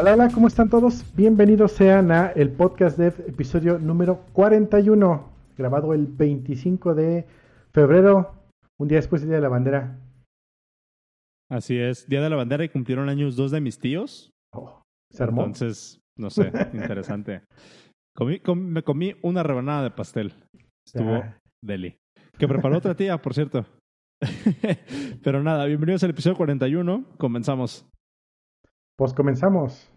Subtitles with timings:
[0.00, 1.04] Hola, hola, ¿cómo están todos?
[1.16, 7.26] Bienvenidos sean a el podcast de episodio número 41, grabado el 25 de
[7.72, 8.32] febrero,
[8.78, 9.98] un día después del Día de la Bandera.
[11.50, 14.30] Así es, Día de la Bandera y cumplieron años dos de mis tíos.
[14.54, 15.40] Oh, ¿Se armó?
[15.42, 17.42] Entonces, no sé, interesante.
[18.14, 20.32] Comí, com- me comí una rebanada de pastel.
[20.86, 21.38] Estuvo Ah.
[21.60, 21.96] deli.
[22.38, 23.66] Que preparó otra tía, por cierto.
[25.24, 27.04] Pero nada, bienvenidos al episodio 41.
[27.18, 27.84] Comenzamos.
[28.98, 29.88] Pues comenzamos.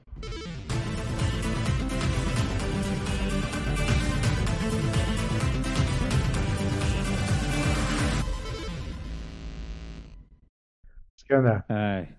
[11.28, 11.66] ¿Qué onda?
[11.68, 12.16] Ay.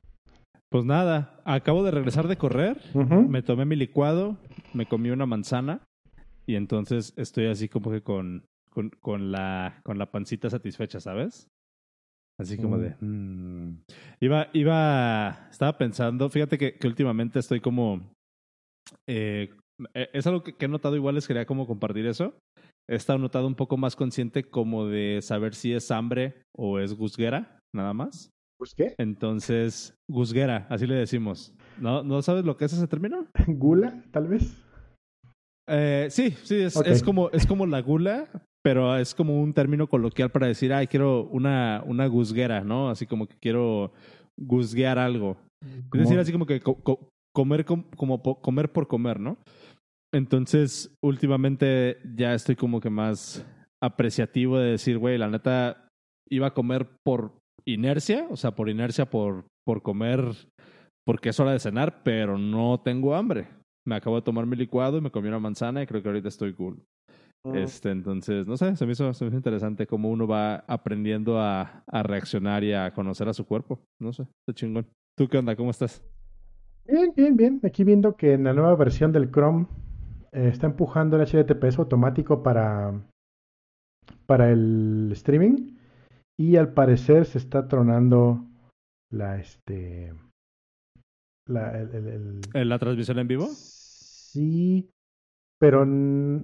[0.71, 2.81] Pues nada, acabo de regresar de correr.
[2.95, 4.37] Me tomé mi licuado,
[4.75, 5.83] me comí una manzana
[6.47, 11.49] y entonces estoy así como que con, con, con la, con la pancita satisfecha, ¿sabes?
[12.43, 12.81] Así como Mm.
[12.81, 12.97] de...
[13.01, 13.83] mm.
[14.21, 18.13] Iba, iba, estaba pensando, fíjate que, que últimamente estoy como...
[19.09, 19.51] eh,
[19.95, 22.35] eh, es algo que, que he notado igual, les quería como compartir eso.
[22.91, 26.95] He estado notado un poco más consciente como de saber si es hambre o es
[26.95, 28.31] gusguera, nada más.
[28.59, 28.95] ¿Pues qué?
[28.99, 31.55] Entonces, gusguera, así le decimos.
[31.81, 33.27] ¿No, ¿No sabes lo que es ese término?
[33.47, 34.63] ¿Gula, tal vez?
[35.69, 38.29] Eh, sí, sí, es, como, es como la gula,
[38.65, 42.89] pero es como un término coloquial para decir, ay, quiero una, una gusguera, ¿no?
[42.91, 43.93] Así como que quiero
[44.39, 45.37] gusguear algo.
[45.65, 49.19] Es Como- decir, así como que co- co- comer com- como po- comer por comer,
[49.21, 49.37] ¿no?
[50.15, 53.45] Entonces, últimamente ya estoy como que más
[53.83, 55.89] apreciativo de decir, güey, la neta
[56.31, 57.33] iba a comer por
[57.67, 60.21] inercia, o sea, por inercia, por, por comer,
[61.07, 63.49] porque es hora de cenar, pero no tengo hambre.
[63.87, 66.29] Me acabo de tomar mi licuado y me comí una manzana y creo que ahorita
[66.29, 66.83] estoy cool.
[67.45, 67.57] Mm.
[67.57, 71.41] Este, entonces, no sé, se me hizo, se me hizo interesante cómo uno va aprendiendo
[71.41, 73.81] a, a reaccionar y a conocer a su cuerpo.
[74.01, 74.87] No sé, está chingón.
[75.19, 75.57] ¿Tú qué onda?
[75.57, 76.05] ¿Cómo estás?
[76.87, 77.61] Bien, bien, bien.
[77.65, 79.67] Aquí viendo que en la nueva versión del Chrome
[80.33, 82.93] eh, está empujando el HTTPS automático para,
[84.27, 85.77] para el streaming
[86.39, 88.47] y al parecer se está tronando
[89.11, 90.15] la este
[91.47, 93.49] la, el, el- el- ¿En la transmisión en vivo?
[93.49, 94.89] sí
[95.63, 95.83] pero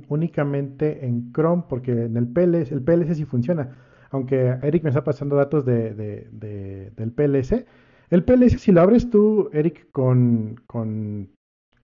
[0.09, 3.77] únicamente en Chrome porque en el PLS el PLS sí funciona.
[4.11, 7.67] Aunque Eric me está pasando datos de, de- de- del PLS
[8.11, 11.31] el PLS si lo abres tú Eric con, con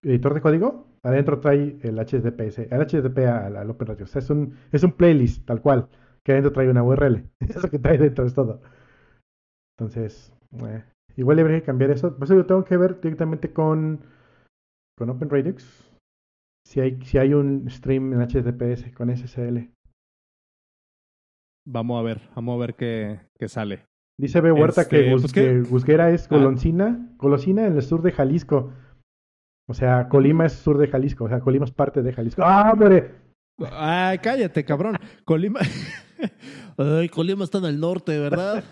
[0.01, 4.19] editor de código adentro trae el HTTPS el HTTP al, al Open Radio o sea,
[4.21, 5.89] es un es un playlist tal cual
[6.23, 8.61] que adentro trae una URL eso que trae dentro es todo.
[9.77, 10.31] Entonces
[10.63, 10.83] eh,
[11.17, 12.15] igual habría que cambiar eso.
[12.15, 14.01] Por eso yo tengo que ver directamente con
[14.97, 15.29] con Open
[16.67, 19.69] si hay, si hay un stream en HTTPS con SSL.
[21.67, 23.85] Vamos a ver, vamos a ver qué, qué sale.
[24.19, 24.51] Dice B.
[24.51, 26.35] Huerta que, Este, pues, Gusguera es Ah.
[26.35, 28.71] golonsina, golosina en el sur de Jalisco.
[29.67, 32.41] O sea, Colima es sur de Jalisco, o sea, Colima es parte de Jalisco.
[32.45, 33.15] ¡Ah, hombre!
[33.71, 34.95] Ay, cállate, cabrón.
[35.25, 35.59] Colima.
[36.77, 38.63] Ay, Colima está en el norte, ¿verdad?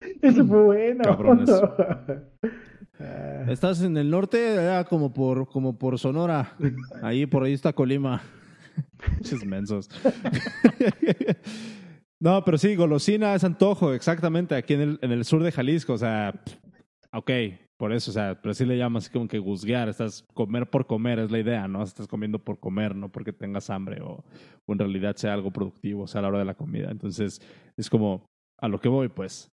[0.20, 1.04] Eso fue bueno.
[1.04, 1.50] Cabrones.
[3.00, 4.56] Ah, Estás en el norte,
[4.88, 6.56] como por, como por Sonora.
[7.02, 8.22] Ahí, por ahí está Colima.
[9.46, 9.88] Mensos.
[12.20, 15.92] no, pero sí, golosina es antojo, exactamente, aquí en el, en el sur de Jalisco.
[15.92, 16.34] O sea,
[17.12, 17.30] ok,
[17.76, 19.88] por eso, o sea, pero sí le llamas como que guzguear.
[19.88, 21.82] Estás comer por comer, es la idea, ¿no?
[21.82, 24.24] Estás comiendo por comer, no porque tengas hambre o,
[24.66, 26.90] o en realidad sea algo productivo, o sea, a la hora de la comida.
[26.90, 27.40] Entonces,
[27.76, 28.26] es como
[28.58, 29.50] a lo que voy, pues.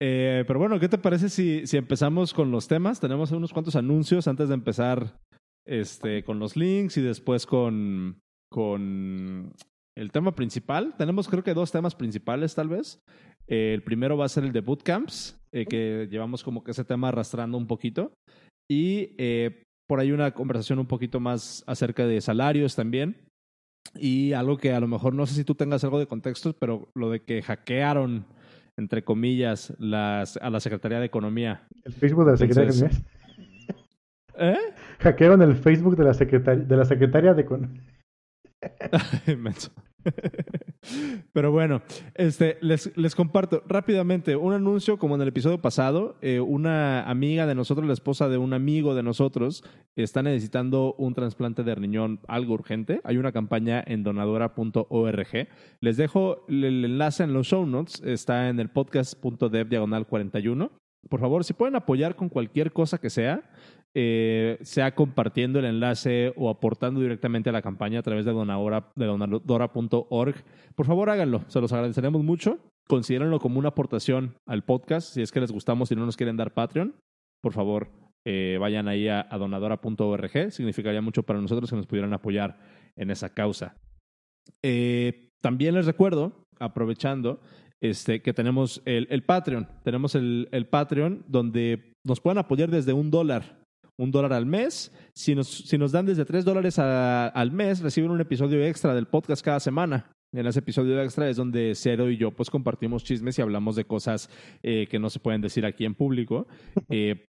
[0.00, 3.00] Eh, pero bueno, ¿qué te parece si, si empezamos con los temas?
[3.00, 5.18] Tenemos unos cuantos anuncios antes de empezar
[5.66, 8.20] este, con los links y después con,
[8.50, 9.52] con
[9.96, 10.94] el tema principal.
[10.96, 13.00] Tenemos creo que dos temas principales tal vez.
[13.48, 16.84] Eh, el primero va a ser el de bootcamps, eh, que llevamos como que ese
[16.84, 18.12] tema arrastrando un poquito.
[18.70, 23.16] Y eh, por ahí una conversación un poquito más acerca de salarios también.
[23.94, 26.88] Y algo que a lo mejor no sé si tú tengas algo de contexto, pero
[26.94, 28.26] lo de que hackearon
[28.78, 31.66] entre comillas, las, a la Secretaría de Economía.
[31.84, 33.04] el Facebook de la Secretaría de Economía.
[34.40, 34.58] ¿Eh?
[35.00, 37.82] Hackearon el Facebook de la Secretaría de, la secretaria de Economía.
[39.36, 39.72] Menso.
[41.32, 41.82] Pero bueno,
[42.14, 46.16] este, les, les comparto rápidamente un anuncio como en el episodio pasado.
[46.22, 49.64] eh, una amiga de nosotros, la esposa de un amigo de nosotros,
[49.96, 53.00] está necesitando un trasplante de riñón algo urgente.
[53.04, 55.48] Hay una campaña en donadora.org.
[55.80, 58.02] Les dejo el, enlace en los show notes.
[58.04, 60.70] Está en el podcast.dev diagonal 41.
[61.08, 63.50] Por favor, si pueden apoyar con cualquier cosa que sea,
[64.00, 68.92] eh, sea compartiendo el enlace o aportando directamente a la campaña a través de donadora,
[68.94, 70.34] donadora.org,
[70.76, 72.60] por favor háganlo, se los agradeceremos mucho.
[72.86, 76.36] Considérenlo como una aportación al podcast, si es que les gustamos y no nos quieren
[76.36, 76.94] dar Patreon,
[77.42, 77.88] por favor,
[78.24, 80.52] eh, vayan ahí a, donadora.org.
[80.52, 82.60] Significaría mucho para nosotros que nos pudieran apoyar
[82.94, 83.76] en esa causa.
[84.62, 87.40] Eh, también les recuerdo, aprovechando,
[87.80, 89.68] este, que tenemos el, Patreon.
[89.82, 93.57] Tenemos el, Patreon donde nos pueden apoyar desde un dólar.
[93.98, 94.92] Un dólar al mes.
[95.12, 99.06] Si nos, si nos dan desde tres dólares al mes, reciben un episodio extra del
[99.06, 100.12] podcast cada semana.
[100.32, 103.86] En ese episodio extra es donde Cero y yo pues compartimos chismes y hablamos de
[103.86, 104.28] cosas
[104.62, 106.46] eh, que no se pueden decir aquí en público.
[106.90, 107.26] Eh,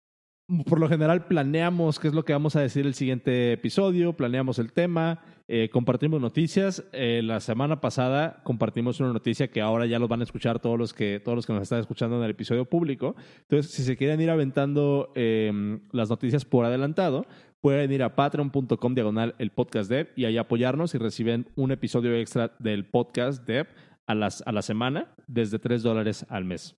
[0.66, 4.58] por lo general planeamos qué es lo que vamos a decir el siguiente episodio, planeamos
[4.58, 5.22] el tema,
[5.52, 6.86] eh, compartimos noticias.
[6.94, 10.78] Eh, la semana pasada compartimos una noticia que ahora ya los van a escuchar todos
[10.78, 13.16] los que, todos los que nos están escuchando en el episodio público.
[13.42, 15.52] Entonces, si se quieren ir aventando eh,
[15.92, 17.26] las noticias por adelantado,
[17.62, 22.16] pueden ir a patreon.com diagonal el podcast dev y ahí apoyarnos y reciben un episodio
[22.16, 23.68] extra del podcast dev
[24.06, 26.76] a, las, a la semana desde 3 dólares al mes.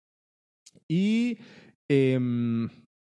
[0.88, 1.40] Y...
[1.90, 2.18] Eh,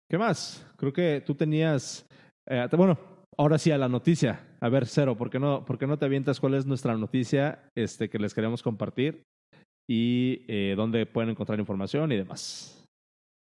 [0.09, 0.65] ¿Qué más?
[0.77, 2.07] Creo que tú tenías.
[2.49, 2.97] Eh, bueno,
[3.37, 4.46] ahora sí a la noticia.
[4.59, 7.69] A ver, Cero, ¿por qué no, por qué no te avientas cuál es nuestra noticia
[7.75, 9.23] este, que les queremos compartir
[9.89, 12.85] y eh, dónde pueden encontrar información y demás?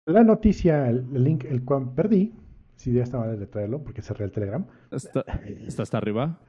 [0.08, 2.32] La noticia, el link, el cual perdí.
[2.76, 4.66] Si ya estaba de traerlo porque cerré el Telegram.
[4.90, 5.20] ¿Está,
[5.66, 6.40] está hasta arriba?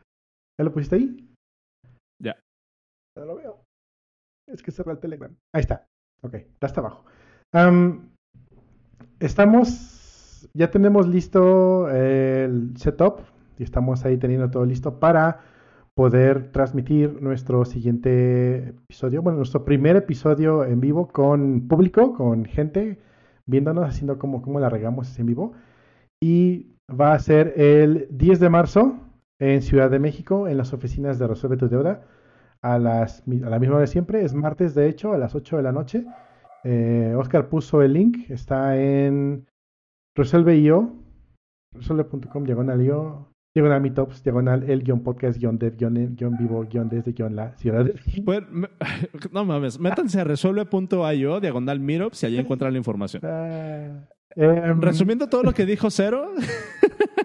[0.58, 1.30] ¿Ya lo pusiste ahí?
[2.22, 2.40] Ya.
[3.18, 3.64] Ya lo veo.
[4.48, 5.36] Es que cerré el Telegram.
[5.54, 5.86] Ahí está.
[6.24, 7.06] Ok, está hasta abajo.
[7.54, 8.08] Um,
[9.20, 10.02] estamos
[10.54, 13.20] ya tenemos listo el setup
[13.62, 15.42] y estamos ahí teniendo todo listo para
[15.94, 22.98] poder transmitir nuestro siguiente episodio, bueno, nuestro primer episodio en vivo con público, con gente
[23.46, 25.54] viéndonos, haciendo como, como la regamos en vivo.
[26.20, 28.98] Y va a ser el 10 de marzo
[29.40, 32.04] en Ciudad de México, en las oficinas de Resuelve tu Deuda,
[32.64, 34.24] a, las, a la misma hora de siempre.
[34.24, 36.06] Es martes, de hecho, a las 8 de la noche.
[36.64, 39.46] Eh, Oscar puso el link, está en
[40.16, 40.94] Resuelve yo,
[41.74, 46.88] resuelve.com, diagonal yo, diagonal meetups, diagonal el guion podcast, guion dev, guion, guion vivo, guion
[46.90, 47.86] desde, guion la ciudad.
[48.24, 48.44] Pues,
[49.32, 53.22] no mames, métanse a resuelve.io, diagonal meetups y allí encuentran la información.
[53.26, 54.82] Uh, um...
[54.82, 56.32] Resumiendo todo lo que dijo Cero,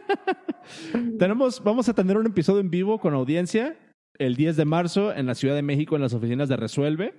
[1.19, 3.77] tenemos, vamos a tener un episodio en vivo con audiencia
[4.19, 7.15] el 10 de marzo en la Ciudad de México en las oficinas de Resuelve.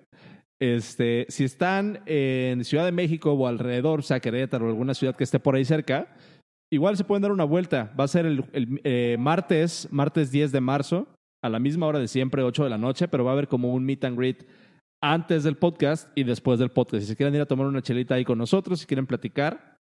[0.59, 5.15] Este, si están en Ciudad de México o alrededor, o sea, Querétaro o alguna ciudad
[5.15, 6.07] que esté por ahí cerca,
[6.72, 7.94] igual se pueden dar una vuelta.
[8.00, 11.08] Va a ser el, el eh, martes, martes 10 de marzo,
[11.44, 13.74] a la misma hora de siempre, 8 de la noche, pero va a haber como
[13.74, 14.46] un meet and greet
[15.02, 17.08] antes del podcast y después del podcast.
[17.08, 19.78] Si quieren ir a tomar una chelita ahí con nosotros, si quieren platicar,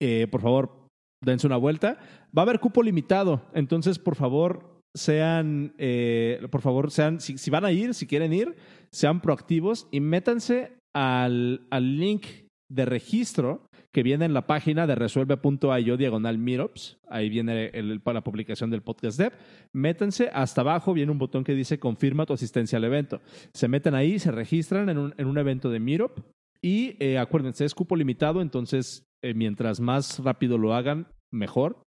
[0.00, 0.88] eh, por favor,
[1.22, 1.98] dense una vuelta.
[2.36, 7.50] Va a haber cupo limitado, entonces, por favor, sean, eh, por favor, sean, si, si,
[7.50, 8.56] van a ir, si quieren ir,
[8.90, 12.24] sean proactivos y métanse al, al link
[12.70, 16.98] de registro que viene en la página de resuelve.io diagonal meetups.
[17.08, 19.32] Ahí viene el, la publicación del podcast dev.
[19.72, 23.22] Métanse hasta abajo, viene un botón que dice confirma tu asistencia al evento.
[23.54, 26.20] Se meten ahí, se registran en un, en un evento de meetup
[26.60, 31.82] y eh, acuérdense, es cupo limitado, entonces eh, mientras más rápido lo hagan, mejor.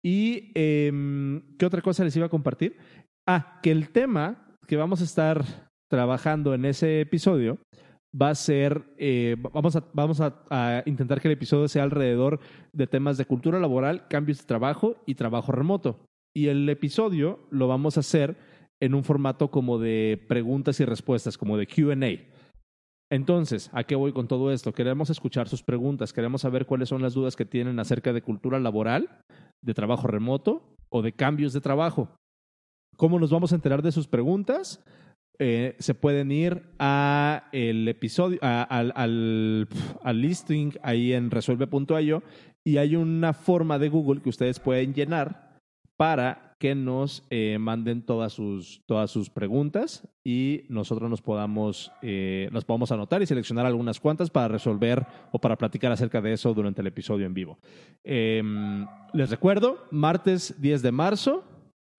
[0.00, 0.92] Y eh,
[1.58, 2.76] ¿qué otra cosa les iba a compartir?
[3.26, 5.44] Ah, que el tema que vamos a estar
[5.90, 7.58] trabajando en ese episodio
[8.20, 12.40] va a ser, eh, vamos, a, vamos a, a, intentar que el episodio sea alrededor
[12.72, 16.00] de temas de cultura laboral, cambios de trabajo y trabajo remoto.
[16.34, 18.36] Y el episodio lo vamos a hacer
[18.80, 21.96] en un formato como de preguntas y respuestas, como de QA.
[23.10, 24.72] Entonces, ¿a qué voy con todo esto?
[24.72, 28.60] Queremos escuchar sus preguntas, queremos saber cuáles son las dudas que tienen acerca de cultura
[28.60, 29.20] laboral,
[29.62, 32.10] de trabajo remoto o de cambios de trabajo.
[32.96, 34.84] ¿Cómo nos vamos a enterar de sus preguntas?
[35.40, 42.22] Eh, se pueden ir a el episodio, a, al, al, listing ahí en resuelve.io
[42.64, 45.60] y hay una forma de Google que ustedes pueden llenar
[45.96, 52.48] para que nos eh, manden todas sus, todas sus preguntas y nosotros nos podamos, eh,
[52.52, 56.52] nos podamos anotar y seleccionar algunas cuantas para resolver o para platicar acerca de eso
[56.54, 57.58] durante el episodio en vivo.
[58.02, 58.42] Eh,
[59.12, 61.44] les recuerdo, martes 10 de marzo,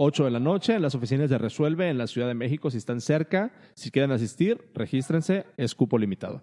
[0.01, 2.71] 8 de la noche, en las oficinas de Resuelve en la Ciudad de México.
[2.71, 6.41] Si están cerca, si quieren asistir, regístrense, es cupo limitado.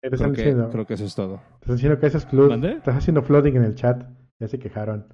[0.00, 1.42] Creo que, creo que, eso es todo.
[1.60, 4.02] Estás haciendo que es flood, Estás haciendo flooding en el chat.
[4.40, 5.06] Ya se quejaron.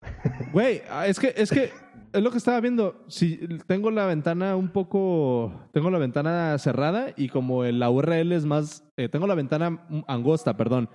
[0.52, 1.70] Güey, ah, es que, es que
[2.12, 3.04] es lo que estaba viendo.
[3.08, 5.68] Si tengo la ventana un poco.
[5.72, 8.84] Tengo la ventana cerrada y como la URL es más.
[8.96, 10.88] Eh, tengo la ventana angosta, perdón.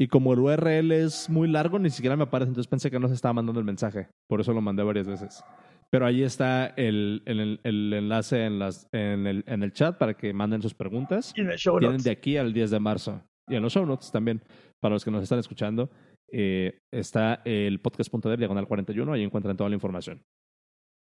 [0.00, 2.48] Y como el URL es muy largo, ni siquiera me aparece.
[2.48, 4.08] Entonces pensé que no se estaba mandando el mensaje.
[4.26, 5.44] Por eso lo mandé varias veces.
[5.90, 10.14] Pero ahí está el, el, el enlace en, las, en, el, en el chat para
[10.14, 11.34] que manden sus preguntas.
[11.34, 13.22] Tienen de aquí al 10 de marzo.
[13.46, 14.42] y en los show notes también,
[14.80, 15.90] para los que nos están escuchando,
[16.32, 20.22] eh, está el podcast.dev diagonal 41, ahí encuentran toda la información.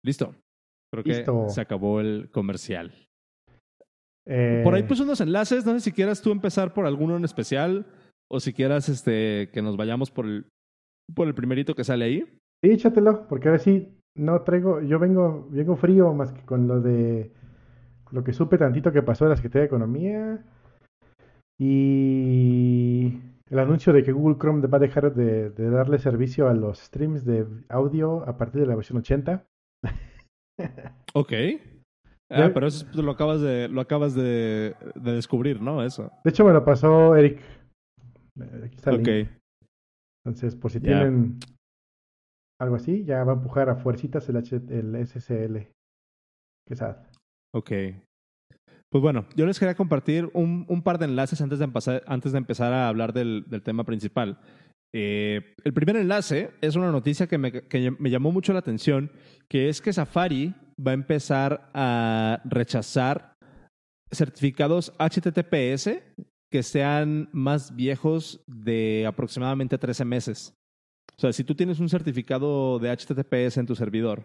[0.05, 0.35] Listo.
[0.93, 2.93] Creo que se acabó el comercial.
[4.27, 7.87] Por ahí puse unos enlaces, no sé si quieras tú empezar por alguno en especial
[8.33, 10.47] o si quieras este, que nos vayamos por el,
[11.15, 12.25] por el primerito que sale ahí.
[12.65, 16.81] Sí, échatelo, porque ahora sí no traigo, yo vengo, vengo frío más que con lo
[16.81, 17.31] de
[18.11, 20.45] lo que supe tantito que pasó de la Secretaría de Economía
[21.59, 23.21] y
[23.51, 27.27] el anuncio de que Google Chrome va a dejar de, darle servicio a los streams
[27.27, 29.45] de audio a partir de la versión 80.
[31.15, 31.33] ok.
[32.31, 35.83] Ah, pero eso lo acabas de, lo acabas de, descubrir, ¿no?
[35.85, 36.11] Eso.
[36.25, 37.41] De hecho, me lo pasó Eric.
[38.65, 39.29] Aquí está el
[40.25, 41.39] Entonces, por si tienen
[42.61, 45.69] algo así, ya va a empujar a fuercitas el, el SSL.
[46.75, 46.97] Sad.
[47.55, 47.71] Ok.
[48.91, 52.33] Pues bueno, yo les quería compartir un, un par de enlaces antes de empezar, antes
[52.33, 54.39] de empezar a hablar del, del tema principal.
[54.95, 59.11] Eh, el primer enlace es una noticia que me, que me, llamó mucho la atención,
[59.49, 63.33] que es que Safari va a empezar a rechazar
[64.13, 65.99] certificados HTTPS
[66.53, 70.55] que sean más viejos de aproximadamente 13 meses.
[71.17, 74.23] O sea, si tú tienes un certificado de HTTPS en tu servidor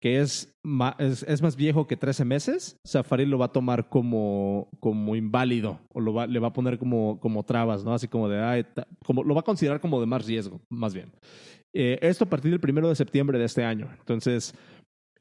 [0.00, 0.58] que es,
[0.98, 6.00] es, más viejo que 13 meses, Safari lo va a tomar como, como inválido o
[6.00, 7.92] lo va, le va a poner como, como trabas, ¿no?
[7.92, 8.64] Así como de,
[9.04, 11.12] como, lo va a considerar como de más riesgo, más bien.
[11.74, 13.90] Eh, esto a partir del primero de septiembre de este año.
[13.98, 14.54] Entonces,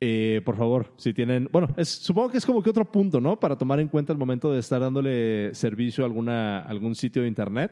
[0.01, 3.39] eh, por favor, si tienen, bueno, es, supongo que es como que otro punto, ¿no?
[3.39, 7.27] Para tomar en cuenta el momento de estar dándole servicio a alguna, algún sitio de
[7.27, 7.72] Internet.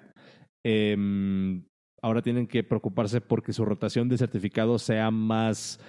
[0.66, 1.64] Em,
[2.02, 5.80] ahora tienen que preocuparse porque su rotación de certificados sea más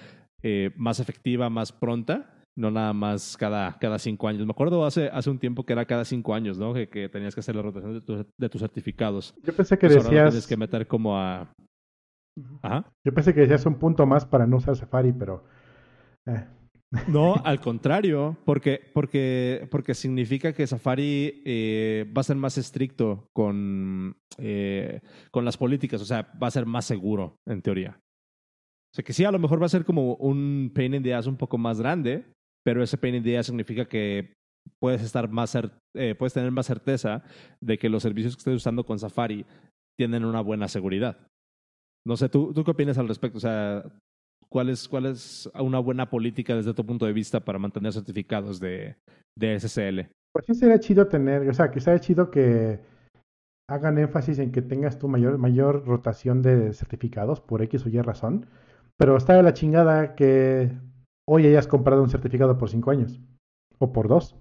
[0.41, 4.45] eh, más efectiva, más pronta, no nada más cada, cada cinco años.
[4.45, 6.73] Me acuerdo hace, hace un tiempo que era cada cinco años, ¿no?
[6.73, 9.35] Que, que tenías que hacer la rotación de, de tus certificados.
[9.43, 10.29] Yo pensé que decías...
[10.29, 11.51] tienes que meter como a...
[12.61, 12.89] Ajá.
[13.05, 15.43] Yo pensé que decías un punto más para no usar Safari, pero...
[16.29, 16.45] Eh.
[17.07, 23.29] No, al contrario, porque, porque, porque significa que Safari eh, va a ser más estricto
[23.31, 24.17] con,
[25.29, 27.99] con las políticas, o sea, va a ser más seguro, en teoría.
[28.91, 31.13] O sea que sí, a lo mejor va a ser como un pain in the
[31.13, 32.25] ass un poco más grande,
[32.65, 34.33] pero ese pain in the ass significa que
[34.79, 35.55] puedes estar más
[35.95, 37.23] eh, puedes tener más certeza
[37.61, 39.45] de que los servicios que estés usando con Safari
[39.97, 41.27] tienen una buena seguridad.
[42.05, 43.37] No sé, ¿tú, tú qué opinas al respecto?
[43.37, 43.83] O sea,
[44.51, 48.59] ¿cuál es, ¿cuál es una buena política desde tu punto de vista para mantener certificados
[48.59, 48.95] de,
[49.35, 50.09] de SSL?
[50.31, 52.79] Pues sí sería chido tener, o sea, que sea chido que
[53.67, 58.01] hagan énfasis en que tengas tu mayor, mayor rotación de certificados por X o Y
[58.01, 58.47] razón
[58.99, 60.69] pero está de la chingada que
[61.25, 63.17] hoy hayas comprado un certificado por cinco años.
[63.77, 64.35] O por dos.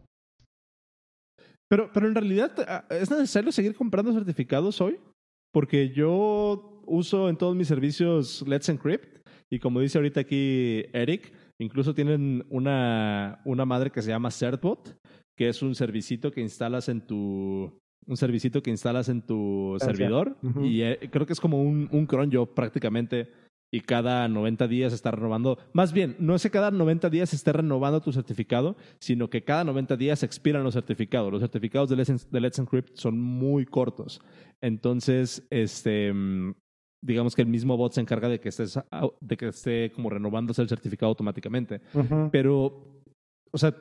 [1.68, 4.98] Pero, pero en realidad, ah, ¿es necesario seguir comprando certificados hoy?
[5.52, 9.27] Porque yo uso en todos mis servicios Let's Encrypt.
[9.50, 14.98] Y como dice ahorita aquí Eric, incluso tienen una, una madre que se llama Certbot,
[15.36, 20.38] que es un servicito que instalas en tu un servicito que instalas en tu servidor.
[20.62, 23.30] Y eh, creo que es como un, un cron yo prácticamente
[23.70, 25.58] y cada 90 días está renovando.
[25.72, 29.64] Más bien, no es que cada 90 días esté renovando tu certificado, sino que cada
[29.64, 31.30] 90 días expiran los certificados.
[31.30, 34.20] Los certificados de Let's, de Let's Encrypt son muy cortos.
[34.60, 36.54] Entonces, este, mm,
[37.02, 38.78] digamos que el mismo bot se encarga de que, estés,
[39.20, 41.80] de que esté como renovándose el certificado automáticamente.
[42.30, 43.02] Pero,
[43.50, 43.74] o sea,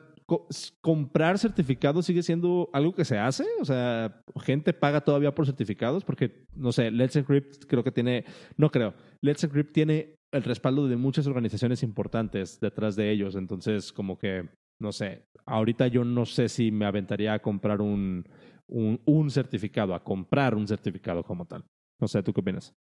[0.80, 3.44] comprar certificados sigue siendo algo que se hace?
[3.60, 8.24] O sea, gente paga todavía por certificados porque, no sé, Let's Encrypt creo que tiene,
[8.56, 13.36] no creo, Let's Encrypt tiene el respaldo de muchas organizaciones importantes detrás de ellos.
[13.36, 14.48] Entonces, como que,
[14.80, 18.24] no sé, ahorita yo no sé si me aventaría a comprar un,
[18.68, 21.64] un, un certificado, a comprar un certificado como tal.
[22.00, 22.74] No sé, ¿tú qué opinas?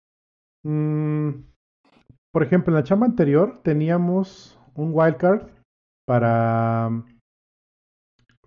[0.64, 1.44] Mm,
[2.32, 5.48] por ejemplo, en la chamba anterior teníamos un wildcard
[6.06, 7.04] para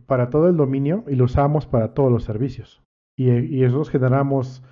[0.06, 2.82] para todo el dominio y lo usamos para todos los servicios.
[3.18, 4.64] Y, y esos generamos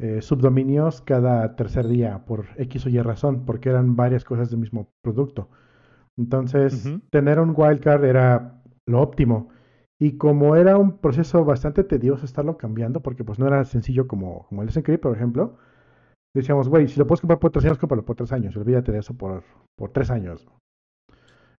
[0.00, 4.60] eh, subdominios cada tercer día por X o Y razón, porque eran varias cosas del
[4.60, 5.48] mismo producto.
[6.16, 9.48] Entonces, tener un wildcard era lo óptimo.
[9.98, 14.46] Y como era un proceso bastante tedioso estarlo cambiando, porque pues no era sencillo como,
[14.48, 15.56] como el SNCRIP, por ejemplo,
[16.34, 18.56] decíamos, güey, si lo puedes comprar por tres años, cómpralo por tres años.
[18.56, 19.42] Olvídate de eso por,
[19.76, 20.46] por tres años.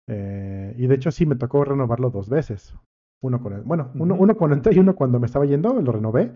[0.08, 2.74] Eh, y de hecho sí me tocó renovarlo dos veces.
[3.22, 5.92] Uno con el, bueno, uno, uno cuando entré y uno cuando me estaba yendo, lo
[5.92, 6.32] renové.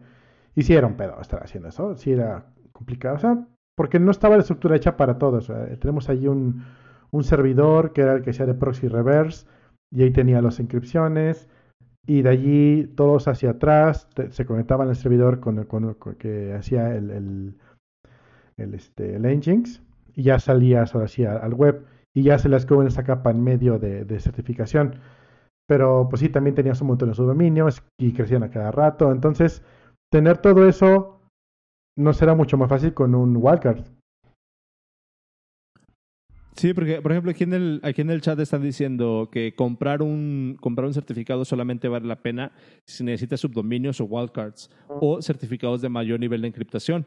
[0.54, 3.16] Y sí era un pedo estar haciendo eso, sí era complicado.
[3.16, 5.40] O sea, porque no estaba la estructura hecha para todo.
[5.78, 6.64] tenemos ahí un,
[7.11, 9.47] un servidor que era el que sea de proxy reverse
[9.92, 11.49] y ahí tenía las inscripciones.
[12.07, 15.97] y de allí todos hacia atrás te- se conectaban al servidor con, el- con el-
[15.97, 17.11] con- que hacía el,
[18.58, 19.82] el, este, el Nginx
[20.14, 21.84] y ya salías ahora sí al, al web
[22.14, 24.96] y ya se les quedó en esa capa en medio de, de certificación.
[25.68, 29.12] Pero pues sí, también tenías un montón de subdominios y crecían a cada rato.
[29.12, 29.62] Entonces,
[30.10, 31.20] tener todo eso
[31.96, 33.84] no será mucho más fácil con un wildcard.
[36.58, 40.02] Sí, porque, por ejemplo, aquí en el, aquí en el chat están diciendo que comprar
[40.02, 42.50] un, comprar un certificado solamente vale la pena
[42.84, 47.06] si necesitas subdominios o wildcards o certificados de mayor nivel de encriptación.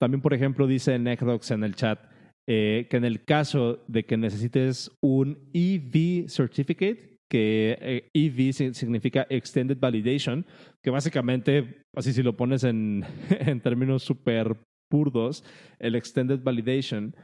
[0.00, 2.00] También, por ejemplo, dice Necrox en el chat
[2.48, 8.74] eh, que en el caso de que necesites un EV Certificate, que eh, EV si-
[8.74, 10.44] significa Extended Validation,
[10.82, 14.56] que básicamente, así si lo pones en, en términos súper
[14.90, 15.44] burdos,
[15.78, 17.14] el Extended Validation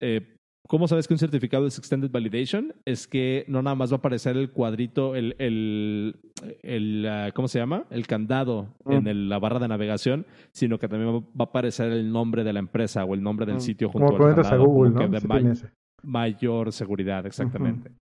[0.00, 0.34] eh,
[0.72, 2.72] ¿Cómo sabes que un certificado es Extended Validation?
[2.86, 6.16] Es que no nada más va a aparecer el cuadrito, el, el,
[6.62, 7.84] el, ah, ¿cómo se llama?
[7.90, 8.92] El candado Mm.
[8.92, 12.54] en el- la barra de navegación, sino que también va a aparecer el nombre de
[12.54, 13.60] la empresa o el nombre del Mm.
[13.60, 15.10] sitio junto Como al entras a candado, Google, como ¿no?
[15.10, 15.66] que de Sí
[16.04, 17.92] mayor seguridad, exactamente.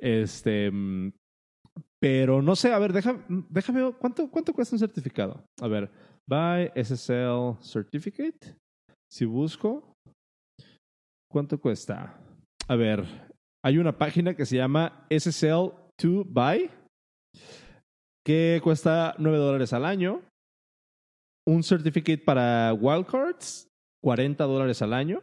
[0.00, 1.12] Este, mm,
[2.00, 5.44] pero no sé, a ver, deja- déjame ver, ¿cuánto, ¿cuánto cuesta un certificado?
[5.60, 5.88] A ver,
[6.26, 8.56] Buy SSL Certificate.
[9.08, 9.94] Si busco,
[11.30, 12.18] ¿cuánto cuesta?
[12.66, 13.04] A ver,
[13.64, 16.70] hay una página que se llama SSL2Buy
[18.24, 20.22] que cuesta 9 dólares al año.
[21.46, 23.68] Un certificate para wildcards,
[24.02, 25.22] 40 dólares al año.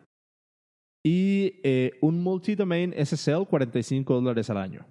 [1.05, 4.85] Y eh, un multi-domain SSL, 45 dólares al año.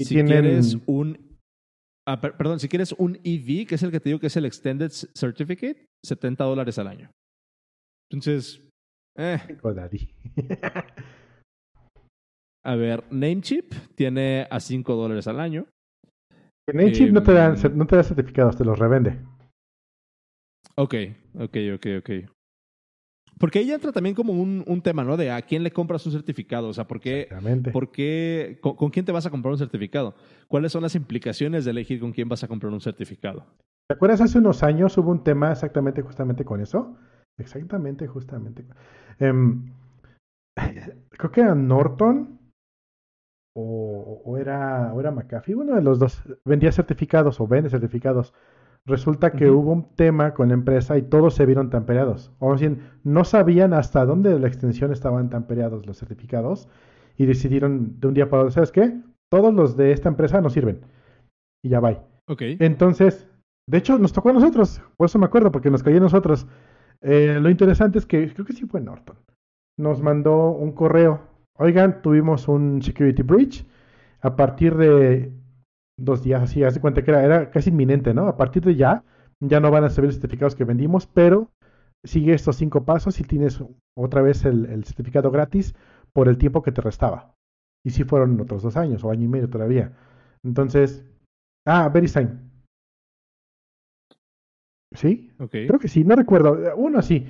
[0.00, 1.38] Y si tienen- quieres un.
[2.08, 4.36] ah, per- perdón, si quieres un EV, que es el que te digo que es
[4.38, 7.10] el Extended Certificate, 70 dólares al año.
[8.10, 8.66] Entonces,
[9.16, 9.38] eh,
[12.64, 15.66] a ver, Namecheap tiene a 5 dólares al año.
[16.72, 19.18] Namecheap no te dan Em, no te da certificados, te los revende.
[20.76, 20.94] Ok,
[21.34, 22.10] ok, ok, ok.
[23.38, 25.16] Porque ahí entra también como un, un tema, ¿no?
[25.16, 26.68] De a quién le compras un certificado.
[26.68, 27.28] O sea, ¿por qué,
[27.72, 30.14] por qué con, con quién te vas a comprar un certificado?
[30.46, 33.44] ¿Cuáles son las implicaciones de elegir con quién vas a comprar un certificado?
[33.88, 36.96] ¿Te acuerdas hace unos años hubo un tema exactamente justamente con eso?
[37.38, 38.64] Exactamente, justamente.
[39.18, 39.72] Em,
[41.10, 42.38] creo que era Norton
[43.54, 48.32] o, o era, o era McAfee, uno de los dos vendía certificados o vende certificados.
[48.84, 52.32] Resulta que hubo un tema con la empresa y todos se vieron tampereados.
[52.40, 56.68] O bien, no sabían hasta dónde de la extensión estaban tampereados los certificados
[57.16, 59.00] y decidieron de un día para otro, ¿sabes qué?
[59.30, 60.80] Todos los de esta empresa no sirven.
[61.64, 62.04] Y ya va.
[62.26, 62.42] Ok.
[62.58, 63.28] Entonces,
[63.68, 66.46] de hecho, nos tocó a nosotros, por eso me acuerdo, porque nos cayó a nosotros.
[67.02, 69.16] Eh, lo interesante es que creo que sí fue Norton.
[69.78, 71.20] Nos mandó un correo.
[71.58, 73.66] Oigan, tuvimos un security breach.
[74.20, 75.32] A partir de
[75.98, 78.28] dos días así, haz de cuenta que era, era casi inminente, ¿no?
[78.28, 79.04] A partir de ya,
[79.40, 81.50] ya no van a servir los certificados que vendimos, pero
[82.04, 83.62] sigue estos cinco pasos y tienes
[83.96, 85.74] otra vez el, certificado gratis
[86.12, 87.34] por el tiempo que te restaba.
[87.84, 89.92] Y sí fueron otros dos años o año y medio todavía.
[90.44, 91.04] Entonces,
[91.66, 92.51] ah, VeriSign.
[94.94, 95.30] ¿Sí?
[95.50, 96.58] Creo que sí, no recuerdo.
[96.76, 97.26] Uno sí,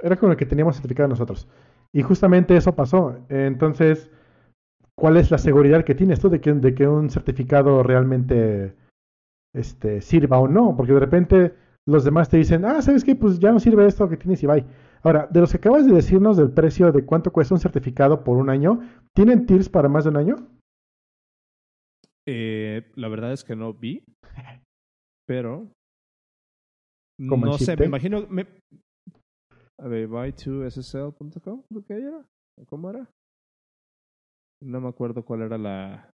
[0.00, 1.48] era con el que teníamos certificado nosotros.
[1.92, 3.16] Y justamente eso pasó.
[3.28, 4.10] Entonces,
[4.94, 8.74] ¿cuál es la seguridad que tienes tú de que, de que un certificado realmente
[9.54, 10.74] este, sirva o no?
[10.76, 11.54] Porque de repente
[11.86, 13.14] los demás te dicen, ah, ¿sabes qué?
[13.14, 14.64] Pues ya no sirve esto que tienes y bye.
[15.02, 18.38] Ahora, de los que acabas de decirnos del precio de cuánto cuesta un certificado por
[18.38, 18.80] un año,
[19.14, 20.36] ¿tienen tiers para más de un año?
[22.26, 24.04] Eh, la verdad es que no vi,
[25.26, 25.72] pero
[27.28, 28.26] ¿Como en no sé, me imagino.
[28.28, 28.46] me-
[29.80, 32.24] A ver, buy2ssl.com, creo que era.
[32.68, 33.08] ¿Cómo era?
[34.62, 36.10] No me acuerdo cuál era la.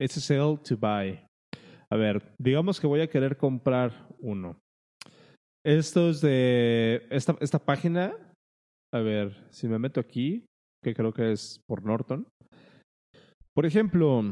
[0.00, 1.24] SSL to buy.
[1.90, 4.56] A ver, digamos que voy a querer comprar uno.
[5.64, 8.14] Estos de esta, esta página,
[8.92, 10.44] a ver, si me meto aquí,
[10.82, 12.26] que creo que es por Norton.
[13.54, 14.22] Por ejemplo,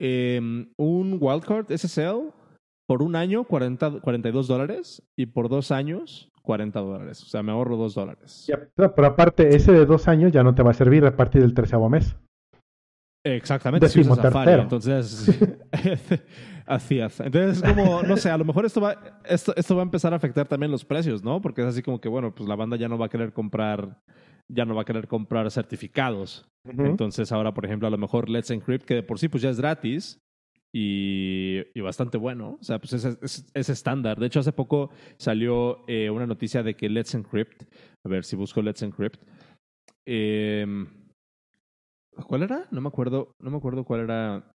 [0.00, 2.32] em, un wildcard SSL
[2.88, 7.22] por un año 40, 42 dólares y por dos años 40 dólares.
[7.22, 8.50] O sea, me ahorro dos dólares.
[8.74, 11.52] Pero aparte, ese de dos años ya no te va a servir a partir del
[11.52, 12.16] tercero mes.
[13.22, 14.16] Exactamente, si usas.
[14.16, 14.52] Safari.
[14.52, 15.38] Entonces,
[16.66, 17.20] así es.
[17.20, 20.14] Entonces, es como, no sé, a lo mejor esto va, esto, esto va a empezar
[20.14, 21.42] a afectar también los precios, ¿no?
[21.42, 24.00] Porque es así como que, bueno, pues la banda ya no va a querer comprar,
[24.48, 26.48] ya no va a querer comprar certificados.
[26.64, 29.50] Entonces, ahora, por ejemplo, a lo mejor Let's Encrypt, que de por sí pues ya
[29.50, 30.22] es gratis
[30.72, 32.58] y, y bastante bueno.
[32.60, 34.18] O sea, pues es, es, es estándar.
[34.18, 37.62] De hecho, hace poco salió eh, una noticia de que Let's Encrypt,
[38.04, 39.22] a ver si busco Let's Encrypt,
[40.06, 40.66] eh,
[42.26, 42.66] ¿cuál era?
[42.70, 44.50] No me acuerdo, no me acuerdo cuál era,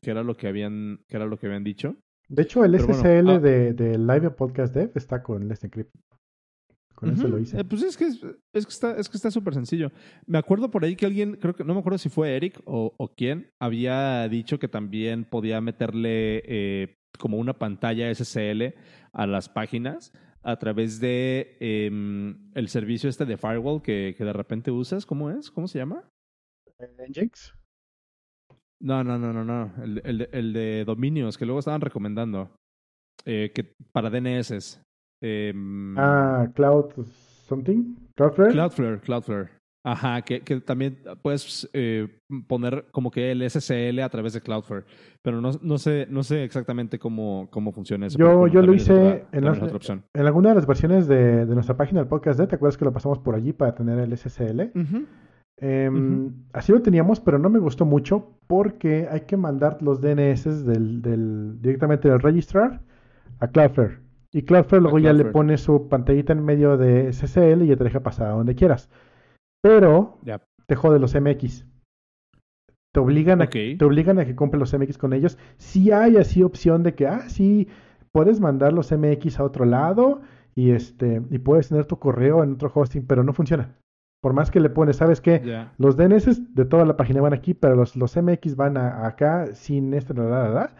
[0.00, 1.96] qué era lo que habían, qué era lo que habían dicho.
[2.28, 3.38] De hecho, el Pero bueno, SSL ah.
[3.38, 5.94] de, de Live Podcast Dev está con Let's Encrypt.
[7.02, 7.32] Con eso Ujú.
[7.32, 7.58] lo hice.
[7.60, 8.22] Eh, pues es que es,
[8.54, 9.90] es que está es que está súper sencillo.
[10.24, 12.94] Me acuerdo por ahí que alguien, creo que no me acuerdo si fue Eric o,
[12.96, 18.74] o quién, había dicho que también podía meterle eh, como una pantalla SSL
[19.12, 20.12] a las páginas
[20.44, 25.04] a través de em, el servicio este de firewall que, que de repente usas.
[25.04, 25.50] ¿Cómo es?
[25.50, 26.08] ¿Cómo se llama?
[27.08, 27.54] Nginx.
[28.80, 29.72] No, no, no, no, no.
[29.82, 32.54] El, el de- el de dominios que luego estaban recomendando
[33.24, 34.80] eh, que para DNS.
[35.22, 36.90] Em, Ah, Cloud
[37.46, 37.94] something.
[38.16, 38.50] Cloudflare.
[38.52, 39.48] Cloudflare, Cloudflare.
[39.84, 42.06] Ajá, que, que también puedes eh,
[42.46, 44.84] poner como que el SSL a través de Cloudflare.
[45.22, 48.16] Pero no, no sé, no sé exactamente cómo, cómo funciona eso.
[48.16, 52.08] Yo- yo lo hice otra- en alguna de las versiones de, de nuestra página del
[52.08, 54.70] podcast ¿te acuerdas que lo pasamos por allí para tener el SSL?
[55.58, 56.32] Em.
[56.52, 61.02] Así lo teníamos, pero no me gustó mucho porque hay que mandar los DNS del,
[61.02, 62.80] del- directamente del registrar
[63.40, 63.98] a Cloudflare.
[64.34, 67.84] Y Cloudflare luego ya le pone su pantallita en medio de SSL y ya te
[67.84, 68.88] deja pasar a donde quieras.
[69.62, 70.18] Pero
[70.66, 71.66] te jode los MX.
[72.94, 73.44] Te obligan, a,
[73.78, 75.38] te obligan a que compres los MX con ellos.
[75.56, 77.68] Si hay así opción de que, ah, sí,
[78.12, 80.20] puedes mandar los MX a otro lado
[80.54, 83.76] y, este, y puedes tener tu correo en otro hosting, pero no funciona.
[84.22, 85.40] Por más que le pones, ¿sabes qué?
[85.78, 89.46] Los DNS de toda la página van aquí, pero los, los MX van a- acá
[89.54, 90.74] sin este, la, la, la, la.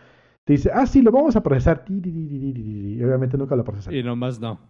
[0.46, 1.85] Te dice, ah, sí, lo vamos a procesar.
[1.88, 3.94] Y obviamente nunca lo procesan.
[3.94, 4.61] Y nomás no.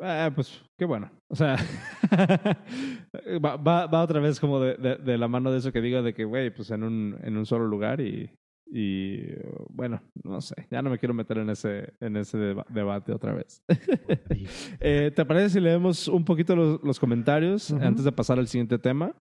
[0.00, 1.10] Ah, pues qué bueno.
[1.28, 1.56] O sea,
[3.44, 6.02] va, va, va otra vez como de, de, de la mano de eso que digo
[6.02, 8.30] de que, güey, pues en un, en un solo lugar y,
[8.70, 9.22] y
[9.70, 13.32] bueno, no sé, ya no me quiero meter en ese, en ese deba- debate otra
[13.34, 13.62] vez.
[14.80, 18.78] Eh, ¿Te parece si leemos un poquito los, los comentarios antes de pasar al siguiente
[18.78, 19.14] tema?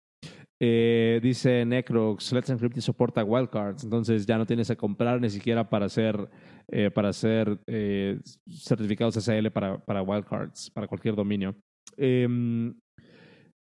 [0.59, 5.69] Eh, dice Necrox, Let's Encrypt soporta wildcards, entonces ya no tienes que comprar ni siquiera
[5.69, 6.29] para hacer,
[6.67, 11.55] eh, para hacer eh, certificados SL para, para wildcards, para cualquier dominio.
[11.95, 12.73] Em,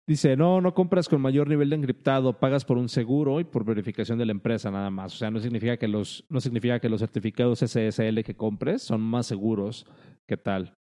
[0.06, 3.64] dice, no, no compras con mayor nivel de encriptado, pagas por un seguro y por
[3.64, 5.12] verificación de la empresa nada más.
[5.14, 9.00] O sea, no significa que los, no significa que los certificados SSL que compres son
[9.00, 9.86] más seguros
[10.28, 10.75] que tal.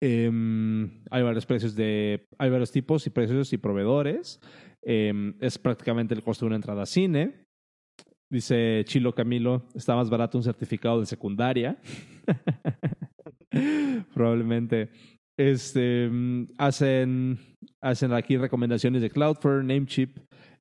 [0.00, 4.40] Em, hay varios precios de, hay varios tipos y precios y proveedores.
[4.82, 7.46] Em, es prácticamente el costo de una entrada a cine.
[8.30, 11.78] Dice Chilo Camilo, está más barato un certificado de secundaria.
[14.14, 14.90] Probablemente.
[15.36, 17.38] Este, mm, hacen,
[17.80, 20.10] hacen aquí recomendaciones de Cloudflare, Namecheap.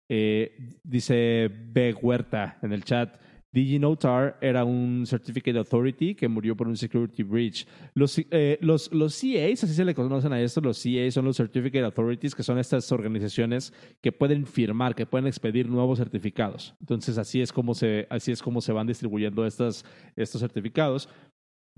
[0.09, 1.93] Eh, dice B.
[1.93, 3.22] Huerta en el chat.
[3.53, 7.65] DigiNotar era un Certificate Authority que murió por un security breach.
[7.93, 11.37] Los, eh, los, los CAs, así se le conocen a esto, los CAs son los
[11.37, 16.73] Certificate Authorities, que son estas organizaciones que pueden firmar, que pueden expedir nuevos certificados.
[16.79, 19.85] Entonces, así es como se, así es como se van distribuyendo estas,
[20.15, 21.07] estos certificados.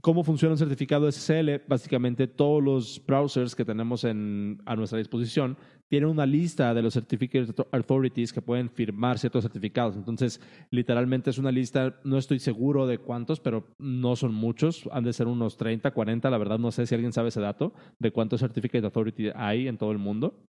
[0.02, 1.64] ¿Cómo funciona un certificado SSL?
[1.68, 6.94] Básicamente, todos los browsers que tenemos en, a nuestra disposición tienen una lista de los
[6.94, 9.96] Certificate Authorities que pueden firmar ciertos certificados.
[9.96, 14.88] Entonces, literalmente es una lista, no estoy seguro de cuántos, pero no son muchos.
[14.92, 16.30] Han de ser unos 30, 40.
[16.30, 19.78] La verdad, no sé si alguien sabe ese dato de cuántos Certificate Authority hay en
[19.78, 20.46] todo el mundo.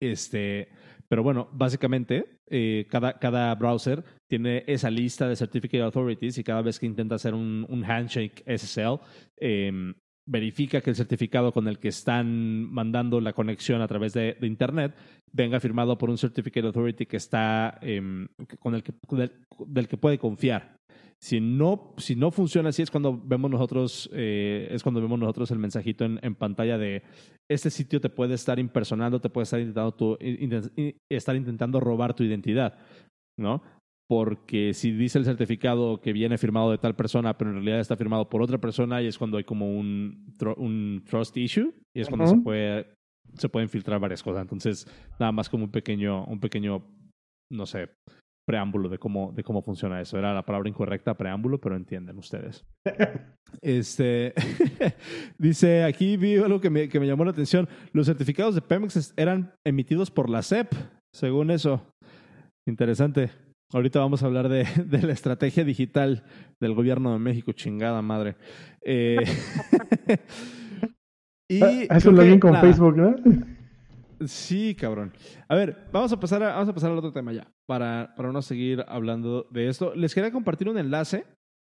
[0.00, 0.68] Este,
[1.12, 6.62] pero bueno, básicamente eh, cada, cada browser tiene esa lista de Certificate Authorities y cada
[6.62, 8.98] vez que intenta hacer un, handshake SSL,
[9.38, 9.92] eh,
[10.24, 14.94] verifica que el certificado con el que están mandando la conexión a través de, Internet
[15.30, 18.00] venga firmado por un Certificate Authority que está eh,
[18.58, 19.32] con el que, del,
[19.66, 20.78] del que puede confiar.
[21.22, 25.52] Si no, si no funciona así es cuando vemos nosotros, eh, es cuando vemos nosotros
[25.52, 27.04] el mensajito en, en, pantalla de
[27.48, 30.72] este sitio te puede estar impersonando, te puede estar intentando, tu, intent,
[31.08, 32.76] estar intentando robar tu identidad,
[33.38, 33.62] ¿no?
[34.08, 37.96] Porque si dice el certificado que viene firmado de tal persona, pero en realidad está
[37.96, 42.08] firmado por otra persona, y es cuando hay como un, un trust issue, y es
[42.08, 42.36] cuando uh -huh.
[42.36, 42.86] se puede
[43.34, 44.42] se pueden filtrar varias cosas.
[44.42, 44.86] Entonces,
[45.18, 46.82] nada más como un pequeño, un pequeño,
[47.50, 47.90] no sé,
[48.46, 50.18] preámbulo de cómo, de cómo funciona eso.
[50.18, 52.64] Era la palabra incorrecta, preámbulo, pero entienden ustedes.
[53.60, 54.32] Este
[55.38, 57.68] dice aquí vi algo que me, que me llamó la atención.
[57.92, 60.72] Los certificados de Pemex eran emitidos por la SEP,
[61.12, 61.86] según eso.
[62.66, 63.30] Interesante.
[63.74, 66.24] Ahorita vamos a hablar de, de la estrategia digital
[66.60, 68.36] del gobierno de México, chingada madre.
[68.84, 69.18] Eh,
[71.50, 72.62] y Haz un login con nada.
[72.62, 73.14] Facebook, ¿no?
[74.26, 75.12] Sí, cabrón.
[75.48, 78.32] A ver, vamos a pasar, a, vamos a pasar al otro tema ya, para, para
[78.32, 79.94] no seguir hablando de esto.
[79.94, 81.24] Les quería compartir un enlace.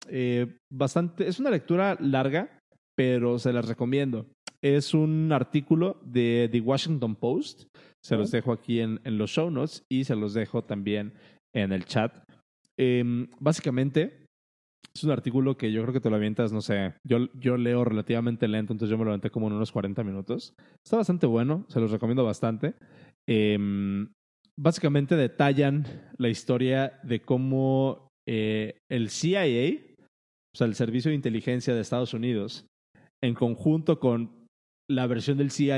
[0.09, 2.59] Eh, bastante, es una lectura larga,
[2.97, 4.27] pero se las recomiendo.
[4.62, 7.64] Es un artículo de The Washington Post.
[8.03, 11.14] Se los dejo aquí en, en los show notes y se los dejo también
[11.55, 12.12] en el chat.
[12.79, 14.23] Eh, básicamente,
[14.94, 17.85] Es un artículo que yo creo que te lo avientas, no sé, yo, yo leo
[17.85, 20.55] relativamente lento, entonces yo me lo aventé como en unos 40 minutos.
[20.85, 22.75] Está bastante bueno, se los recomiendo bastante.
[23.29, 24.09] Em,
[24.59, 25.85] básicamente detallan
[26.16, 29.81] la historia de cómo eh, el CIA,
[30.55, 32.66] o sea, el Servicio de Inteligencia de Estados Unidos,
[33.23, 34.47] en conjunto con
[34.88, 35.77] la versión del CIA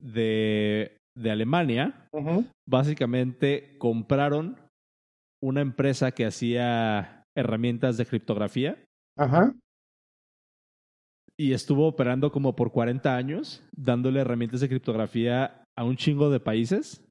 [0.00, 2.08] de, de Alemania,
[2.66, 4.56] básicamente compraron
[5.42, 8.82] una empresa que hacía herramientas de criptografía.
[9.16, 9.54] Ajá.
[11.36, 16.40] Y estuvo operando como por 40 años, dándole herramientas de criptografía a un chingo de
[16.40, 17.04] países,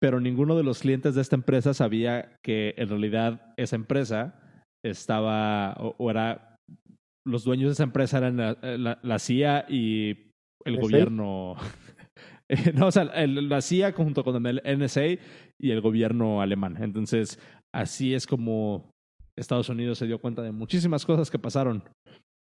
[0.00, 4.40] pero ninguno de los clientes de esta empresa sabía que en realidad esa empresa
[4.84, 6.56] estaba o, era
[7.26, 10.32] los dueños de esa empresa eran la, CIA y
[10.64, 11.56] el gobierno
[12.74, 15.04] no, o sea, la CIA junto con el NSA
[15.58, 16.76] y el gobierno alemán.
[16.82, 17.38] Entonces,
[17.72, 18.90] así es como
[19.40, 21.82] Estados Unidos se dio cuenta de muchísimas cosas que pasaron.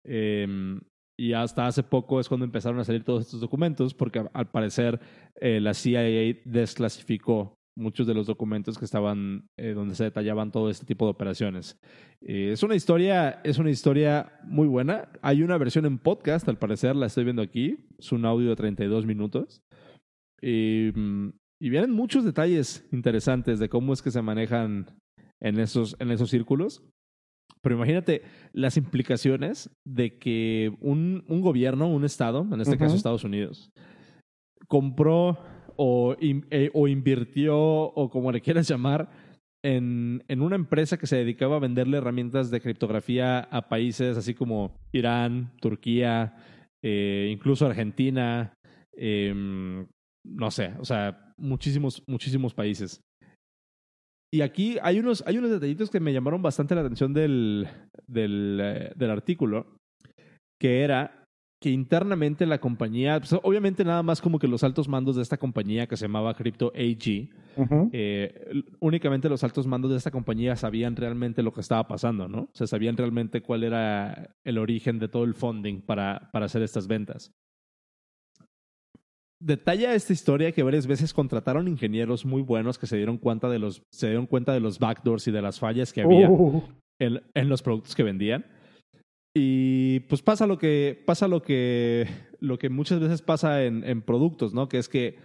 [0.05, 0.79] Em,
[1.19, 4.99] y hasta hace poco es cuando empezaron a salir todos estos documentos, porque al parecer
[5.35, 10.69] eh, la CIA desclasificó muchos de los documentos que estaban eh, donde se detallaban todo
[10.69, 11.77] este tipo de operaciones.
[12.21, 15.09] Eh, es una historia, es una historia muy buena.
[15.21, 17.77] Hay una versión en podcast, al parecer, la estoy viendo aquí.
[17.97, 19.61] Es un audio de 32 minutos.
[20.41, 21.29] Y, mm,
[21.61, 24.85] y vienen muchos detalles interesantes de cómo es que se manejan
[25.41, 26.83] en esos, en esos círculos.
[27.61, 28.21] Pero imagínate
[28.53, 33.71] las implicaciones de que un, un gobierno, un Estado, en este caso Estados Unidos,
[34.67, 35.39] compró
[35.75, 39.09] o, eh, o invirtió, o como le quieras llamar,
[39.63, 44.33] en, en, una empresa que se dedicaba a venderle herramientas de criptografía a países así
[44.33, 46.37] como Irán, Turquía,
[46.81, 48.53] eh, incluso Argentina,
[48.95, 49.33] eh,
[50.25, 53.01] no sé, o sea, muchísimos, muchísimos países.
[54.31, 57.67] Y aquí hay unos, hay unos detallitos que me llamaron bastante la atención del,
[58.07, 59.77] del, eh, del artículo,
[60.59, 61.25] que era
[61.61, 65.37] que internamente la compañía, pues, obviamente nada más como que los altos mandos de esta
[65.37, 67.29] compañía que se llamaba Crypto AG,
[67.91, 72.43] eh, únicamente los altos mandos de esta compañía sabían realmente lo que estaba pasando, ¿no?
[72.43, 76.61] O sea, sabían realmente cuál era el origen de todo el funding para, para hacer
[76.61, 77.33] estas ventas
[79.39, 83.59] detalla esta historia que varias veces contrataron ingenieros muy buenos que se dieron cuenta de
[83.59, 86.63] los, se dieron cuenta de los backdoors y de las fallas que había uh.
[86.99, 88.45] en, en, los productos que vendían.
[89.33, 92.07] Y pues pasa lo que, pasa lo que,
[92.39, 94.67] lo que muchas veces pasa en, en productos, ¿no?
[94.67, 95.17] Que es que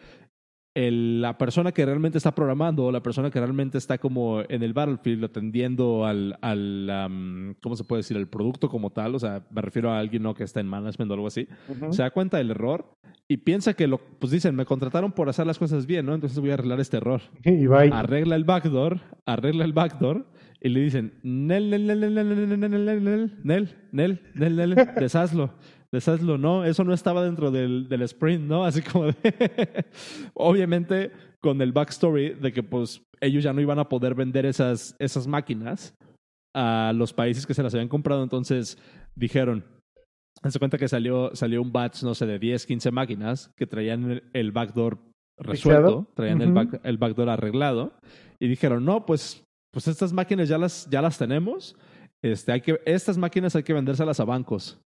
[0.74, 4.62] el, la persona que realmente está programando o la persona que realmente está como en
[4.62, 8.16] el battlefield atendiendo al, al ¿cómo se puede decir?
[8.16, 10.34] El producto como tal, o sea, me refiero a alguien ¿no?
[10.34, 11.46] que está en management o algo así,
[11.90, 12.86] se da cuenta del error
[13.28, 16.14] y piensa que lo, pues dicen, me contrataron por hacer las cosas bien, ¿no?
[16.14, 17.22] Entonces voy a arreglar este error.
[17.42, 20.26] Y Arregla el backdoor, arregla el backdoor
[20.60, 25.50] y le dicen, Nel, Nel, Nel, Nel, Nel, Nel, Nel, Nel, Nel, Nel, Nel,
[25.94, 28.64] Deshazlo deshazlo, no, eso no estaba dentro del, del sprint, ¿no?
[28.64, 29.14] Así como de,
[30.34, 34.96] obviamente con el backstory de que pues ellos ya no iban a poder vender esas,
[34.98, 35.94] esas máquinas
[36.54, 38.78] a los países que se las habían comprado, entonces
[39.14, 39.64] dijeron,
[40.42, 44.22] se cuenta que salió, salió un batch, no sé, de 10, 15 máquinas que traían
[44.32, 44.98] el backdoor
[45.38, 47.92] resuelto, traían el, back, el backdoor arreglado
[48.38, 51.76] y dijeron, no, pues, pues estas máquinas ya las, ya las tenemos,
[52.22, 54.80] este, hay que, estas máquinas hay que vendérselas a bancos.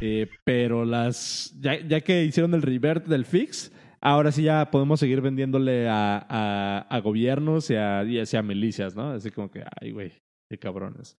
[0.00, 5.00] Eh, pero las ya, ya, que hicieron el revert del fix, ahora sí ya podemos
[5.00, 9.10] seguir vendiéndole a, a, a gobiernos y a, y a milicias, ¿no?
[9.10, 10.12] Así como que, ay, güey,
[10.50, 11.16] qué cabrones.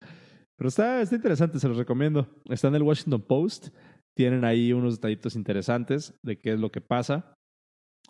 [0.58, 2.28] Pero está, está interesante, se los recomiendo.
[2.50, 3.70] Está en el Washington Post.
[4.16, 7.34] Tienen ahí unos detallitos interesantes de qué es lo que pasa.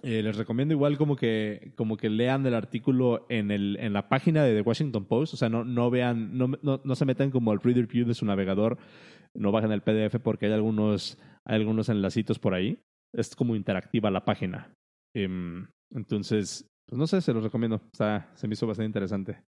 [0.03, 4.09] Eh, les recomiendo igual como que, como que lean el artículo en, el, en la
[4.09, 5.33] página de The Washington Post.
[5.33, 8.13] O sea, no, no vean, no, no, no se metan como al reader view de
[8.13, 8.77] su navegador
[9.35, 12.79] no bajen el PDF porque hay algunos, hay algunos enlacitos por ahí.
[13.13, 14.73] Es como interactiva la página.
[15.15, 17.81] Em, entonces, pues no sé, se los recomiendo.
[17.91, 19.43] Está, se me hizo bastante interesante.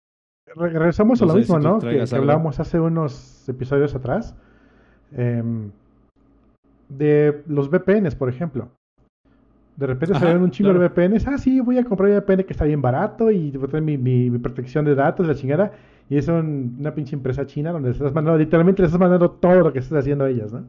[0.56, 1.80] Regresamos a lo mismo, ¿no?
[1.80, 4.36] Que, hablábamos hace unos episodios atrás.
[5.12, 5.72] Em,
[6.90, 8.72] de los VPNs, por ejemplo.
[9.76, 11.28] De repente salieron un chingo de VPNs.
[11.28, 13.82] Ah, sí, voy a comprar un VPN que está bien barato y voy a tener
[13.82, 15.72] mi, mi, mi protección de datos, la chingada.
[16.10, 19.74] Y es una pinche empresa china donde estás mandando, literalmente le estás mandando todo lo
[19.74, 20.66] que estás haciendo a ellas, ¿no?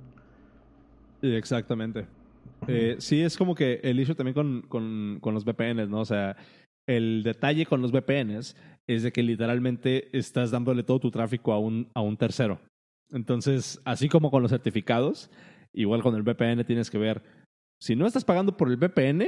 [1.20, 2.06] Exactamente.
[2.66, 6.00] Eh, sí, es como que el issue también con, con, con, los VPNs, ¿no?
[6.00, 6.36] O sea,
[6.86, 11.58] el detalle con los VPNs es de que literalmente estás dándole todo tu tráfico a
[11.58, 12.58] un, a un tercero.
[13.10, 15.30] Entonces, así como con los certificados,
[15.72, 17.22] igual con el VPN tienes que ver,
[17.84, 19.26] si no estás pagando por el VPN,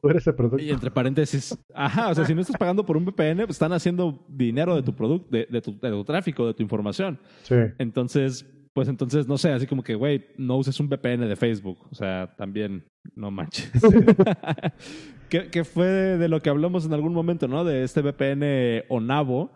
[0.00, 0.62] Tú eres el producto.
[0.62, 3.72] Y entre paréntesis, ajá, o sea, si no estás pagando por un VPN, pues están
[3.72, 7.18] haciendo dinero de tu producto, de, de, tu, de tu tráfico, de tu información.
[7.42, 7.54] Sí.
[7.78, 11.86] Entonces, pues entonces, no sé, así como que, güey, no uses un VPN de Facebook.
[11.90, 13.70] O sea, también, no manches.
[15.28, 17.64] que, que fue de lo que hablamos en algún momento, ¿no?
[17.64, 19.52] De este VPN Onavo,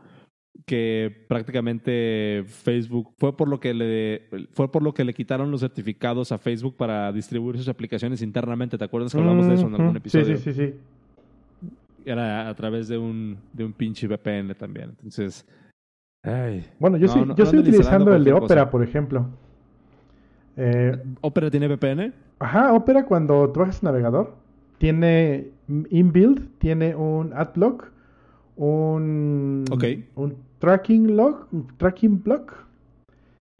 [0.65, 5.61] que prácticamente Facebook fue por lo que le fue por lo que le quitaron los
[5.61, 8.79] certificados a Facebook para distribuir sus aplicaciones internamente.
[8.79, 10.37] ¿Te acuerdas que hablamos de eso en algún episodio?
[10.39, 10.75] Sí, sí, sí, sí.
[12.05, 14.91] Era a través de un, de un pinche VPN también.
[14.91, 15.45] Entonces,
[16.23, 16.65] ay.
[16.79, 18.71] Bueno, yo, No, sí, no- yo no estoy utilizando el de Opera, cosa.
[18.71, 19.27] por ejemplo.
[20.57, 22.13] Eh, ¿Opera tiene VPN?
[22.39, 24.35] Ajá, Opera cuando tú bajas navegador
[24.79, 25.49] tiene
[25.91, 27.91] inbuild, tiene un adblock,
[28.57, 29.85] un, Ok.
[30.15, 32.53] un tracking log, tracking block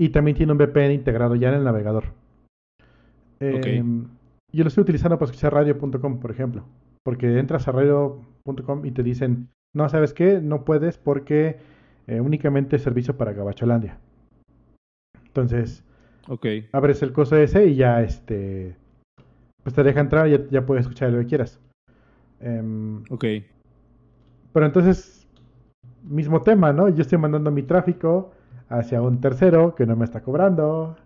[0.01, 2.05] y también tiene un VPN integrado ya en el navegador.
[3.41, 3.83] Eh,
[4.53, 6.65] Yo lo estoy utilizando para escuchar radio.com, por ejemplo,
[7.05, 10.41] porque entras a radio.com y te dicen, no, ¿sabes qué?
[10.41, 11.59] No puedes porque
[12.07, 13.99] eh, únicamente es servicio para Gabacholandia.
[15.27, 15.83] Entonces,
[16.29, 16.47] Ok.
[16.73, 18.77] abres el coso ese y ya este
[19.63, 21.61] pues te deja entrar y ya, ya puedes escuchar lo que quieras.
[22.41, 23.25] Em, Ok.
[24.53, 25.26] pero entonces,
[26.07, 26.89] mismo tema, ¿no?
[26.89, 28.33] Yo estoy mandando mi tráfico
[28.69, 30.97] hacia un tercero que no me está cobrando.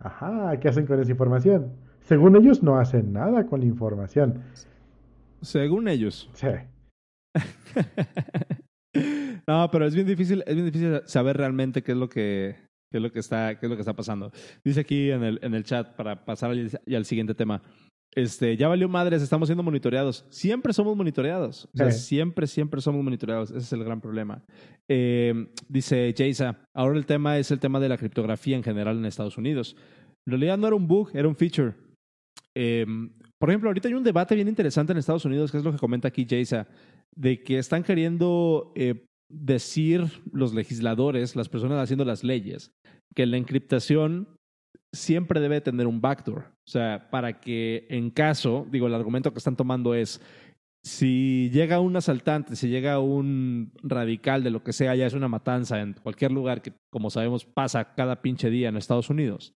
[0.00, 1.72] Ajá, ¿qué hacen con esa información?
[2.00, 4.42] Según ellos, no hacen nada con la información.
[5.42, 6.30] Según ellos.
[6.32, 6.48] Sí.
[9.46, 12.56] no, pero es bien difícil, es bien difícil saber realmente qué es lo que,
[12.90, 14.32] qué es lo que está, qué es lo que está pasando.
[14.64, 17.62] Dice aquí en el, en el chat para pasar al, ya al siguiente tema.
[18.14, 20.24] Este, ya valió madres, estamos siendo monitoreados.
[20.30, 21.66] Siempre somos monitoreados.
[21.72, 22.00] O sea, Sí.
[22.06, 23.50] siempre, siempre somos monitoreados.
[23.50, 24.42] Ese es el gran problema.
[24.88, 29.04] Eh, dice Jaysa, ahora el tema es el tema de la criptografía en general en
[29.04, 29.76] Estados Unidos.
[30.26, 31.74] En realidad no era un bug, era un feature.
[32.56, 32.86] Eh,
[33.38, 35.78] por ejemplo, ahorita hay un debate bien interesante en Estados Unidos, que es lo que
[35.78, 36.66] comenta aquí Jaysa,
[37.14, 42.72] de que están queriendo eh, decir los legisladores, las personas haciendo las leyes,
[43.14, 44.28] que la encriptación
[44.92, 46.44] siempre debe tener un backdoor.
[46.66, 50.20] O sea, para que en caso, digo, el argumento que están tomando es,
[50.84, 55.28] si llega un asaltante, si llega un radical de lo que sea, ya es una
[55.28, 59.54] matanza en cualquier lugar que, como sabemos, pasa cada pinche día en Estados Unidos,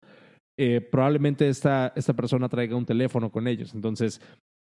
[0.58, 3.74] eh, probablemente esta, esta persona traiga un teléfono con ellos.
[3.74, 4.22] Entonces,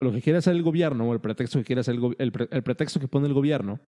[0.02, 3.00] lo que quiere hacer el gobierno, o el pretexto que quiere hacer el, el pretexto
[3.00, 3.80] que pone el gobierno,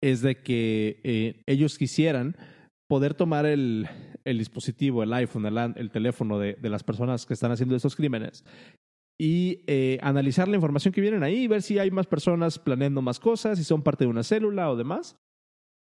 [0.00, 2.36] es de que eh, ellos quisieran
[2.90, 3.86] poder tomar el,
[4.24, 7.94] el dispositivo, el iPhone, el, el teléfono de, de las personas que están haciendo estos
[7.94, 8.44] crímenes
[9.16, 13.20] y eh, analizar la información que vienen ahí, ver si hay más personas planeando más
[13.20, 15.14] cosas, si son parte de una célula o demás.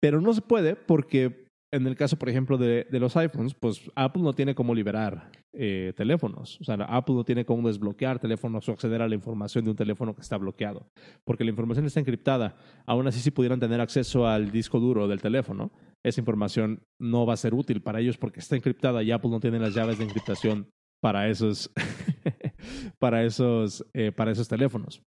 [0.02, 3.90] Pero no se puede porque en el caso, por ejemplo, de, de los iPhones, pues
[3.94, 6.60] Apple no tiene cómo liberar eh, teléfonos.
[6.60, 9.76] O sea, Apple no tiene cómo desbloquear teléfonos o acceder a la información de un
[9.76, 10.86] teléfono que está bloqueado.
[11.24, 12.56] Porque la información está encriptada.
[12.86, 15.70] Aún así, si pudieran tener acceso al disco duro del teléfono,
[16.04, 19.40] esa información no va a ser útil para ellos porque está encriptada y Apple no
[19.40, 21.70] tiene las llaves de encriptación para esos,
[22.98, 25.02] para esos, eh, para esos teléfonos.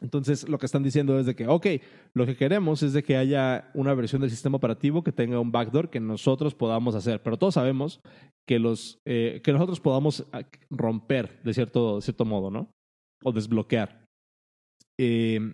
[0.00, 1.66] Entonces, lo que están diciendo es de que, ok,
[2.14, 5.52] lo que queremos es de que haya una versión del sistema operativo que tenga un
[5.52, 8.00] backdoor que nosotros podamos hacer, pero todos sabemos
[8.48, 12.70] que, los, eh, que nosotros podamos ah, romper de cierto, cierto modo, ¿no?
[13.22, 14.04] O desbloquear.
[14.98, 15.52] Eh,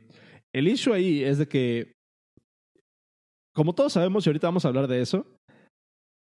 [0.55, 1.93] el issue ahí es de que,
[3.59, 5.27] como todos sabemos, y ahorita vamos a hablar de eso,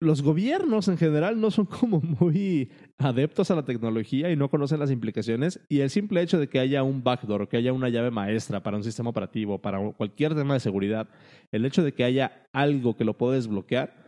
[0.01, 4.79] los gobiernos en general no son como muy adeptos a la tecnología y no conocen
[4.79, 8.13] las implicaciones y el simple hecho de que haya un backdoor, que haya una llave
[8.13, 11.09] maestra para un sistema operativo, para cualquier tema de seguridad,
[11.51, 14.05] el hecho de que haya algo que lo pueda desbloquear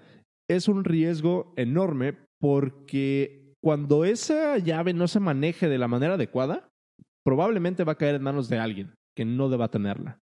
[0.48, 6.68] es un riesgo enorme porque cuando esa llave no se maneje de la manera adecuada,
[7.24, 10.20] probablemente va a caer en manos de alguien que no deba tenerla.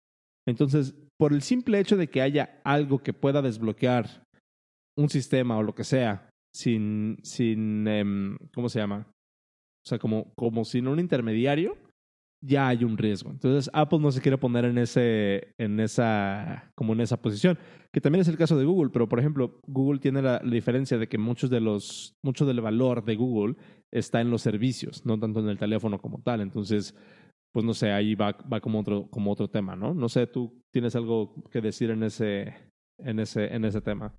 [0.48, 4.26] Entonces, por el simple hecho de que haya algo que pueda desbloquear
[4.96, 9.06] un sistema o lo que sea sin, sin em, ¿cómo se llama?
[9.84, 11.76] O sea, como, como sin un intermediario,
[12.42, 13.30] ya hay un riesgo.
[13.30, 17.58] Entonces, Apple no se quiere poner en ese, en esa, como en esa posición,
[17.92, 20.98] que también es el caso de Google, pero por ejemplo, Google tiene la, la diferencia
[20.98, 23.56] de que muchos de los, mucho del valor de Google
[23.92, 26.40] está en los servicios, no tanto en el teléfono como tal.
[26.40, 26.94] Entonces,
[27.56, 29.94] pues no sé, ahí va, va como otro, como otro tema, ¿no?
[29.94, 32.54] No sé, tú tienes algo que decir en ese,
[32.98, 34.12] en ese, en ese tema.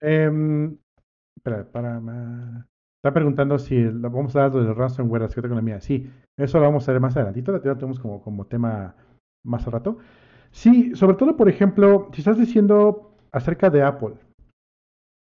[0.00, 0.76] Em,
[1.36, 2.00] espera, para.
[2.00, 2.66] ma-
[2.98, 5.80] Está preguntando si vamos a hablar del ransomware, la secreta economía.
[5.80, 7.52] Sí, eso lo vamos a ver más adelantito.
[7.52, 8.96] Lo tenemos como, como tema
[9.44, 9.98] más al rato.
[10.50, 14.14] Sí, sobre todo, por ejemplo, si estás diciendo acerca de Apple,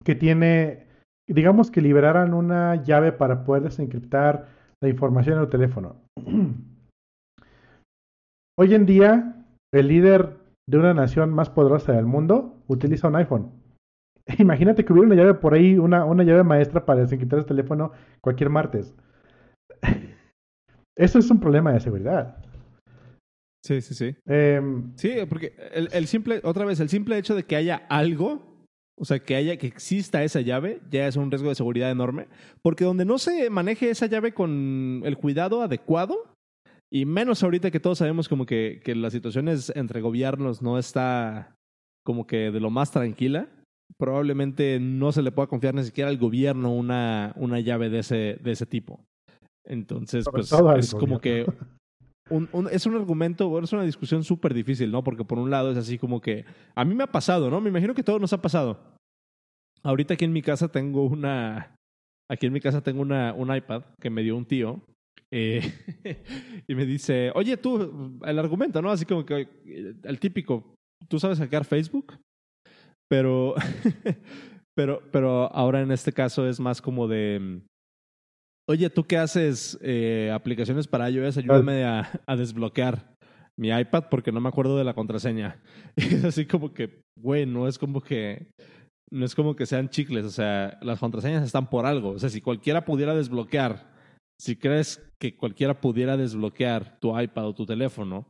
[0.04, 0.88] que tiene,
[1.28, 4.48] digamos que liberaran una llave para poder desencriptar
[4.82, 6.02] la información en el teléfono.
[8.58, 10.36] Hoy en día, el líder
[10.68, 13.52] de una nación más poderosa del mundo utiliza un iPhone.
[14.38, 17.92] Imagínate que hubiera una llave por ahí, una, una llave maestra para desencriptar el teléfono
[18.20, 18.94] cualquier martes.
[20.96, 22.44] Eso es un problema de seguridad.
[23.64, 24.16] Sí, sí, sí.
[24.26, 28.47] Em, Sí, porque el, el simple, otra vez, el simple hecho de que haya algo,
[28.98, 32.26] o sea, que haya, que exista esa llave, ya es un riesgo de seguridad enorme.
[32.62, 36.16] Porque donde no se maneje esa llave con el cuidado adecuado,
[36.90, 41.54] y menos ahorita que todos sabemos como que, que las situaciones entre gobiernos no está
[42.04, 43.48] como que de lo más tranquila,
[43.98, 48.38] probablemente no se le pueda confiar ni siquiera al gobierno una, una llave de ese,
[48.42, 49.00] de ese tipo.
[49.64, 51.46] Entonces, pues es como que.
[52.30, 55.02] un- un- es un argumento, es una discusión súper difícil, ¿no?
[55.04, 57.60] Porque por un lado es así como que a mí me ha pasado, ¿no?
[57.60, 58.78] Me imagino que a todos nos ha pasado.
[59.82, 61.74] Ahorita aquí en mi casa tengo una,
[62.30, 64.80] aquí en mi casa tengo una, un iPad que me dio un tío
[65.30, 65.60] eh,
[66.68, 68.90] y me dice, oye tú, el argumento, ¿no?
[68.90, 69.48] Así como que
[70.02, 70.74] el típico,
[71.08, 72.18] ¿tú sabes hackear Facebook?
[73.08, 73.54] Pero,
[74.76, 77.60] pero, pero ahora en este caso es más como de,
[78.68, 81.38] oye, ¿tú qué haces eh, aplicaciones para iOS?
[81.38, 83.16] Ayúdame a, desbloquear
[83.56, 85.60] mi iPad porque no me acuerdo de la contraseña.
[85.96, 88.50] Y es así como que, güey, no es como que,
[89.10, 92.10] no es como que sean chicles, o sea, las contraseñas están por algo.
[92.10, 93.90] O sea, si cualquiera pudiera desbloquear,
[94.40, 98.28] si crees que cualquiera pudiera desbloquear tu iPad o tu teléfono,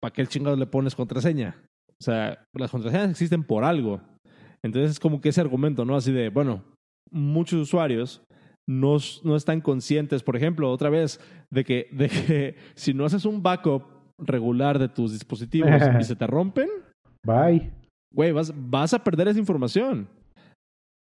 [0.00, 1.62] ¿para qué el chingado le pones contraseña?
[2.00, 4.00] O sea, las contraseñas existen por algo.
[4.64, 5.94] Entonces es como que ese argumento, ¿no?
[5.94, 6.64] Así de, bueno,
[7.10, 8.22] muchos usuarios
[8.68, 11.18] no, no están conscientes, por ejemplo, otra vez,
[11.50, 13.82] de que, de que si no haces un backup
[14.18, 16.68] regular de tus dispositivos y se te rompen,
[17.24, 17.72] Bye.
[18.12, 20.06] güey, vas, vas a perder esa información.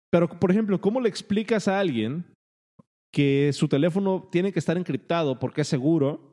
[0.09, 2.25] Pero, por ejemplo, ¿cómo le explicas a alguien
[3.13, 6.29] que su teléfono tiene que estar encriptado porque es seguro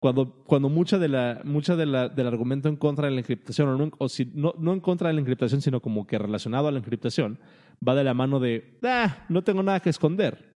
[0.00, 3.68] cuando, cuando mucha de la, mucha de la, del argumento en contra de la encriptación,
[3.68, 6.68] o, no, o si, no, no en contra de la encriptación, sino como que relacionado
[6.68, 7.38] a la encriptación,
[7.86, 10.49] va de la mano de, ah, no tengo nada que esconder.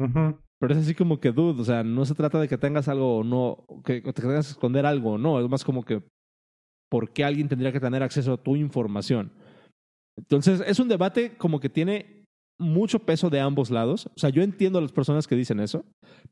[0.00, 0.38] Ujú.
[0.58, 3.18] Pero es así como que, dude, o sea, no se trata de que tengas algo
[3.18, 6.02] o no, que te tengas que esconder algo o no, es más como que,
[6.90, 9.32] ¿por qué alguien tendría que tener acceso a tu información?
[10.18, 12.24] Entonces, es un debate como que tiene
[12.58, 14.06] mucho peso de ambos lados.
[14.06, 15.84] O sea, yo entiendo a las personas que dicen eso,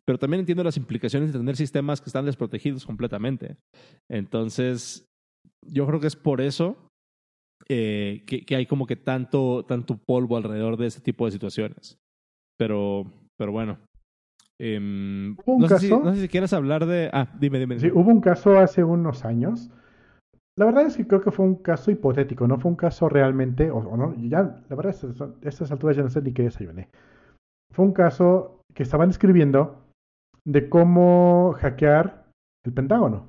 [0.05, 3.57] pero también entiendo las implicaciones de tener sistemas que están desprotegidos completamente.
[4.11, 5.07] Entonces,
[5.67, 6.77] yo creo que es por eso
[7.69, 11.97] eh, que, que hay como que tanto, tanto polvo alrededor de este tipo de situaciones.
[12.59, 13.79] Pero, pero bueno.
[14.61, 17.11] Em, Hubo un no, sé si, caso- no sé si quieres hablar de...
[17.13, 17.79] Ah, dime, dime.
[17.79, 19.71] Sí, hubo un caso hace unos años.
[20.59, 23.71] La verdad es que creo que fue un caso hipotético, no fue un caso realmente,
[23.71, 26.33] o, o no, ya, la verdad es que a estas alturas ya no sé ni
[26.33, 26.89] qué desayuné.
[27.73, 29.85] Fue un caso que estaban escribiendo
[30.45, 32.25] de cómo hackear
[32.67, 33.29] el Pentágono.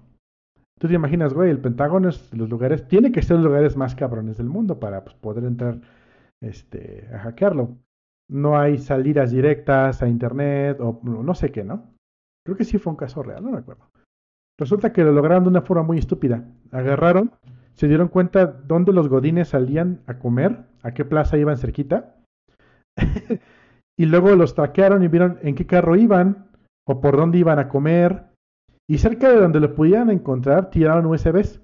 [0.80, 3.94] Tú te imaginas, güey, el Pentágono es los lugares, tiene que ser los lugares más
[3.94, 5.80] cabrones del mundo para pues, poder entrar
[6.42, 7.78] este, a hackearlo.
[8.30, 11.94] No hay salidas directas a internet o no sé qué, ¿no?
[12.46, 13.90] Creo que sí fue un caso real, no me acuerdo.
[14.60, 16.46] Resulta que lo lograron de una forma muy estúpida.
[16.72, 17.32] Agarraron,
[17.74, 22.16] se dieron cuenta dónde los godines salían a comer, a qué plaza iban cerquita,
[23.98, 26.50] y luego los traquearon y vieron en qué carro iban
[26.86, 28.26] o por dónde iban a comer,
[28.90, 31.62] y cerca de donde lo pudieran encontrar tiraron USBs.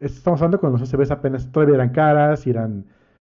[0.00, 2.86] Estamos hablando cuando los USBs apenas todavía eran caras y eran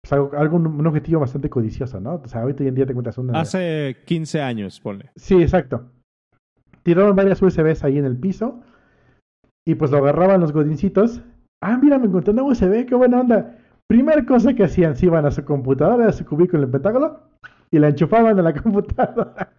[0.07, 2.15] pues, algo, algo- un objetivo bastante codicioso, ¿no?
[2.23, 3.39] O sea, ahorita hoy en día te encuentras una...
[3.39, 5.11] Hace 15 años, ponle.
[5.15, 5.85] Sí, exacto.
[6.83, 8.61] Tiraron varias USBs ahí en el piso
[9.67, 11.21] y pues lo agarraban los godincitos.
[11.61, 13.57] Ah, mira, me encontré una USB, qué buena onda.
[13.89, 17.19] Primera cosa que hacían, se iban a su computadora, a su cubículo en el Pentágono
[17.71, 19.51] y la enchufaban a la computadora.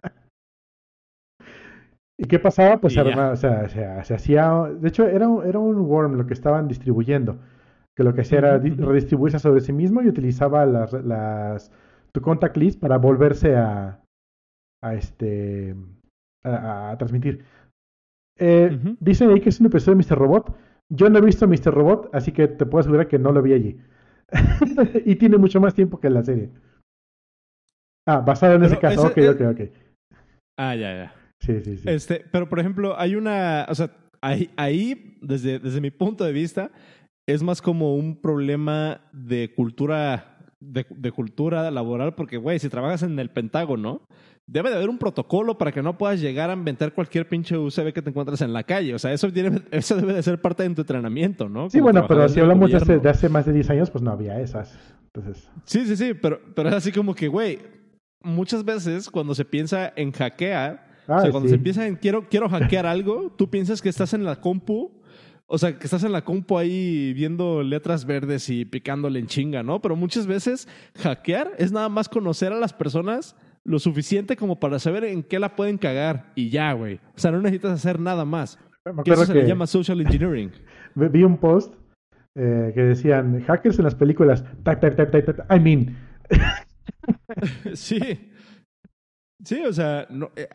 [2.17, 2.77] ¿Y qué pasaba?
[2.81, 3.09] Pues se, ya.
[3.11, 6.67] arma- o sea, se, se hacía, de hecho era, era un worm lo que estaban
[6.67, 7.37] distribuyendo,
[7.99, 11.69] que lo que hacía era redistribuirse sobre sí mismo y utilizaba las, las
[12.13, 14.01] tu contact list para volverse a,
[14.81, 15.75] a este
[16.45, 17.43] a, a transmitir.
[18.37, 18.95] Eh.
[19.01, 20.17] Dicen ahí que es un episodio de Mr.
[20.17, 20.55] Robot.
[20.87, 21.73] Yo no he visto Mr.
[21.73, 23.81] Robot, así que te puedo asegurar que no lo vi allí.
[25.05, 26.51] y tiene mucho más tiempo que la serie.
[28.07, 29.09] Ah, basado en ese caso.
[29.11, 29.69] ese- ok, ok, ok.
[30.57, 31.13] Ah, ya, ya.
[31.41, 31.89] Sí, sí, sí.
[31.89, 33.91] Este, pero por ejemplo, hay una, o sea,
[34.21, 36.71] ahí, ahí desde, desde mi punto de vista,
[37.33, 43.03] es más como un problema de cultura, de, de cultura laboral, porque, güey, si trabajas
[43.03, 44.01] en el Pentágono,
[44.47, 47.93] debe de haber un protocolo para que no puedas llegar a inventar cualquier pinche USB
[47.93, 48.95] que te encuentres en la calle.
[48.95, 51.69] O sea, eso, tiene, eso debe de ser parte de tu entrenamiento, ¿no?
[51.69, 54.11] Sí, Como bueno, pero si hablamos de de hace más de 10 años, pues no
[54.11, 54.77] había esas.
[55.13, 57.59] Entonces, Sí, sí, sí, pero, pero es así como que, güey,
[58.23, 61.49] muchas veces cuando se piensa en hackear, o Ah, sea, cuando sí.
[61.49, 64.98] se empieza en quiero, quiero hackear algo, tú piensas que estás en la compu,
[65.49, 69.63] o sea, que estás en la compu ahí viendo letras verdes y picándole en chinga,
[69.63, 69.81] ¿no?
[69.81, 73.35] Pero muchas veces hackear es nada más conocer a las personas
[73.65, 76.95] lo suficiente como para saber en qué la pueden cagar y ya, güey.
[77.15, 78.57] O sea, no necesitas hacer nada más.
[78.85, 80.51] Me Que eso se que le llama social engineering.
[80.95, 81.73] vi- un post
[82.35, 84.43] eh, que decían hackers en las películas.
[84.63, 85.55] Type, type, type, type, type.
[85.55, 85.97] I mean.
[87.73, 87.99] Sí.
[89.43, 90.47] Sí, o sea, no, eh,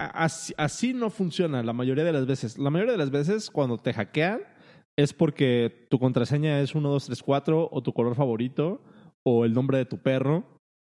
[0.57, 2.59] así no funciona la mayoría de las veces.
[2.59, 4.41] La mayoría de las veces cuando te hackean
[4.97, 8.81] es porque tu contraseña es 1, 2, 3, 4 o tu color favorito
[9.27, 10.45] o el nombre de tu perro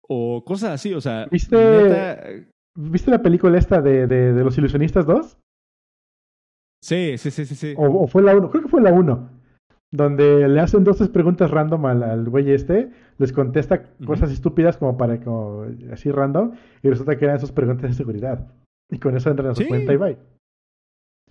[0.07, 0.93] o cosas así.
[0.93, 2.23] O sea, ¿Viste- neta,
[2.77, 5.37] ¿Viste la película esta de, de, de Los Ilusionistas 2?
[6.83, 7.73] sí, sí, sí, sí, sí.
[7.77, 9.29] O, o fue la 1, creo que fue la 1.
[9.91, 14.75] Donde le hacen dos tres preguntas random al, al güey este, les contesta cosas estúpidas
[14.77, 16.51] como para como, así random,
[16.83, 18.51] y resulta que eran sus preguntas de seguridad.
[18.91, 19.67] Y con eso entran a su Sí.
[19.69, 20.17] cuenta y bye.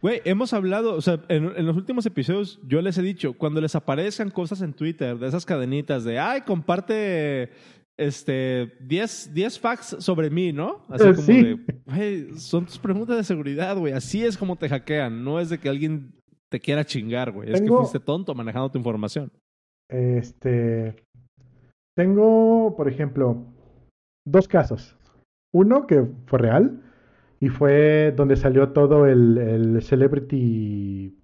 [0.04, 3.62] Güey, hemos hablado, o sea, en, en los últimos episodios yo les he dicho, cuando
[3.62, 7.48] les aparezcan cosas en Twitter de esas cadenitas de, ay, comparte
[7.98, 10.82] este 10, 10 facts sobre mí, ¿no?
[10.90, 11.42] Así Eh, como sí.
[11.42, 13.94] de, güey, son tus preguntas de seguridad, güey.
[13.94, 16.12] Así es como te hackean, no es de que alguien
[16.50, 17.50] te quiera chingar, güey.
[17.50, 19.32] Es que fuiste tonto manejando tu información.
[19.88, 21.02] Este.
[21.96, 23.42] Tengo, por ejemplo,
[24.26, 24.98] dos casos.
[25.50, 26.83] Uno que fue real
[27.44, 31.18] y fue donde salió todo el, el celebrity.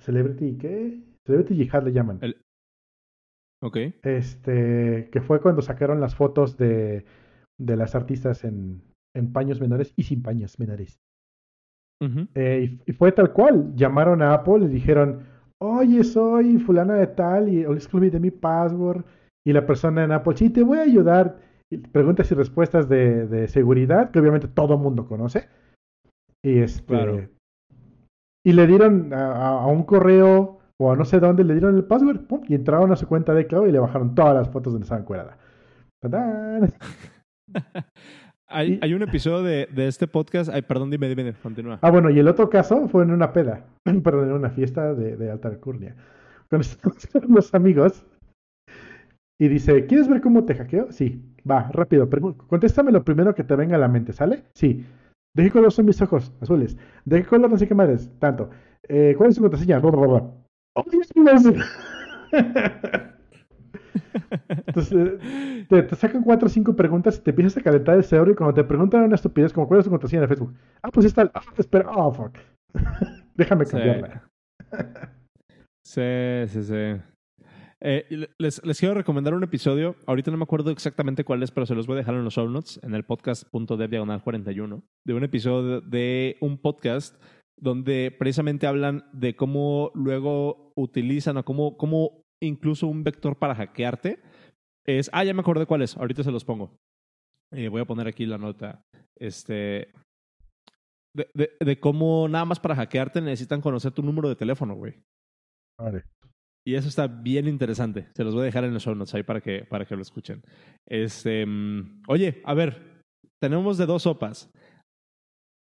[0.00, 1.02] ¿Celebrity qué?
[1.24, 2.18] Celebrity Jihad le llaman.
[2.22, 2.40] El-
[3.62, 3.76] Ok.
[4.02, 7.06] Este, que fue cuando sacaron las fotos de,
[7.58, 8.82] de las artistas en,
[9.14, 10.98] en paños menores y sin paños menores.
[12.34, 13.74] Eh, y, y fue tal cual.
[13.74, 15.22] Llamaron a Apple y dijeron,
[15.58, 19.04] oye, soy fulana de tal y les olvidé mi password.
[19.46, 21.40] Y la persona en Apple, sí, te voy a ayudar.
[21.92, 25.48] Preguntas y respuestas de, de seguridad, que obviamente todo el mundo conoce.
[26.44, 26.84] Y este.
[26.84, 27.28] Claro.
[28.46, 32.26] Y le dieron a, un correo o a no sé dónde, le dieron el password,
[32.26, 34.84] pum, y entraron a su cuenta de cloud y le bajaron todas las fotos donde
[34.84, 35.36] estaban cueradas.
[36.00, 36.72] ¡Tadán!
[38.48, 40.48] Hay, hay un episodio de, de este podcast.
[40.52, 41.80] Ay, perdón, dime, dime, continúa.
[41.82, 43.66] Ah, bueno, y el otro caso fue en una peda,
[44.04, 45.96] perdón, en una fiesta de, de alta alcurnia.
[46.48, 48.06] Cuando estamos con los amigos
[49.40, 50.92] y dice, ¿quieres ver cómo te hackeo?
[50.92, 52.08] Sí, va, rápido,
[52.48, 54.44] contéstame lo primero que te venga a la mente, ¿sale?
[54.54, 54.84] Sí.
[55.34, 56.32] ¿De qué color son mis ojos?
[56.40, 56.76] Azules.
[57.04, 58.10] ¿De qué color no sé qué madres?
[58.18, 58.50] Tanto.
[58.88, 59.80] Eh, ¿Cuál es su contraseña?
[59.82, 61.62] ¡Oh, Dios mío!
[64.66, 65.20] Entonces,
[65.68, 68.34] te, te sacan cuatro o cinco preguntas y te empiezas a calentar el cerebro y
[68.34, 70.54] cuando te preguntan una estupidez como ¿cuál es tu contraseña de Facebook?
[70.82, 72.36] Ah, pues está, ah, espera, oh, fuck.
[73.36, 73.72] Déjame Sí.
[73.72, 74.22] cambiarla.
[75.84, 77.00] Sí, sí, sí.
[77.82, 79.96] Eh, les quiero recomendar un episodio.
[80.06, 82.34] Ahorita no me acuerdo exactamente cuál es, pero se los voy a dejar en los
[82.34, 87.20] show notes, en el podcast.dev diagonal 41, de un episodio de un podcast
[87.58, 94.20] donde precisamente hablan de cómo luego utilizan o cómo, cómo incluso un vector para hackearte
[94.86, 95.10] es.
[95.12, 95.96] Ah, ya me acordé cuál es.
[95.96, 96.76] Ahorita se los pongo.
[97.52, 98.82] Eh, voy a poner aquí la nota.
[99.18, 99.92] Este.
[101.14, 105.02] De, de, de cómo nada más para hackearte necesitan conocer tu número de teléfono, güey.
[105.78, 106.04] Vale.
[106.66, 108.08] Y eso está bien interesante.
[108.14, 110.02] Se los voy a dejar en los show notes ahí para que, para que lo
[110.02, 110.42] escuchen.
[110.88, 113.04] Este, mm, oye, a ver,
[113.40, 114.50] tenemos de dos sopas.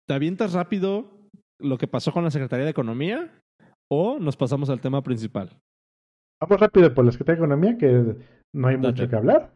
[0.06, 1.10] ¿Te avientas rápido
[1.60, 3.42] lo que pasó con la Secretaría de Economía
[3.90, 5.58] o nos pasamos al tema principal?
[6.40, 8.16] Vamos rápido por la Secretaría de Economía, que
[8.54, 9.50] no hay mucho que hablar.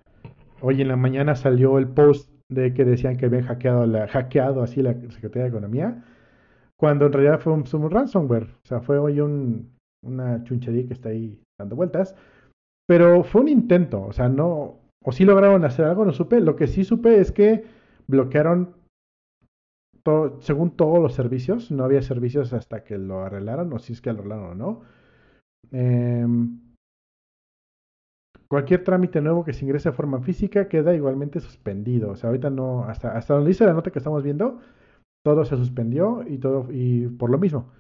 [0.60, 4.64] Hoy en la mañana salió el post de que decían que habían hackeado, la, hackeado
[4.64, 6.04] así la Secretaría de Economía,
[6.76, 8.56] cuando en realidad fue un, un ransomware.
[8.64, 12.14] O sea, fue hoy un, una chunchería que está ahí dando vueltas.
[12.86, 14.80] Pero fue un intento, o sea, no.
[15.04, 16.40] O sí lograron hacer algo, no supe.
[16.40, 17.64] Lo que sí supe es que
[18.06, 18.74] bloquearon,
[20.02, 24.00] to- según todos los servicios, no había servicios hasta que lo arreglaron, o si es
[24.00, 24.82] que lo arreglaron o no.
[25.72, 26.60] Em,
[28.48, 32.10] cualquier trámite nuevo que se ingrese de forma física queda igualmente suspendido.
[32.12, 34.60] O sea, ahorita no, hasta, hasta donde dice la nota que estamos viendo,
[35.24, 37.70] todo se suspendió y todo, y por lo mismo.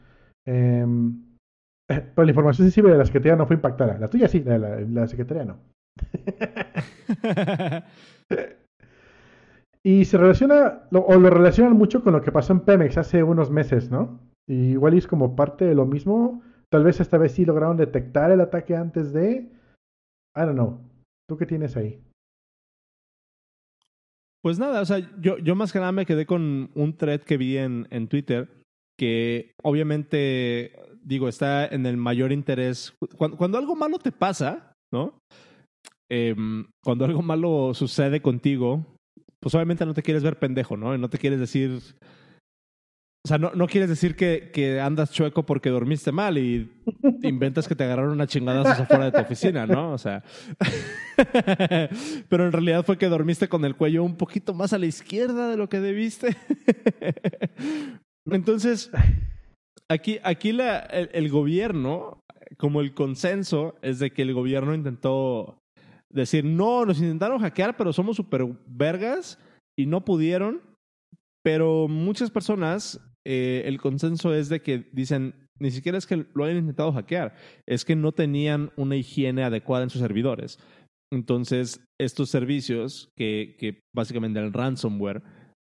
[0.46, 1.22] Em,
[1.88, 3.98] pero la información sensible de la Secretaría no fue impactada.
[3.98, 5.58] La tuya sí, la, la, la Secretaría no.
[9.82, 13.22] Y se relaciona, lo- o lo relacionan mucho con lo que pasó en Pemex hace
[13.22, 14.20] unos meses, ¿no?
[14.46, 16.42] Y igual es como parte de lo mismo.
[16.70, 19.50] Tal vez esta vez sí lograron detectar el ataque antes de.
[20.36, 20.80] I don't know.
[21.28, 22.02] ¿Tú qué tienes ahí?
[24.42, 27.36] Pues nada, o sea, yo, yo más que nada me quedé con un thread que
[27.36, 28.48] vi en, en Twitter
[28.98, 30.72] que obviamente,
[31.08, 32.94] digo, está en el mayor interés.
[33.16, 35.18] Cuando, cuando algo malo te pasa, ¿no?
[36.10, 38.84] Em, cuando algo malo sucede contigo,
[39.40, 40.94] pues obviamente no te quieres ver pendejo, ¿no?
[40.94, 41.80] Y no te quieres decir,
[43.24, 46.70] O sea, no, no quieres decir que, que, andas chueco porque dormiste mal y
[47.22, 49.92] inventas que te agarraron una chingada afuera de tu oficina, ¿no?
[49.92, 50.22] O sea.
[52.28, 55.48] Pero en realidad fue que dormiste con el cuello un poquito más a la izquierda
[55.48, 56.36] de lo que debiste.
[58.30, 58.90] Entonces,
[59.90, 62.22] aquí, aquí el gobierno,
[62.56, 65.58] como el consenso, es de que el gobierno intentó
[66.10, 69.38] decir, no, nos intentaron hackear, pero somos super vergas
[69.78, 70.62] y no pudieron.
[71.42, 76.44] Pero muchas personas eh, el consenso es de que dicen, ni siquiera es que lo
[76.44, 77.34] hayan intentado hackear,
[77.66, 80.58] es que no tenían una higiene adecuada en sus servidores.
[81.12, 85.22] Entonces, estos servicios, que, que básicamente el ransomware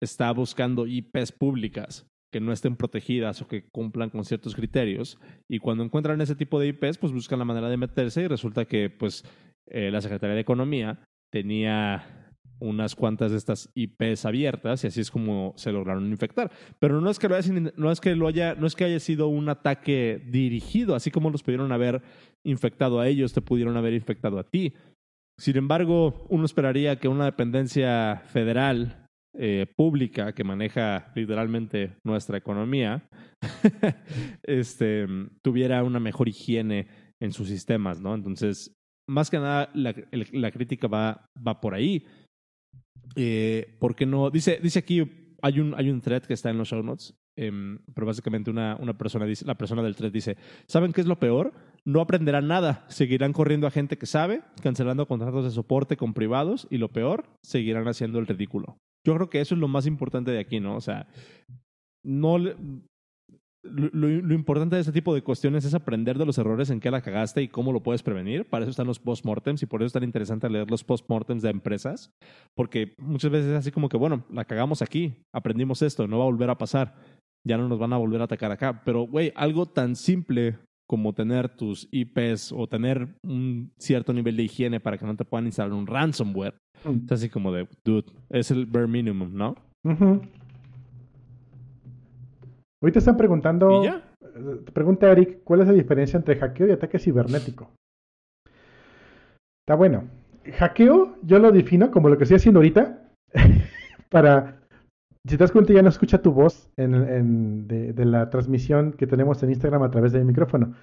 [0.02, 5.60] está buscando IPs públicas que no estén protegidas o que cumplan con ciertos criterios, y
[5.60, 8.90] cuando encuentran ese tipo de IPs, pues buscan la manera de meterse y resulta que
[8.90, 9.24] pues
[9.68, 11.00] eh, la Secretaría de Economía
[11.32, 16.52] tenía unas cuantas de estas IPs abiertas y así es como se lograron infectar.
[16.80, 19.00] Pero no es que lo haya, no es que lo haya, no es que haya
[19.00, 22.02] sido un ataque dirigido, así como los pudieron haber
[22.44, 24.74] infectado a ellos, te pudieron haber infectado a ti.
[25.38, 29.03] Sin embargo, uno esperaría que una dependencia federal
[29.36, 33.08] eh, pública que maneja literalmente nuestra economía
[34.44, 35.08] este,
[35.42, 36.88] tuviera una mejor higiene
[37.22, 38.14] en sus sistemas, ¿no?
[38.14, 38.76] Entonces,
[39.08, 42.06] más que nada, la, crítica va, va por ahí
[43.16, 44.30] eh, ¿Por qué no?
[44.30, 45.04] Dice, dice aquí,
[45.42, 48.78] hay un, hay un thread que está en los show notes, em, pero básicamente una,
[48.80, 51.54] una persona dice, la persona del thread dice, ¿saben qué es lo peor?
[51.86, 56.68] No aprenderán nada, seguirán corriendo a gente que sabe, cancelando contratos de soporte con privados
[56.70, 58.78] y lo peor, seguirán haciendo el ridículo.
[59.06, 60.76] Yo creo que eso es lo más importante de aquí, ¿no?
[60.76, 61.08] O sea,
[62.04, 62.38] no,
[63.64, 67.02] lo, importante de este tipo de cuestiones es aprender de los errores en qué la
[67.02, 68.50] cagaste y cómo lo puedes prevenir.
[68.50, 71.50] Para eso están los postmortems y por eso es tan interesante leer los postmortems de
[71.50, 72.12] empresas,
[72.56, 76.26] porque muchas veces es así como que, bueno, la cagamos aquí, aprendimos esto, no va
[76.26, 76.96] a volver a pasar,
[77.46, 78.82] ya no nos van a volver a atacar acá.
[78.84, 84.44] Pero, güey, algo tan simple como tener tus IPs o tener un cierto nivel de
[84.44, 87.06] higiene para que no te puedan instalar un ransomware, mm.
[87.06, 89.56] es así como de, dude, es el bare minimum, ¿no?
[92.82, 93.82] Ahorita están preguntando.
[93.82, 94.04] ¿Y ya?
[94.74, 97.72] Pregunta Eric, ¿cuál es la diferencia entre hackeo y ataque cibernético?
[99.66, 100.10] Está bueno.
[100.58, 103.10] Hackeo yo lo defino como lo que estoy haciendo ahorita.
[104.10, 104.63] para.
[105.26, 109.42] Si te das cuenta, ya no escucha tu voz en, de, la transmisión que tenemos
[109.42, 110.74] en Instagram a través del micrófono.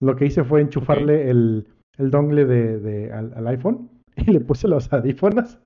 [0.00, 1.66] Lo que hice fue enchufarle el,
[1.98, 5.58] el, dongle de, al, iPhone y le puse los audífonos.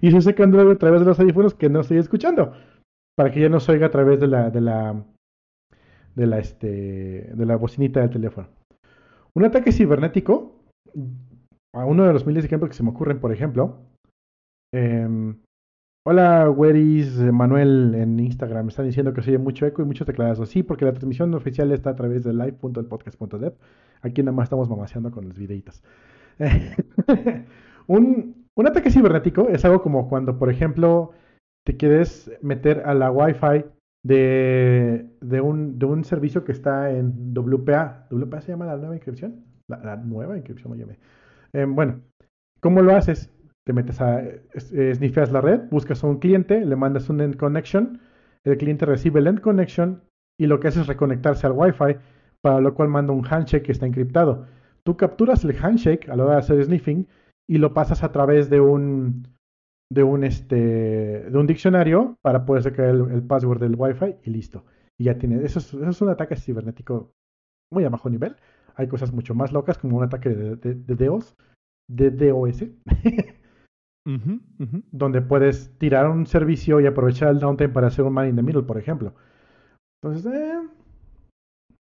[0.00, 2.52] Y estoy sacando a través de los audífonos que no estoy escuchando.
[3.16, 5.04] Para que ya no se oiga a través de la, de la
[6.14, 8.48] de la, este, de la bocinita del teléfono.
[9.34, 10.60] Un ataque cibernético,
[11.74, 13.80] a uno de los miles de ejemplos que se me ocurren, por ejemplo,
[14.72, 15.34] eh,
[16.06, 18.68] Hola, Weris Manuel en Instagram.
[18.68, 20.46] Están diciendo que se oye mucho eco y muchos teclados.
[20.50, 23.54] Sí, porque la transmisión oficial está a través de live.elpodcast.dev.
[24.02, 25.82] Aquí nada más estamos mamaseando con los videitos.
[27.86, 31.12] un, un, ataque cibernético es algo como cuando, por ejemplo,
[31.64, 33.64] te quieres meter a la Wi-Fi
[34.02, 35.08] de,
[35.42, 38.08] un, servicio que está en WPA.
[38.10, 39.42] ¿WPA se llama la nueva inscripción?
[39.68, 40.98] La, nueva inscripción, me.
[41.54, 42.02] Em, bueno,
[42.60, 43.33] ¿cómo lo haces?
[43.66, 44.22] Te metes a,
[44.58, 48.00] snifeas la red, buscas a un cliente, le mandas un end connection,
[48.44, 50.02] el cliente recibe el end connection
[50.38, 51.96] y lo que hace es reconectarse al Wi-Fi,
[52.42, 54.46] para lo cual manda un handshake que está encriptado.
[54.82, 57.08] Tú capturas el handshake a la hora de hacer sniffing
[57.48, 59.28] y lo pasas a través de un,
[59.90, 60.56] de un, este,
[61.30, 64.64] de un diccionario para poder sacar el, password del Wi-Fi y listo.
[64.98, 65.42] Y ya tiene.
[65.44, 67.12] Eso es, eso es, un ataque cibernético
[67.72, 68.36] muy a bajo nivel.
[68.76, 71.34] Hay cosas mucho más locas como un ataque de, de, de DOS,
[71.88, 72.64] de DOS,
[74.04, 78.42] donde puedes tirar un servicio y aprovechar el downtime para hacer un man in the
[78.42, 79.14] middle, por ejemplo.
[80.02, 80.68] Entonces, eh.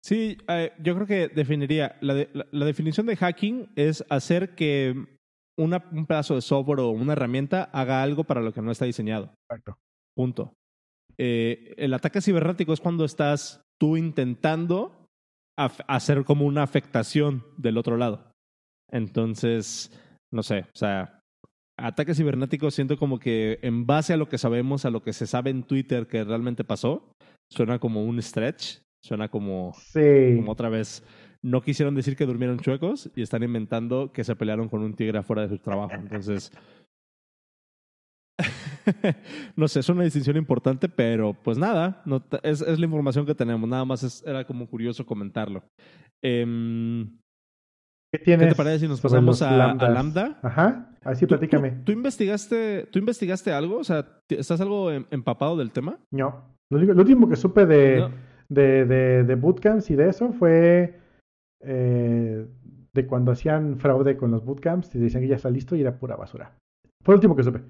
[0.04, 5.18] Sí, eh, yo creo que definiría, la, la definición de hacking es hacer que
[5.58, 9.34] un pedazo de software o una herramienta haga algo para lo que no está diseñado.
[9.44, 9.76] Exacto.
[10.16, 10.54] Punto.
[11.18, 15.06] Eh, el ataque cibernético es cuando estás tú intentando
[15.56, 18.30] hacer como una afectación del otro lado.
[18.92, 19.90] Entonces,
[20.32, 21.17] no sé, o sea,
[21.78, 25.26] ataque cibernético siento como que en base a lo que sabemos, a lo que se
[25.26, 27.14] sabe en Twitter que realmente pasó,
[27.50, 30.36] suena como un stretch, suena como, sí.
[30.36, 31.04] como otra vez
[31.42, 35.18] no quisieron decir que durmieron chuecos y están inventando que se pelearon con un tigre
[35.18, 35.94] afuera de su trabajo.
[35.94, 36.52] Entonces,
[39.56, 42.02] no sé, es una distinción importante, pero pues nada,
[42.42, 43.68] es, la información que tenemos.
[43.68, 45.62] Nada más era como curioso comentarlo.
[46.22, 47.18] Em,
[48.12, 50.40] ¿Qué, ¿Qué te parece si nos pasamos a, Lambda?
[50.42, 51.70] Ajá, así platícame.
[51.84, 53.78] ¿Tú, investigaste, ¿Tú investigaste algo?
[53.78, 55.98] O sea, ¿estás algo em, empapado del tema?
[56.12, 56.54] No.
[56.70, 58.10] Lo, último que supe de, No.
[58.48, 61.00] de, de, de bootcamps y de eso fue
[61.62, 62.46] eh,
[62.94, 65.98] de cuando hacían fraude con los bootcamps y decían que ya está listo y era
[65.98, 66.56] pura basura.
[67.02, 67.60] Fue lo último que supe.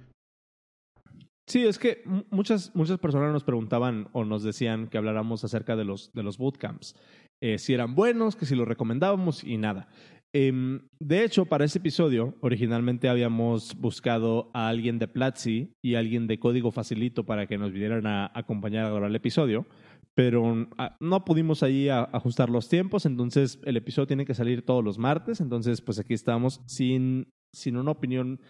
[1.48, 5.76] Sí, es que mu- muchas, muchas personas nos preguntaban o nos decían que habláramos acerca
[5.76, 6.94] de los, de los bootcamps.
[7.42, 9.88] Eh, si eran buenos, que si los recomendábamos y nada.
[10.34, 16.26] Em, de hecho, para este episodio, originalmente habíamos buscado a alguien de Platzi y alguien
[16.26, 19.66] de Código Facilito para que nos vinieran a acompañar a grabar el episodio,
[20.14, 24.84] pero ah, no pudimos ahí ajustar los tiempos, entonces el episodio tiene que salir todos
[24.84, 28.40] los martes, entonces pues aquí estamos sin, sin una opinión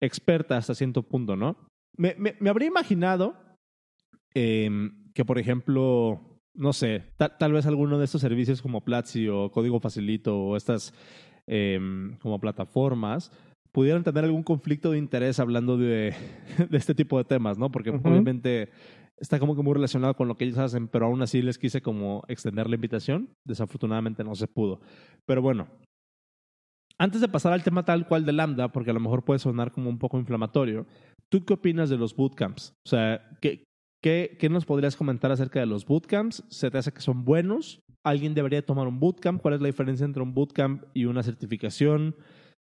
[0.00, 1.56] experta hasta cierto punto, ¿no?
[1.96, 3.34] Me, me, habría imaginado
[4.34, 9.28] em, que, por ejemplo, no sé, ta- tal vez alguno de estos servicios como Platzi
[9.28, 10.92] o Código Facilito o estas
[11.48, 13.32] em, como plataformas
[13.72, 16.14] pudieran tener algún conflicto de interés hablando de,
[16.70, 17.70] de este tipo de temas, ¿no?
[17.70, 18.08] Porque Ujú.
[18.08, 18.70] obviamente
[19.18, 21.82] está como que muy relacionado con lo que ellos hacen, pero aún así les quise
[21.82, 23.30] como extender la invitación.
[23.44, 24.80] Desafortunadamente no se pudo.
[25.26, 25.68] Pero bueno,
[26.98, 29.72] antes de pasar al tema tal cual de Lambda, porque a lo mejor puede sonar
[29.72, 30.86] como un poco inflamatorio,
[31.28, 32.74] ¿tú qué opinas de los bootcamps?
[32.84, 33.64] O sea, ¿qué,
[34.02, 36.44] qué, qué nos podrías comentar acerca de los bootcamps?
[36.48, 37.80] ¿Se te hace que son buenos?
[38.04, 39.40] ¿Alguien debería tomar un bootcamp?
[39.40, 42.14] ¿Cuál es la diferencia entre un bootcamp y una certificación?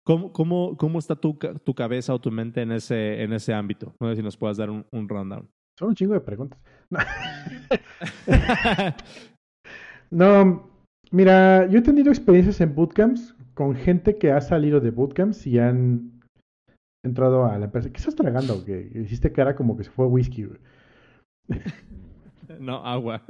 [0.07, 3.95] ¿Cómo, cómo, cómo está tu, tu cabeza o tu mente en ese, en ese ámbito?
[4.01, 5.49] No sé si nos puedas dar un, un rundown.
[5.79, 6.61] Son un chingo de preguntas.
[6.91, 6.99] No.
[10.11, 10.71] No,
[11.11, 15.59] mira, yo he tenido experiencias en bootcamps con gente que ha salido de bootcamps y
[15.59, 16.21] han
[17.05, 17.91] entrado a la empresa.
[17.91, 18.65] ¿Qué estás tragando?
[18.65, 20.47] Que hiciste cara como que se fue whisky.
[22.61, 23.23] No, agua.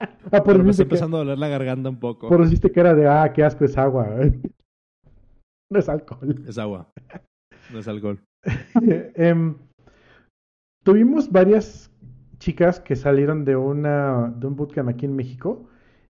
[0.00, 2.28] Ah, por Pero me está que- empezando a doler la garganta un poco.
[2.28, 4.08] por eso hiciste cara de, ah, qué asco es agua.
[5.70, 6.44] No es alcohol.
[6.46, 6.90] Es agua.
[7.72, 8.20] No es alcohol.
[9.14, 9.54] Em,
[10.84, 11.90] tuvimos varias
[12.38, 15.66] chicas que salieron de, una, de un bootcamp aquí en México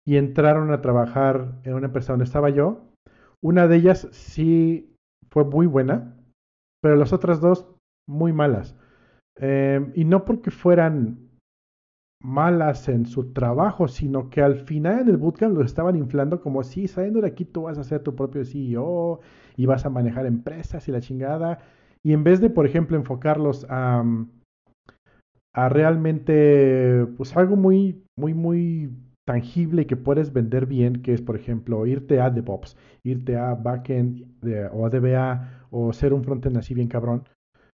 [0.06, 2.86] y entraron a trabajar en una empresa donde estaba yo.
[3.42, 4.94] Una de ellas sí
[5.30, 6.16] fue muy buena,
[6.82, 7.66] pero las otras dos
[8.08, 8.74] muy malas.
[9.36, 11.18] Em, y no porque fueran
[12.22, 16.62] malas en su trabajo, sino que al final en el bootcamp los estaban inflando como
[16.62, 19.20] si saliendo de aquí tú vas a ser tu propio CEO
[19.56, 21.58] y vas a manejar empresas y la chingada.
[22.02, 24.04] Y en vez de, por ejemplo, enfocarlos a,
[25.54, 28.90] a realmente, pues algo muy, muy, muy
[29.26, 34.26] tangible que puedes vender bien, que es, por ejemplo, irte a DevOps, irte a backend
[34.72, 37.24] o a DBA o ser un frontend así bien cabrón.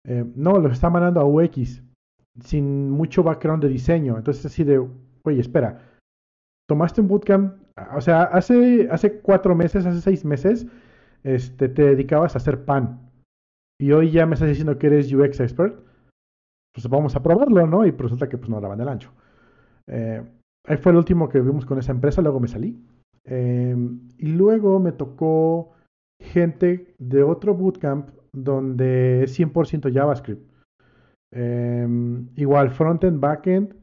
[0.07, 1.83] Eh, no, los está mandando a UX
[2.43, 4.17] sin mucho background de diseño.
[4.17, 4.79] Entonces, así de,
[5.25, 5.83] oye, espera,
[6.69, 7.55] tomaste un bootcamp,
[7.97, 10.67] o sea, hace, hace cuatro meses, hace seis meses,
[11.25, 13.11] este, te dedicabas a hacer pan.
[13.81, 15.75] Y hoy ya me estás diciendo que eres UX expert.
[16.75, 17.85] Pues vamos a probarlo, ¿no?
[17.87, 19.13] Y resulta que pues no daban el ancho.
[19.87, 20.23] Eh,
[20.67, 22.79] ahí fue el último que vimos con esa empresa, luego me salí.
[23.25, 23.75] Eh,
[24.19, 25.73] y luego me tocó
[26.21, 30.50] gente de otro bootcamp donde es 100% JavaScript.
[31.33, 31.87] Eh,
[32.37, 33.75] igual, frontend, backend.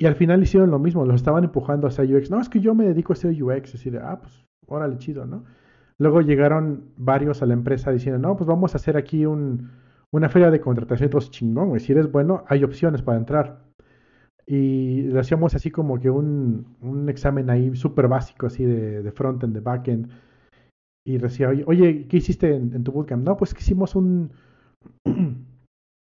[0.00, 2.30] Y al final hicieron lo mismo, los estaban empujando hacia UX.
[2.30, 3.74] No, es que yo me dedico a hacer UX.
[3.74, 5.44] Así de, ah, pues, órale, chido, ¿no?
[5.98, 9.70] Luego llegaron varios a la empresa diciendo, no, pues vamos a hacer aquí un,
[10.12, 11.80] una feria de contratación, todos chingón, güey.
[11.80, 13.64] Si eres bueno, hay opciones para entrar.
[14.46, 19.12] Y le hacíamos así como que un, un examen ahí súper básico, así de, de
[19.12, 20.10] frontend, de backend.
[21.04, 23.24] Y decía, oye, ¿qué hiciste en, en tu bootcamp?
[23.26, 24.30] No, pues que hicimos un...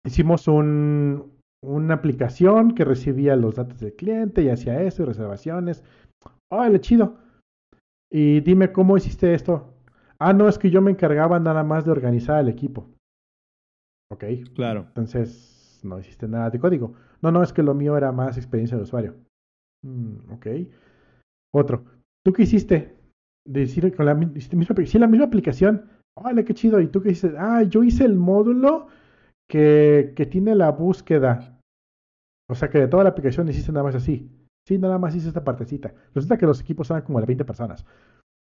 [0.07, 1.31] hicimos un,
[1.61, 5.83] una aplicación que recibía los datos del cliente y hacía eso, y reservaciones.
[6.51, 7.17] ¡Órale, chido!
[8.11, 9.73] Y dime cómo hiciste esto.
[10.19, 12.89] Ah, no, es que yo me encargaba nada más de organizar el equipo.
[14.11, 14.23] Ok.
[14.55, 14.85] Claro.
[14.87, 16.93] Entonces, no hiciste nada de código.
[17.21, 19.15] No, no, es que lo mío era más experiencia de usuario.
[19.83, 20.47] Mm, ok.
[21.53, 21.83] Otro.
[22.25, 22.95] ¿Tú qué hiciste?
[23.45, 25.85] Decir con la, misma, sí, la misma aplicación.
[26.17, 26.79] Órale, qué chido.
[26.79, 27.37] ¿Y tú qué hiciste?
[27.37, 28.87] Ah, yo hice el módulo
[29.49, 31.59] que, que tiene la búsqueda.
[32.49, 34.31] O sea que de toda la aplicación hiciste nada más así.
[34.67, 35.93] Sí, nada más hice esta partecita.
[36.13, 37.85] Resulta que los equipos eran como de 20 personas.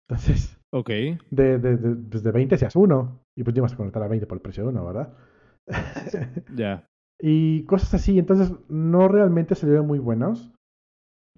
[0.10, 0.90] Entonces, Ok.
[0.90, 3.20] de, de, de, pues de 20 seas uno.
[3.36, 5.14] Y pues te ibas a conectar a 20 por el precio de uno, ¿verdad?
[6.56, 6.88] Ya.
[7.20, 8.18] y cosas así.
[8.18, 10.52] Entonces, no realmente salieron muy buenos.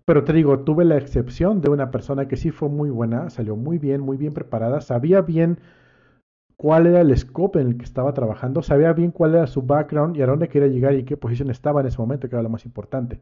[0.06, 3.56] Pero te digo, tuve la excepción de una persona que sí fue muy buena, salió
[3.56, 5.60] muy bien, muy bien preparada, sabía bien
[6.60, 10.18] cuál era el scope en el que estaba trabajando, sabía bien cuál era su background
[10.18, 12.50] y a dónde quería llegar y qué posición estaba en ese momento, que era lo
[12.50, 13.22] más importante.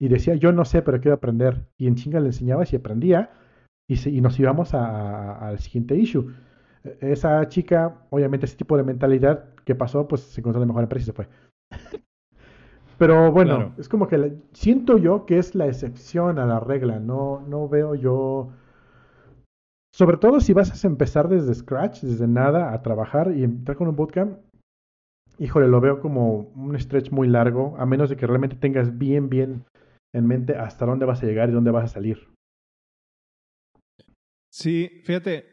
[0.00, 1.66] Y decía, yo no sé, pero quiero aprender.
[1.76, 3.30] Y en chinga le enseñaba y aprendía
[3.86, 6.32] y, se- y nos íbamos al siguiente issue.
[6.84, 10.84] E- Esa chica, obviamente, ese tipo de mentalidad que pasó, pues se encontró la mejor
[10.84, 11.28] empresa y se fue.
[12.98, 13.72] Pero bueno, Claro.
[13.78, 16.98] es como que la- siento yo que es la excepción a la regla.
[16.98, 18.50] No, no veo yo.
[20.00, 23.86] Sobre todo si vas a empezar desde scratch, desde nada, a trabajar y entrar con
[23.86, 24.38] un bootcamp.
[25.38, 29.28] Híjole, lo veo como un stretch muy largo, a menos de que realmente tengas bien,
[29.28, 29.66] bien
[30.14, 32.16] en mente hasta dónde vas a llegar y dónde vas a salir.
[34.50, 35.44] Sí, fíjate.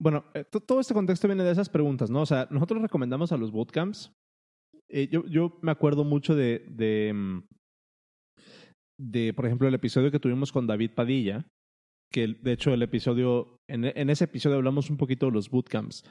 [0.00, 2.20] Bueno, eh, to- todo este contexto viene de esas preguntas, ¿no?
[2.20, 4.12] O sea, nosotros recomendamos a los bootcamps.
[4.88, 7.42] Eh, yo, yo me acuerdo mucho de, de, mm,
[9.00, 11.44] de, por ejemplo, el episodio que tuvimos con David Padilla,
[12.12, 16.04] que de hecho el episodio, en, en ese episodio hablamos un poquito de los bootcamps.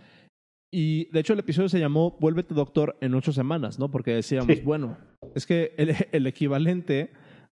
[0.73, 3.89] Y de hecho el episodio se llamó Vuélvete doctor en ocho semanas, ¿no?
[3.89, 4.61] Porque decíamos, Sí.
[4.63, 4.97] bueno,
[5.33, 7.11] es que el, el equivalente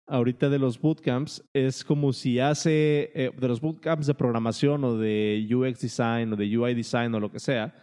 [0.09, 4.97] ahorita de los bootcamps es como si hace, eh, de los bootcamps de programación o
[4.97, 7.73] de UX design o de UI design o lo que sea,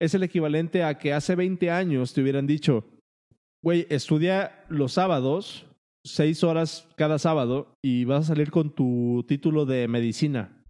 [0.00, 2.84] es el equivalente a que hace 20 años te hubieran dicho,
[3.62, 5.66] güey, estudia los sábados,
[6.10, 10.64] seis horas cada sábado y vas a salir con tu título de medicina.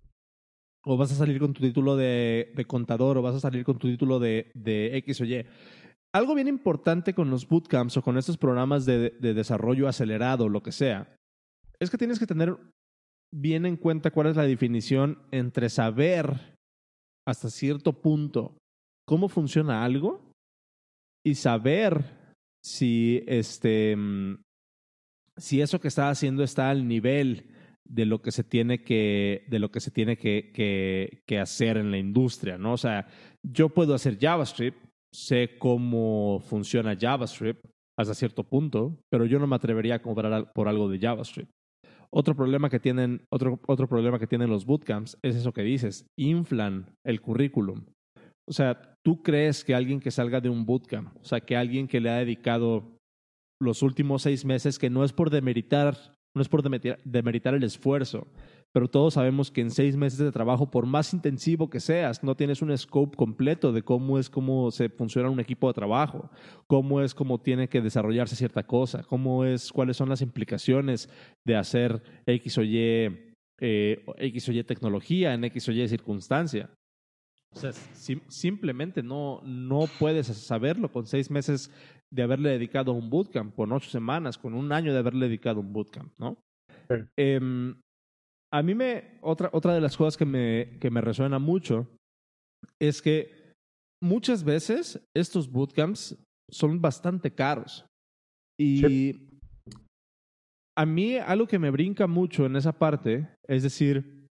[0.85, 3.79] O vas a salir con tu título de, de contador, o vas a salir con
[3.79, 5.45] tu título de, de X o Y.
[6.15, 10.63] Algo bien importante con los bootcamps o con estos programas de, de desarrollo acelerado, lo
[10.63, 11.15] que sea,
[11.81, 12.57] es que tienes que tener
[13.31, 16.57] bien en cuenta cuál es la definición entre saber
[17.27, 18.57] hasta cierto punto
[19.07, 20.33] cómo funciona algo
[21.25, 22.35] y saber
[22.65, 24.43] si este mm,
[25.39, 27.47] si eso que está haciendo está al nivel
[27.89, 30.53] de lo que se tiene que de lo que se tiene que,
[31.27, 32.75] que, hacer en la industria, ¿no?
[32.75, 33.07] O sea,
[33.43, 34.77] yo puedo hacer JavaScript,
[35.13, 37.65] sé cómo funciona JavaScript
[37.99, 41.51] hasta cierto punto, pero yo no me atrevería a cobrar al- por algo de JavaScript.
[42.11, 46.07] Otro problema que tienen, otro, otro problema que tienen los bootcamps es eso que dices,
[46.19, 47.85] inflan el currículum.
[48.49, 51.87] O sea, tú crees que alguien que salga de un bootcamp, o sea, que alguien
[51.87, 52.98] que le ha dedicado
[53.61, 55.97] los últimos seis meses, que no es por demeritar,
[56.35, 58.29] no es por demeritar, demeritar el esfuerzo,
[58.73, 62.37] pero todos sabemos que en seis meses de trabajo, por más intensivo que seas, no
[62.37, 66.31] tienes un scope completo de cómo es cómo se funciona un equipo de trabajo,
[66.67, 71.09] cómo es cómo tiene que desarrollarse cierta cosa, cómo es, cuáles son las implicaciones
[71.47, 76.71] de hacer X o Y, eh, X o Y tecnología en X o Y circunstancia.
[77.51, 81.73] O sea, sim- simplemente no, no puedes saberlo con seis meses
[82.13, 85.73] de haberle dedicado un bootcamp, con ocho semanas, con un año de haberle dedicado un
[85.73, 86.39] bootcamp, ¿no?
[86.89, 86.97] Sí.
[87.17, 87.79] Em,
[88.53, 91.87] a mí me, otra, otra de las cosas que me, que me resuena mucho
[92.81, 93.53] es que
[94.03, 96.17] muchas veces estos bootcamps
[96.51, 97.85] son bastante caros.
[98.59, 99.29] Y
[100.77, 104.27] a mí algo que me brinca mucho en esa parte es decir,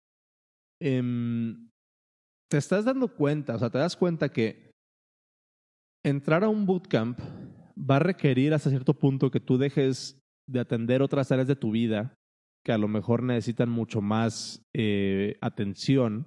[0.80, 1.68] em,
[2.50, 4.70] te estás dando cuenta, o sea, te das cuenta que
[6.04, 7.18] entrar a un bootcamp
[7.78, 10.18] va a requerir hasta cierto punto que tú dejes
[10.48, 12.14] de atender otras áreas de tu vida
[12.66, 16.26] que a lo mejor necesitan mucho más eh, atención.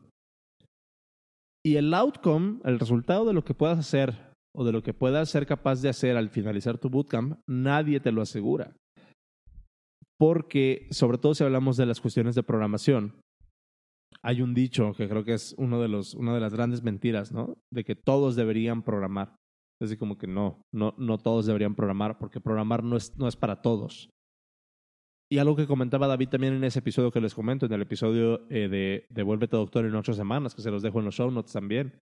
[1.66, 5.30] Y el outcome, el resultado de lo que puedas hacer o de lo que puedas
[5.30, 8.74] ser capaz de hacer al finalizar tu bootcamp, nadie te lo asegura.
[10.18, 13.20] Porque, sobre todo si hablamos de las cuestiones de programación,
[14.22, 17.34] hay un dicho que creo que es uno de los, una de las grandes mentiras,
[17.34, 17.58] ¿no?
[17.72, 19.36] De que todos deberían programar.
[19.82, 23.36] Decir, como que no, no, no todos deberían programar, porque programar no es, no es
[23.36, 24.09] para todos.
[25.32, 28.47] Y algo que comentaba David también en ese episodio que les comento, en el episodio
[28.49, 31.30] eh, de, de Vuélvete Doctor en ocho semanas, que se los dejo en los show
[31.32, 31.99] notes también,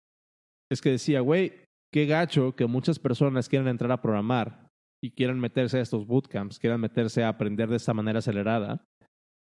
[0.70, 4.68] es que decía, güey, qué gacho que muchas personas quieran entrar a programar
[5.02, 8.84] y quieran meterse a estos bootcamps, quieran meterse a aprender de esta manera acelerada,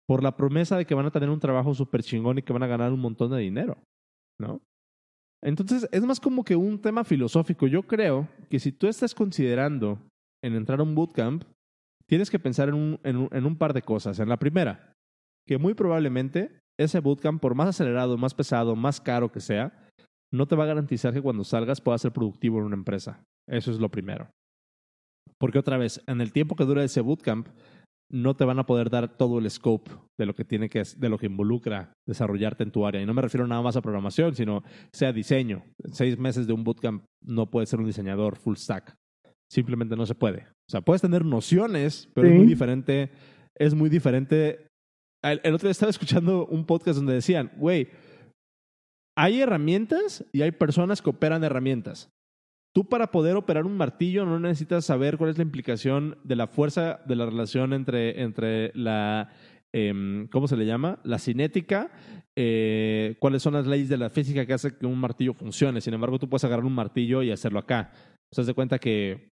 [0.08, 2.64] por la promesa de que van a tener un trabajo súper chingón y que van
[2.64, 3.78] a ganar un montón de dinero,
[4.40, 4.62] ¿no?
[5.44, 7.68] Entonces, es más como que un tema filosófico.
[7.68, 10.00] Yo creo que si tú estás considerando
[10.44, 11.44] en entrar a un bootcamp,
[12.08, 12.76] tienes que pensar en
[13.46, 14.20] un, par de cosas.
[14.20, 14.94] En la primera,
[15.46, 19.88] que muy probablemente ese bootcamp, por más acelerado, más pesado, más caro que sea,
[20.32, 23.24] no te va a garantizar que cuando salgas puedas ser productivo en una empresa.
[23.48, 24.30] Eso es lo primero.
[25.38, 27.48] Porque otra vez, en el tiempo que dura ese bootcamp,
[28.10, 31.10] no te van a poder dar todo el scope de lo que tiene que de
[31.10, 33.02] lo que involucra desarrollarte en tu área.
[33.02, 35.64] Y no me refiero nada más a programación, sino sea diseño.
[35.84, 38.96] En seis meses de un bootcamp no puedes ser un diseñador full stack.
[39.52, 40.44] Simplemente no se puede.
[40.68, 42.34] O sea, puedes tener nociones, pero Sí.
[42.34, 43.12] es muy diferente.
[43.56, 44.68] Es muy diferente.
[45.24, 47.90] El, el otro día estaba escuchando un podcast donde decían, güey,
[49.18, 52.10] hay herramientas y hay personas que operan herramientas.
[52.78, 56.46] Tú para poder operar un martillo no necesitas saber cuál es la implicación de la
[56.46, 59.32] fuerza de la relación entre, entre la,
[59.74, 61.00] em, ¿cómo se le llama?
[61.04, 61.90] La cinética,
[62.36, 65.82] eh, cuáles son las leyes de la física que hacen que un martillo funcione.
[65.82, 67.90] Sin embargo, tú puedes agarrar un martillo y hacerlo acá.
[68.32, 69.32] O sea, de cuenta que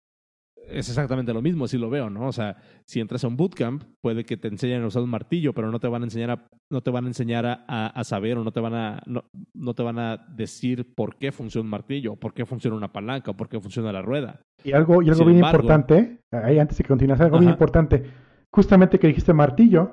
[0.70, 2.26] es exactamente lo mismo, así lo veo, ¿no?
[2.26, 2.56] O sea,
[2.86, 5.80] si entras a un bootcamp, puede que te enseñen a usar un martillo, pero no
[5.80, 8.60] te van a enseñar a, no te van a, enseñar a, saber o no te,
[8.60, 12.76] van a, no, te van a decir por qué funciona un martillo, por qué funciona
[12.76, 14.40] una palanca, o por qué funciona la rueda.
[14.64, 18.04] Y algo, y algo bien importante, ahí antes de que continúes, algo bien importante,
[18.50, 19.92] justamente que dijiste martillo,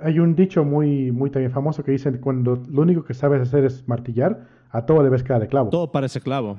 [0.00, 3.64] hay un dicho muy, muy también famoso que dice cuando lo único que sabes hacer
[3.64, 5.70] es martillar, a todo le ves cara de clavo.
[5.70, 6.58] Todo parece clavo,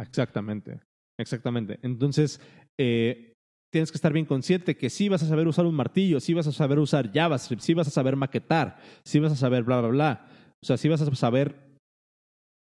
[0.00, 0.80] exactamente.
[1.20, 1.78] Exactamente.
[1.82, 2.40] Entonces,
[2.78, 3.32] eh,
[3.70, 6.46] tienes que estar bien consciente que sí vas a saber usar un martillo, sí vas
[6.46, 9.90] a saber usar JavaScript, sí vas a saber maquetar, sí vas a saber bla, bla,
[9.90, 10.26] bla.
[10.62, 11.56] O sea, sí vas a saber,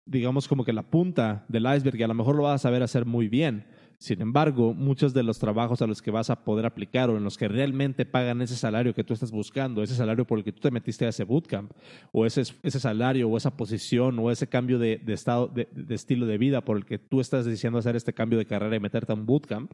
[0.05, 2.83] digamos, como que la punta del iceberg y a lo mejor lo vas a saber
[2.83, 3.65] hacer muy bien.
[4.01, 7.23] Sin embargo, muchos de los trabajos a los que vas a poder aplicar o en
[7.25, 10.53] los que realmente pagan ese salario que tú estás buscando, ese salario por el que
[10.53, 11.73] tú te metiste a ese bootcamp,
[12.13, 16.37] o ese, ese salario o esa posición o ese cambio de, estado, de, estilo de
[16.37, 19.15] vida por el que tú estás diciendo hacer este cambio de carrera y meterte a
[19.15, 19.73] un bootcamp,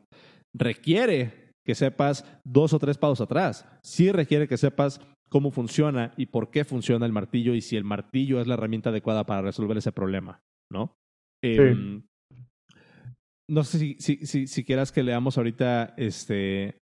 [0.56, 3.68] requiere que sepas dos o tres pasos atrás.
[3.84, 7.84] Sí requiere que sepas cómo funciona y por qué funciona el martillo y si el
[7.84, 10.96] martillo es la herramienta adecuada para resolver ese problema, ¿no?
[11.44, 12.04] Em,
[13.48, 16.80] no sé si, si, si, si, quieras que leamos ahorita, este,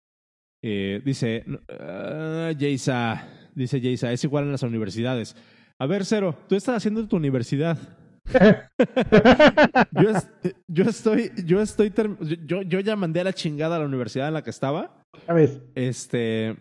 [0.63, 5.35] eh, dice, uh, dice Jaysa, es igual en las universidades.
[5.79, 7.77] A ver, Cero, tú estás haciendo tu universidad.
[9.91, 10.11] yo,
[10.67, 11.91] yo, estoy, yo estoy,
[12.45, 15.03] yo, yo ya mandé a la chingada a la universidad en la que estaba.
[15.27, 15.63] A ver.
[15.73, 16.55] Este,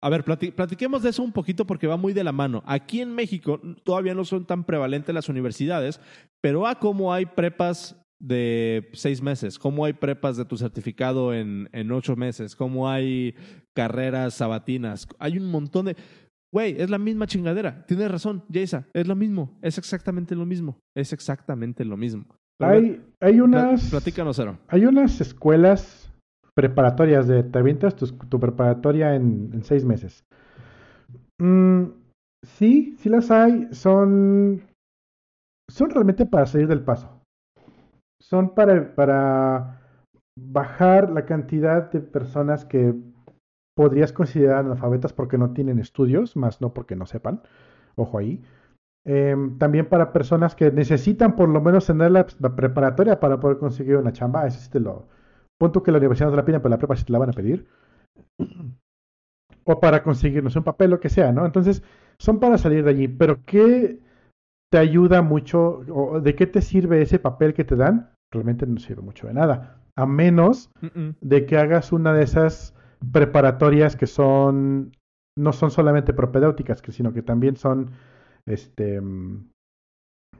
[0.00, 2.62] a ver, platiquemos de eso un poquito porque va muy de la mano.
[2.66, 6.00] Aquí en México todavía no son tan prevalentes las universidades,
[6.40, 11.68] pero a como hay prepas de seis meses, cómo hay prepas de tu certificado en,
[11.72, 13.34] en ocho meses, cómo hay
[13.74, 15.96] carreras sabatinas, hay un montón de...
[16.54, 17.84] Güey, es la misma chingadera.
[17.86, 22.26] Tienes razón, Jaisa, es lo mismo, es exactamente lo mismo, es exactamente lo mismo.
[22.60, 23.90] hay, hay unas...
[23.90, 24.58] Platícanos, Cero.
[24.68, 26.12] Hay unas escuelas
[26.54, 27.42] preparatorias de...
[27.42, 30.24] Te avientas tu, preparatoria en, seis meses.
[31.40, 31.86] Mm,
[32.42, 33.68] sí, sí las hay.
[33.72, 34.62] Son...
[35.70, 37.21] Son realmente para salir del paso
[38.22, 39.80] son para, para
[40.38, 42.94] bajar la cantidad de personas que
[43.76, 47.42] podrías considerar analfabetas porque no tienen estudios, más no porque no sepan.
[47.96, 48.40] Ojo ahí.
[49.04, 53.96] Em, también para personas que necesitan por lo menos tener la, preparatoria para poder conseguir
[53.96, 54.46] una chamba.
[54.46, 55.08] Eso sí te lo.
[55.58, 57.30] Punto que la universidad no te la piden, pero la prepa sí te la van
[57.30, 57.66] a pedir.
[59.64, 61.46] O para conseguirnos un papel, lo que sea, ¿no?
[61.46, 61.84] Entonces,
[62.18, 63.06] son para salir de allí.
[63.06, 64.00] Pero ¿qué
[64.72, 65.84] te ayuda mucho?
[65.90, 68.14] ¿O ¿De qué te sirve ese papel que te dan?
[68.32, 69.82] realmente no sirve mucho de nada.
[69.94, 70.70] A menos
[71.20, 72.74] de que hagas una de esas
[73.12, 74.92] preparatorias que son
[75.38, 77.90] no son solamente propedéuticas, sino que también son
[78.46, 79.50] este, mm,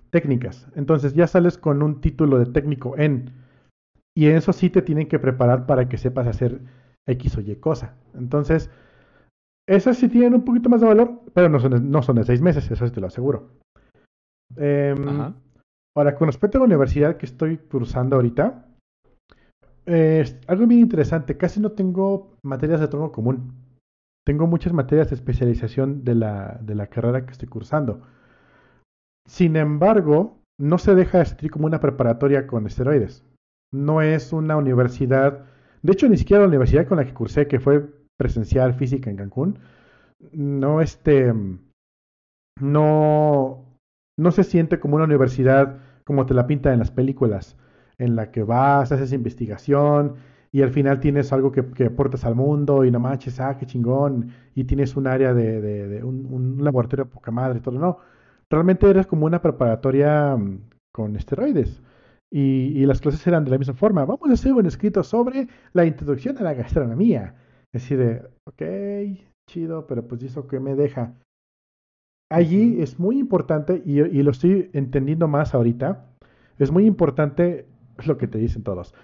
[0.08, 0.66] técnicas.
[0.74, 3.32] Entonces ya sales con un título de técnico en,
[4.16, 6.62] y en eso sí te tienen que preparar para que sepas hacer
[7.06, 7.96] X o Y cosa.
[8.14, 8.70] Entonces,
[9.68, 12.40] esas sí tienen un poquito más de valor, pero no son, no son de seis
[12.40, 13.61] meses, eso sí te lo aseguro.
[14.56, 14.94] Eh,
[15.94, 18.66] Ahora, con respecto a la universidad que estoy cursando ahorita,
[20.46, 21.36] algo bien interesante.
[21.36, 23.52] Casi no tengo materias de tronco común.
[24.24, 28.02] Tengo muchas materias de especialización de la, de la carrera que estoy cursando.
[29.28, 33.24] Sin embargo, no se deja de sentir como una preparatoria con esteroides.
[33.72, 35.44] No es una universidad.
[35.82, 37.84] De hecho, ni siquiera la universidad con la que cursé, que fue
[38.16, 39.58] presencial física en Cancún,
[40.32, 41.34] no este.
[42.60, 43.64] No,
[44.18, 47.56] no se siente como una universidad como te la pinta en las películas,
[47.98, 50.16] en la que vas, haces investigación
[50.52, 54.32] y al final tienes algo que, aportas al mundo y no manches, ah, qué chingón,
[54.54, 57.78] y tienes un área de, un, laboratorio poca madre y todo.
[57.78, 57.98] No,
[58.50, 60.60] realmente eres como una preparatoria mm,
[60.92, 61.82] con esteroides.
[62.30, 64.04] Y, las clases eran de la misma forma.
[64.04, 67.34] Vamos a hacer un escrito sobre la introducción a la gastronomía.
[67.72, 68.62] Decir, de, ok,
[69.48, 71.14] chido, pero pues eso que me deja
[72.32, 76.06] allí es muy importante, y, lo estoy entendiendo más ahorita,
[76.58, 77.66] es muy importante
[78.06, 78.94] lo que te dicen todos.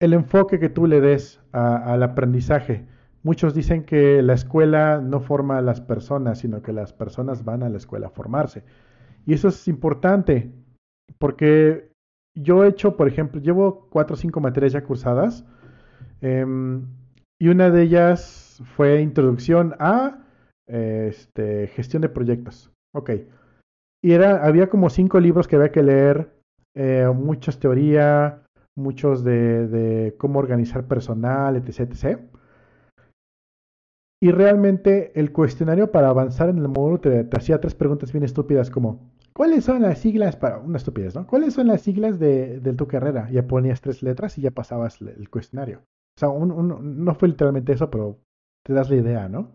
[0.00, 2.86] El enfoque que tú le des al aprendizaje.
[3.22, 7.62] Muchos dicen que la escuela no forma a las personas, sino que las personas van
[7.62, 8.64] a la escuela a formarse.
[9.24, 10.52] Y eso es importante,
[11.18, 11.90] porque
[12.36, 15.46] yo he hecho, por ejemplo, llevo cuatro o cinco materias ya cursadas,
[16.20, 16.86] em,
[17.40, 20.23] y una de ellas fue introducción a
[20.66, 22.72] este, gestión de proyectos.
[22.94, 23.10] Ok.
[24.02, 26.30] Y era, había como cinco libros que había que leer,
[26.74, 28.42] eh, muchas teoría,
[28.76, 32.20] muchos de, de, cómo organizar personal, etc, etc.
[34.20, 38.70] Y realmente el cuestionario para avanzar en el módulo te, hacía tres preguntas bien estúpidas
[38.70, 41.26] como, ¿cuáles son las siglas para, una estupidez, ¿no?
[41.26, 43.30] ¿Cuáles son las siglas de, de tu carrera?
[43.30, 45.82] Ya ponías tres letras y ya pasabas el cuestionario.
[46.16, 48.18] O sea, no fue literalmente eso, pero
[48.64, 49.50] te das la idea, ¿no?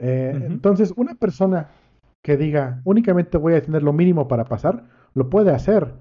[0.00, 1.68] Eh, entonces, una persona
[2.22, 4.84] que diga únicamente voy a tener lo mínimo para pasar,
[5.14, 5.92] lo puede hacer.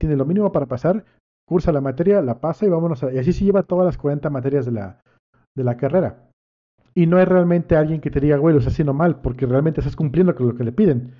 [0.00, 1.04] Tiene lo mínimo para pasar,
[1.46, 3.02] cursa la materia, la pasa y vámonos.
[3.02, 5.00] A, y así se lleva todas las 40 materias de la,
[5.56, 6.28] de la carrera.
[6.94, 9.80] Y no hay realmente alguien que te diga, güey, lo estás haciendo mal, porque realmente
[9.80, 11.12] estás cumpliendo con lo que le piden.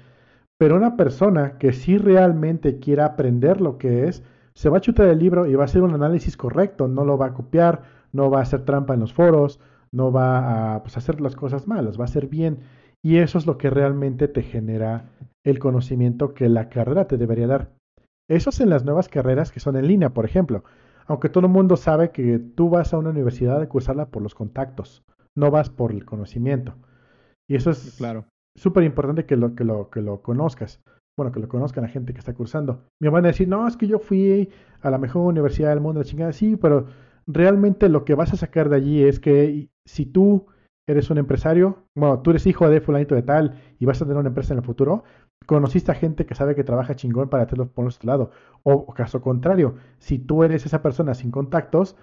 [0.59, 4.23] Pero una persona que sí realmente quiera aprender lo que es,
[4.55, 7.17] se va a chutar el libro y va a hacer un análisis correcto, no lo
[7.17, 7.83] va a copiar,
[8.13, 9.61] no va a hacer trampa en los foros,
[9.93, 12.59] no va a pues, hacer las cosas malas, va a hacer bien.
[13.03, 15.11] Y eso es lo que realmente te genera
[15.45, 17.71] el conocimiento que la carrera te debería dar.
[18.29, 20.65] Eso es en las nuevas carreras que son en línea, por ejemplo.
[21.07, 24.35] Aunque todo el mundo sabe que tú vas a una universidad a cursarla por los
[24.35, 25.03] contactos,
[25.37, 26.75] no vas por el conocimiento.
[27.49, 28.27] Y eso es claro
[28.59, 30.81] súper importante que lo, que, lo, que lo conozcas.
[31.17, 32.85] Bueno, que lo conozcan la gente que está cursando.
[33.01, 36.01] Me van a decir, no, es que yo fui a la mejor universidad del mundo,
[36.01, 36.33] la chingada.
[36.33, 36.87] Sí, pero
[37.29, 40.47] realmente lo que vas a sacar de allí es que si tú
[40.89, 44.19] eres un empresario, bueno, tú eres hijo de fulanito de tal y vas a tener
[44.19, 45.05] una empresa en el futuro,
[45.47, 48.31] conociste a gente que sabe que trabaja chingón para hacerlo por nuestro lado.
[48.63, 51.97] O, caso contrario, si tú eres esa persona sin contactos,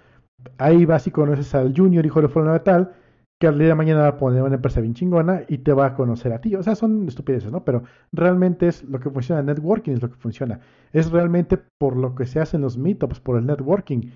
[0.58, 2.92] ahí vas y conoces al junior hijo de fulanito de tal
[3.38, 5.86] que al día de mañana va a poner una empresa bien chingona y te va
[5.86, 6.54] a conocer a ti.
[6.54, 7.64] O sea, son estupideces, ¿no?
[7.64, 9.42] Pero realmente es lo que funciona.
[9.42, 10.60] Networking es lo que funciona.
[10.92, 14.10] Es realmente por lo que se hacen los meetups, por el networking.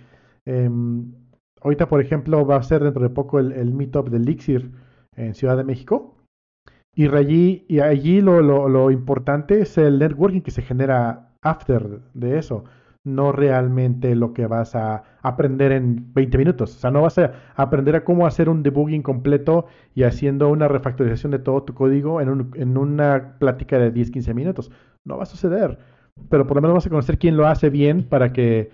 [0.45, 1.13] Em,
[1.61, 4.71] ahorita, por ejemplo, va a ser dentro de poco el, meetup del Elixir
[5.17, 6.17] en Ciudad de México.
[6.95, 12.01] Y allí, y allí lo, lo, lo importante es el networking que se genera after
[12.15, 12.65] de eso
[13.05, 16.77] no realmente lo que vas a aprender en 20 minutos.
[16.77, 20.69] O sea, no vas a aprender a cómo hacer un debugging completo y haciendo una
[20.69, 24.71] refactorización de todo tu código en, en una plática de 10, 15 minutos.
[25.05, 25.79] No va a suceder.
[26.29, 28.71] Pero por lo menos vas a conocer quién lo hace bien para que,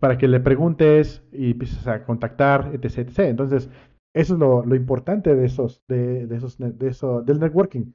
[0.00, 3.18] para que le preguntes y empieces a contactar, etc, etc.
[3.20, 3.70] Entonces,
[4.14, 7.92] eso es lo, importante de esos, de, de esos, de eso, del networking.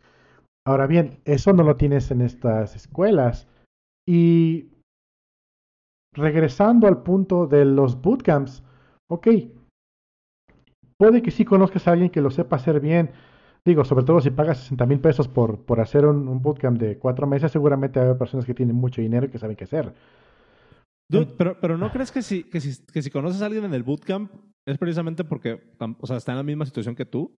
[0.66, 3.48] Ahora bien, eso no lo tienes en estas escuelas.
[4.08, 4.70] Y
[6.14, 8.64] regresando al punto de los bootcamps,
[9.10, 9.28] ok,
[10.98, 13.12] puede que sí conozcas a alguien que lo sepa hacer bien.
[13.66, 17.28] Digo, sobre todo si pagas 60 mil pesos por, por hacer un, bootcamp de cuatro
[17.28, 19.94] meses, seguramente hay personas que tienen mucho dinero y que saben qué hacer.
[21.38, 23.84] Pero, pero ¿no crees que si, que, si, que si conoces a alguien en el
[23.84, 24.32] bootcamp
[24.66, 25.62] es precisamente porque
[26.00, 27.36] o sea, está en la misma situación que tú?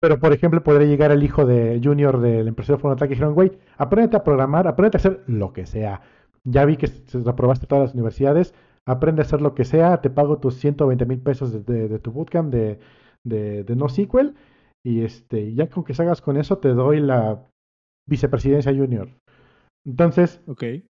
[0.00, 3.52] Pero, por ejemplo, podría llegar el hijo de Junior del empresario Fonotac y dijeron, güey,
[3.78, 6.02] aprende a programar, aprende a hacer lo que sea
[6.44, 6.90] ya vi que
[7.26, 8.54] aprobaste todas las universidades,
[8.86, 12.52] aprende a hacer lo que sea, te pago tus 120 mil pesos de, tu bootcamp
[12.52, 12.78] de,
[13.24, 14.34] de, de NoSQL
[14.84, 17.48] y este, ya con que salgas con eso te doy la
[18.06, 19.08] vicepresidencia junior.
[19.86, 20.86] Entonces, okay.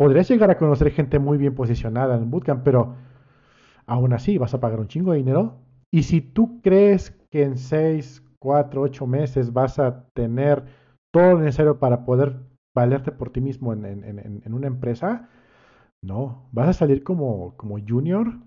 [0.00, 2.94] Podrías llegar a conocer gente muy bien posicionada en bootcamp, pero
[3.84, 5.58] aún así vas a pagar un chingo de dinero.
[5.92, 10.64] Y si tú crees que en 6, 4, 8 meses vas a tener
[11.12, 12.40] todo lo necesario para poder
[12.74, 15.28] valerte por ti mismo en, una empresa,
[16.02, 18.38] no, vas a salir como, como junior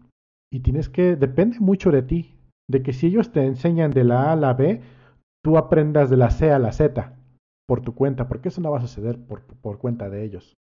[0.51, 2.36] y tienes que, depende mucho de ti,
[2.68, 4.82] de que si ellos te enseñan de la A a la B,
[5.43, 7.14] tú aprendas de la C a la Z
[7.68, 10.56] por tu cuenta, porque eso no va a suceder por, por cuenta de ellos.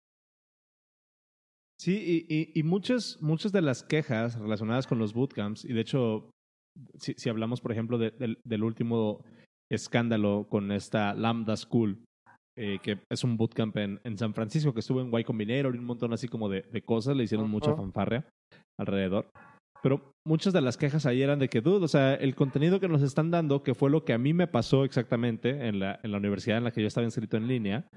[1.80, 6.30] Sí, y, y, muchas, muchas de las quejas relacionadas con los bootcamps, y de hecho,
[6.98, 9.24] si, si hablamos, por ejemplo, del último
[9.72, 12.04] escándalo con esta Lambda School,
[12.58, 15.78] eh, que es un bootcamp en, en, San Francisco, que estuvo en Y Combinator y
[15.78, 18.28] un montón así como de, de cosas, le hicieron mucha fanfarria
[18.78, 19.30] alrededor.
[19.82, 22.88] Pero muchas de las quejas ahí eran de que, dude, o sea, el contenido que
[22.88, 26.12] nos están dando, que fue lo que a mí me pasó exactamente en la, en
[26.12, 27.88] la universidad en la que yo estaba inscrito en línea,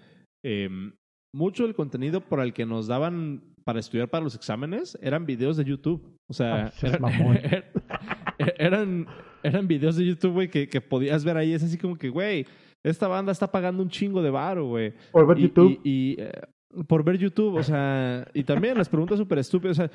[0.46, 0.70] eh,
[1.36, 5.58] mucho del contenido por el que nos daban para estudiar para los exámenes eran videos
[5.58, 6.18] de YouTube.
[6.28, 7.04] O sea, ah, eran,
[8.58, 9.08] eran,
[9.44, 11.54] eran, videos de YouTube, güey, que, que podías ver ahí.
[11.54, 12.46] Es así como que, güey,
[12.84, 14.94] esta banda está pagando un chingo de varo, güey.
[15.12, 15.80] Por ver YouTube.
[15.84, 16.32] Y, eh,
[16.88, 19.92] por ver YouTube, o sea, y también las preguntas súper estúpidas, o sea,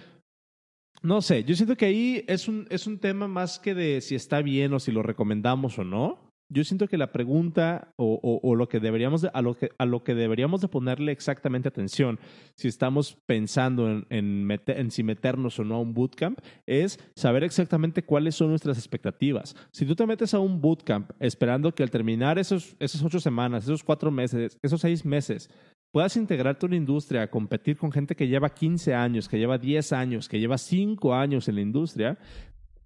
[1.03, 4.15] no sé, yo siento que ahí es un, es un tema más que de si
[4.15, 8.54] está bien o si lo recomendamos o no yo siento que la pregunta o, o,
[8.54, 12.18] lo que deberíamos de, a, lo que, a lo que deberíamos de ponerle exactamente atención
[12.54, 17.44] si estamos pensando en, en, en, si meternos o no a un bootcamp es saber
[17.44, 19.54] exactamente cuáles son nuestras expectativas.
[19.72, 23.64] Si tú te metes a un bootcamp esperando que al terminar esos, esas ocho semanas,
[23.64, 25.50] esos cuatro meses, esos seis meses,
[25.90, 29.92] puedas integrarte a una industria, competir con gente que lleva 15 años, que lleva 10
[29.92, 32.18] años, que lleva 5 años en la industria,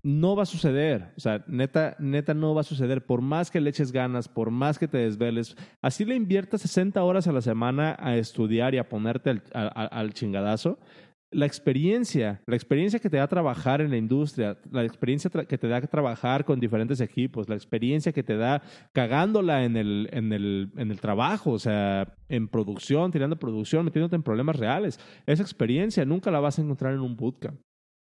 [0.03, 1.13] no va a suceder.
[1.17, 3.05] O sea, neta, neta no va a suceder.
[3.05, 7.03] Por más que le eches ganas, por más que te desveles, así le inviertas 60
[7.03, 10.79] horas a la semana a estudiar y a ponerte al, chingadazo,
[11.31, 15.69] la experiencia, la experiencia que te da trabajar en la industria, la experiencia que te
[15.69, 18.61] da trabajar con diferentes equipos, la experiencia que te da
[18.93, 24.17] cagándola en el, en el, en el trabajo, o sea, en producción, tirando producción, metiéndote
[24.17, 25.01] en problemas reales.
[25.25, 27.59] Esa experiencia nunca la vas a encontrar en un bootcamp.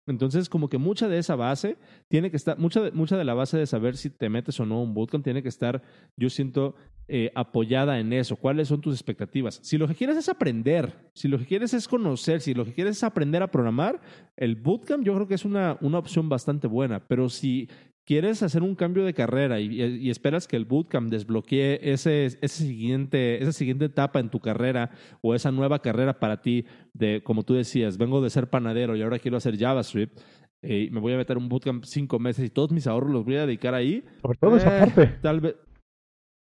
[0.06, 1.78] Entonces, como que mucha de esa base
[2.10, 4.66] tiene que estar, mucha de, mucha de la base de saber si te metes o
[4.66, 5.82] no a un bootcamp tiene que estar,
[6.18, 6.76] yo siento,
[7.08, 8.38] eh, apoyada en eso.
[8.38, 9.60] ¿Cuáles son tus expectativas?
[9.62, 12.74] Si lo que quieres es aprender, si lo que quieres es conocer, si lo que
[12.74, 14.00] quieres es aprender a programar,
[14.38, 17.06] el bootcamp yo creo que es una, una opción bastante buena.
[17.08, 17.70] Pero si
[18.06, 23.42] quieres hacer un cambio de carrera y, esperas que el bootcamp desbloquee ese, ese siguiente,
[23.42, 27.54] esa siguiente etapa en tu carrera o esa nueva carrera para ti, de como tú
[27.54, 30.20] decías, vengo de ser panadero y ahora quiero hacer JavaScript,
[30.62, 33.36] eh, me voy a meter un bootcamp cinco meses y todos mis ahorros los voy
[33.36, 34.04] a dedicar ahí.
[34.22, 35.08] Sobre todo esa eh, parte.
[35.22, 35.56] Tal vez,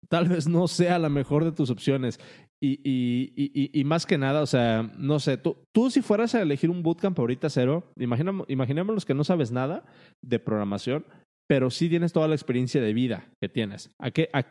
[0.08, 2.20] tal vez no sea la mejor de tus opciones.
[2.62, 6.34] Y, y, y, y, más que nada, o sea, no sé, tú, tú si fueras
[6.36, 9.86] a elegir un bootcamp ahorita cero, imaginémonos que no sabes nada
[10.22, 11.06] de programación,
[11.48, 13.92] pero sí tienes toda la experiencia de vida que tienes.
[14.00, 14.44] ¿A qué, a,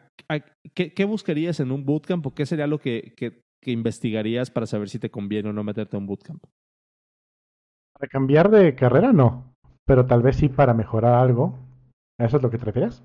[0.74, 4.66] qué, qué, buscarías en un bootcamp o qué sería lo que, que, que, investigarías para
[4.66, 6.42] saber si te conviene o no meterte a un bootcamp?
[7.92, 9.54] Para cambiar de carrera, no.
[9.86, 11.58] Pero tal vez sí para mejorar algo.
[12.18, 13.02] ¿A eso es lo que te refieres?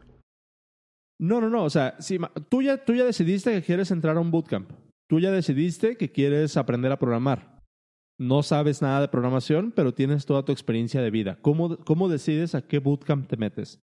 [1.20, 1.64] No, no, no.
[1.64, 4.72] O sea, si, tú, ya, tú ya decidiste que quieres entrar a un bootcamp.
[5.10, 7.59] Tú ya decidiste que quieres aprender a programar
[8.20, 11.38] no sabes nada de programación, pero tienes toda tu experiencia de vida.
[11.42, 13.82] ¿Cómo, cómo decides a qué bootcamp te metes?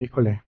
[0.00, 0.42] Híjole.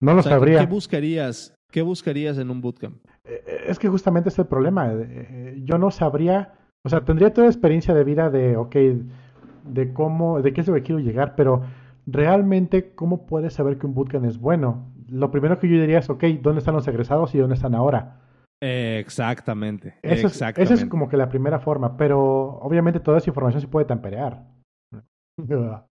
[0.00, 0.60] No lo sabría.
[0.60, 1.54] ¿Qué buscarías?
[1.70, 3.04] ¿Qué buscarías en un bootcamp?
[3.24, 4.90] Eh, eh, es que justamente es el problema.
[4.92, 6.54] Eh, yo no sabría,
[6.84, 8.76] o sea, tendría toda experiencia de vida de, ok,
[9.64, 11.62] de cómo, de qué es lo que quiero llegar, pero
[12.06, 14.92] realmente, ¿cómo puedes saber que un bootcamp es bueno?
[15.08, 18.27] Lo primero que yo diría es, ok, ¿dónde están los egresados y dónde están ahora?
[18.60, 19.94] Exactamente.
[20.02, 20.62] Eso exactamente.
[20.62, 23.86] Es, esa es como que la primera forma, pero obviamente toda esa información se puede
[23.86, 24.44] tamperear.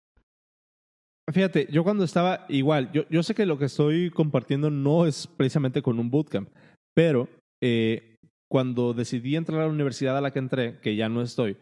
[1.31, 5.27] Fíjate, yo cuando estaba igual, yo, yo sé que lo que estoy compartiendo no es
[5.27, 6.49] precisamente con un bootcamp,
[6.93, 7.29] pero
[7.63, 8.17] eh,
[8.49, 11.57] cuando decidí entrar a la universidad a la que entré, que ya no estoy,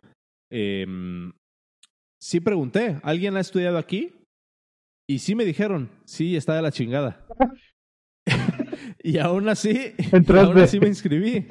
[0.52, 0.88] eh,
[2.20, 4.14] sí pregunté, ¿alguien ha estudiado aquí?
[5.08, 7.26] Y sí me dijeron, sí, está de la chingada.
[9.02, 9.94] Y aún así,
[10.30, 11.48] aún así me inscribí.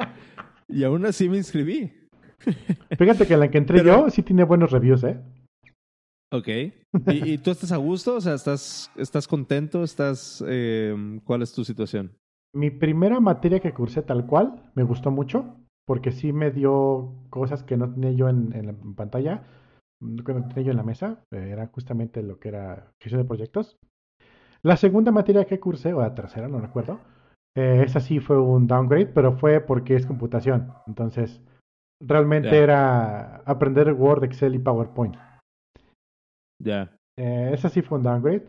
[0.68, 1.92] Y aún así me inscribí.
[2.98, 5.18] Fíjate que la que entré yo sí tiene buenos reviews, ¿eh?
[6.30, 6.48] Ok.
[6.48, 8.16] ¿Y, ¿Y, tú estás a gusto?
[8.16, 9.82] O sea, ¿estás, estás contento?
[9.82, 10.94] ¿Estás, eh,
[11.24, 12.12] ¿Cuál es tu situación?
[12.54, 15.56] Mi primera materia que cursé tal cual me gustó mucho
[15.86, 19.44] porque sí me dio cosas que no tenía yo en, en la pantalla,
[20.00, 21.24] que no tenía yo en la mesa.
[21.30, 23.78] Era justamente lo que era gestión de proyectos.
[24.62, 27.00] La segunda materia que cursé, o la tercera, no recuerdo,
[27.56, 30.72] eh, esa sí fue un downgrade, pero fue porque es computación.
[30.86, 31.40] Entonces,
[32.00, 35.16] realmente era aprender Word, Excel y PowerPoint.
[36.62, 36.96] Ya.
[37.16, 38.46] Eh, esa sí fue un downgrade.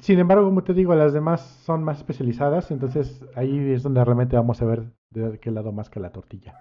[0.00, 4.36] Sin embargo, como te digo, las demás son más especializadas, entonces ahí es donde realmente
[4.36, 6.58] vamos a ver de qué lado más que la tortilla.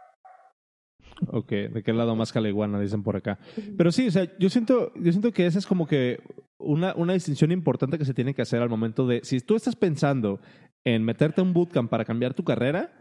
[1.28, 3.40] Ok, de qué lado más que la iguana, dicen por acá.
[3.78, 6.22] Pero sí, o sea, yo siento, yo siento que esa es como que
[6.58, 9.76] una, una distinción importante que se tiene que hacer al momento de, si tú estás
[9.76, 10.40] pensando
[10.86, 12.92] en meterte a un bootcamp para cambiar tu carrera,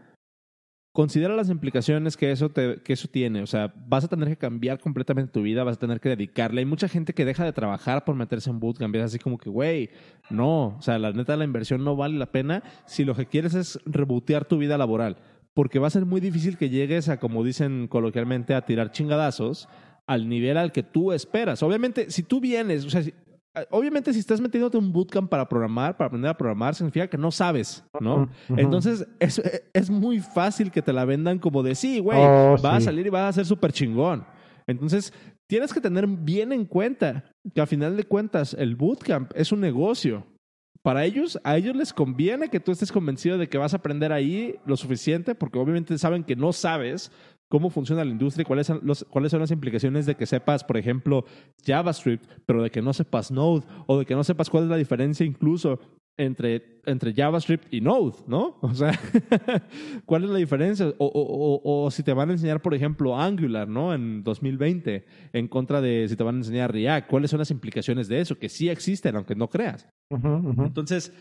[0.93, 3.41] considera las implicaciones que eso, te, que eso tiene.
[3.41, 6.61] O sea, vas a tener que cambiar completamente tu vida, vas a tener que dedicarle.
[6.61, 8.95] Hay mucha gente que deja de trabajar por meterse en bootcamp.
[8.95, 9.89] Es así como que, güey,
[10.29, 10.77] no.
[10.77, 13.79] O sea, la neta, la inversión no vale la pena si lo que quieres es
[13.85, 15.17] rebotear tu vida laboral.
[15.53, 19.67] Porque va a ser muy difícil que llegues a, como dicen coloquialmente, a tirar chingadazos
[20.05, 21.63] al nivel al que tú esperas.
[21.63, 23.32] Obviamente, si tú vienes, o sea, Ah,
[23.69, 27.31] obviamente si estás metiéndote un bootcamp para programar, para aprender a programar, significa que no
[27.31, 28.29] sabes, ¿no?
[28.49, 29.41] Entonces es,
[29.73, 33.07] es, muy fácil que te la vendan como de, sí, güey, oh, va a salir
[33.07, 34.25] y va a ser súper chingón.
[34.65, 35.13] Entonces
[35.47, 39.59] tienes que tener bien en cuenta que a final de cuentas el bootcamp es un
[39.59, 40.25] negocio.
[40.81, 44.11] Para ellos, a ellos les conviene que tú estés convencido de que vas a aprender
[44.11, 47.09] ahí lo suficiente, porque obviamente saben que no sabes
[47.53, 48.81] cómo funciona la industria y cuáles son,
[49.11, 51.23] cuáles son las implicaciones de que sepas, por ejemplo,
[51.63, 54.75] JavaScript, pero de que no sepas Node o de que no sepas cuál es la
[54.75, 55.79] diferencia incluso
[56.17, 58.57] entre, entre JavaScript y Node, ¿no?
[58.63, 58.99] O sea,
[60.07, 60.87] ¿cuál es la diferencia?
[60.97, 63.93] O, o, o, si te van a enseñar, por ejemplo, Angular, ¿no?
[63.93, 68.07] En 2020, en contra de si te van a enseñar React, ¿cuáles son las implicaciones
[68.07, 68.39] de eso?
[68.39, 69.87] Que sí existen, aunque no creas.
[70.09, 71.13] Entonces,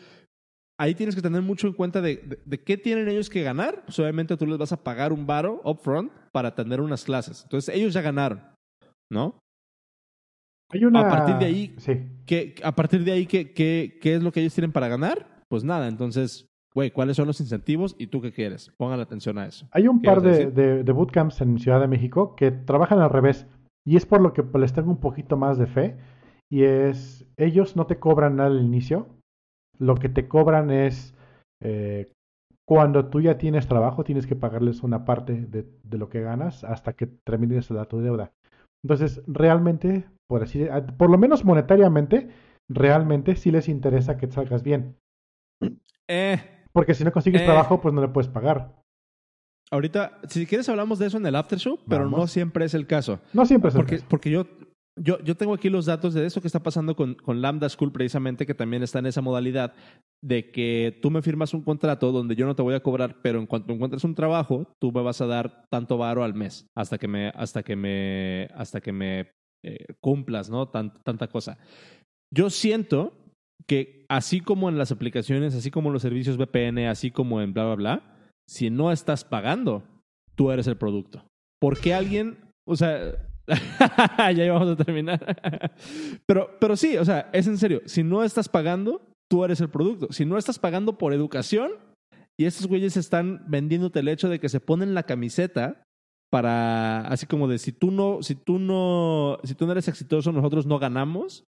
[0.79, 3.85] ahí tienes que tener mucho en cuenta de, de, qué tienen ellos que ganar.
[3.85, 7.43] Pues obviamente tú les vas a pagar un varo upfront para tener unas clases.
[7.45, 8.41] Entonces ellos ya ganaron,
[9.11, 9.39] ¿no?
[10.71, 11.01] Hay una...
[11.01, 11.77] A partir de ahí,
[12.27, 15.43] ¿qué, a partir de ahí ¿qué, qué, ¿qué es lo que ellos tienen para ganar?
[15.49, 18.73] Pues nada, entonces güey, ¿cuáles son los incentivos y tú qué quieres?
[18.79, 19.69] Pongan atención a eso.
[19.73, 23.11] Hay un ¿Qué par de, de- de bootcamps en Ciudad de México que trabajan al
[23.11, 23.47] revés.
[23.85, 25.99] Y es por lo que les tengo un poquito más de fe.
[26.51, 29.07] Y es, ellos no te cobran nada al inicio.
[29.79, 31.15] Lo que te cobran es,
[31.63, 32.13] eh,
[32.69, 36.65] cuando tú ya tienes trabajo, tienes que pagarles una parte de, de lo que ganas
[36.65, 38.33] hasta que termines de dar tu deuda.
[38.85, 42.31] Entonces, realmente, por así, de- por lo menos monetariamente,
[42.69, 44.97] realmente sí les interesa que salgas bien.
[46.09, 46.41] Eh,
[46.73, 47.45] Porque si no consigues Eh.
[47.45, 48.81] trabajo, pues no le puedes pagar.
[49.71, 52.87] ahorita, si quieres hablamos de eso en el after show, pero no siempre es el
[52.87, 53.21] caso.
[53.33, 54.07] No siempre es el Porque, caso.
[54.11, 54.45] porque yo,
[54.99, 57.93] yo, yo tengo aquí los datos de eso que está pasando con, con Lambda School
[57.93, 59.75] precisamente, que también está en esa modalidad
[60.23, 63.39] de que tú me firmas un contrato donde yo no te voy a cobrar, pero
[63.39, 66.99] en cuanto encuentres un trabajo, tú me vas a dar tanto varo al mes hasta
[66.99, 69.31] que me, hasta que me, hasta que me
[69.65, 70.69] eh, cumplas, ¿no?
[70.69, 71.59] Tan- tanta cosa.
[72.35, 73.15] Yo siento
[73.67, 77.53] que así como en las aplicaciones, así como en los servicios VPN, así como en
[77.55, 78.17] bla, bla, bla,
[78.49, 79.85] si no estás pagando,
[80.35, 81.25] tú eres el producto.
[81.61, 83.13] ¿Por qué alguien, o sea,
[84.37, 85.37] ya íbamos a terminar.
[86.27, 89.69] pero, pero sí, o sea, es en serio, si no estás pagando, tú eres el
[89.71, 90.09] producto.
[90.11, 91.73] Si no estás pagando por educación
[92.39, 95.83] y estos güeyes están vendiéndote el hecho de que se ponen la camiseta
[96.31, 100.33] para así como de si tú no si tú no si tú no eres exitoso
[100.33, 101.45] nosotros no ganamos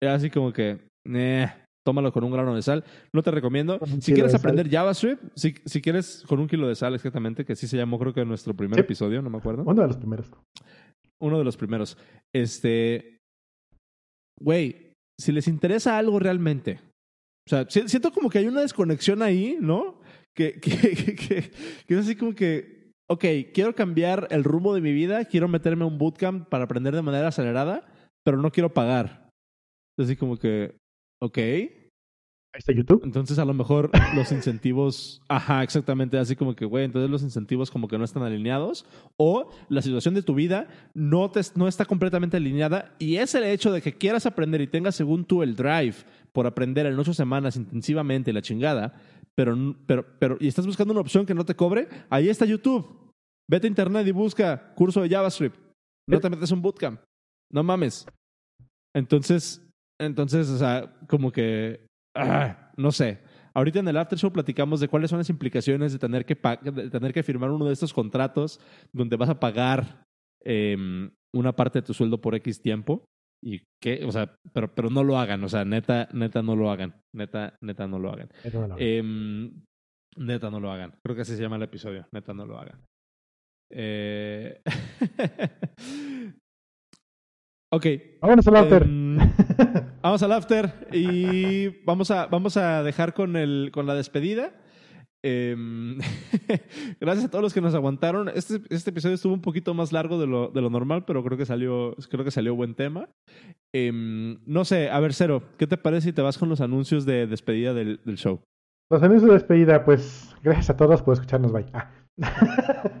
[0.00, 0.78] es así como que
[1.12, 1.48] eh,
[1.84, 5.82] tómalo con un grano de sal no te recomiendo si quieres aprender JavaScript si, si
[5.82, 8.54] quieres con un kilo de sal exactamente que sí se llamó creo que en nuestro
[8.54, 8.82] primer Sí.
[8.82, 10.30] episodio no me acuerdo Uno de los primeros.
[11.20, 11.96] Uno de los primeros.
[12.34, 13.18] Este.
[14.40, 16.80] Güey, si les interesa algo realmente.
[17.46, 20.00] O sea, si- siento como que hay una desconexión ahí, ¿no?
[20.34, 21.50] Que, que, que, que-
[21.86, 22.76] que es así como que.
[23.08, 23.24] Ok,
[23.54, 27.02] quiero cambiar el rumbo de mi vida, quiero meterme a un bootcamp para aprender de
[27.02, 27.86] manera acelerada,
[28.24, 29.30] pero no quiero pagar.
[29.98, 30.76] Así como que.
[31.22, 31.38] Ok.
[32.56, 33.02] Ahí está YouTube.
[33.04, 37.70] Entonces, a lo mejor los incentivos, ajá, exactamente, así como que, güey, entonces los incentivos
[37.70, 38.86] como que no están alineados
[39.18, 43.44] o la situación de tu vida no, te, no está completamente alineada y es el
[43.44, 45.96] hecho de que quieras aprender y tengas según tú el drive
[46.32, 48.94] por aprender en ocho semanas intensivamente la chingada,
[49.34, 49.54] pero,
[49.84, 53.12] pero, pero, y estás buscando una opción que no te cobre, ahí está YouTube.
[53.50, 55.58] Vete a internet y busca curso de JavaScript.
[56.08, 57.02] No te metes un bootcamp.
[57.52, 58.06] No mames.
[58.94, 59.62] Entonces,
[60.00, 61.85] entonces, o sea, como que
[62.16, 63.18] Ah, no sé.
[63.54, 66.90] Ahorita en el after show platicamos de cuáles son las implicaciones de tener que, de
[66.90, 68.60] tener que firmar uno de estos contratos
[68.92, 70.04] donde vas a pagar
[70.44, 73.04] em, una parte de tu sueldo por X tiempo.
[73.42, 75.42] Y que, o sea, pero, pero no lo hagan.
[75.44, 77.00] O sea, neta, neta no lo hagan.
[77.14, 78.28] Neta, neta no lo hagan.
[78.44, 79.62] Ahí no la- Em,
[80.16, 80.94] neta no lo hagan.
[81.04, 82.06] Creo que así se llama el episodio.
[82.12, 82.84] Neta no lo hagan.
[83.72, 84.60] Eh...
[87.72, 87.86] ok.
[88.20, 88.82] Vámonos al after.
[88.82, 89.18] Em,
[90.06, 94.52] Vamos al after y vamos a, vamos a dejar con, el, con la despedida.
[95.24, 95.98] Em,
[97.00, 98.28] gracias a todos los que nos aguantaron.
[98.28, 101.36] Este, este episodio estuvo un poquito más largo de lo, de lo normal, pero creo
[101.36, 103.08] que salió, creo que salió buen tema.
[103.74, 107.04] Em, no sé, a ver, Cero, ¿qué te parece si te vas con los anuncios
[107.04, 108.42] de despedida del, del show?
[108.88, 111.50] Los anuncios de despedida, pues gracias a todos por escucharnos.
[111.50, 111.66] Bye.
[111.72, 111.90] Ah.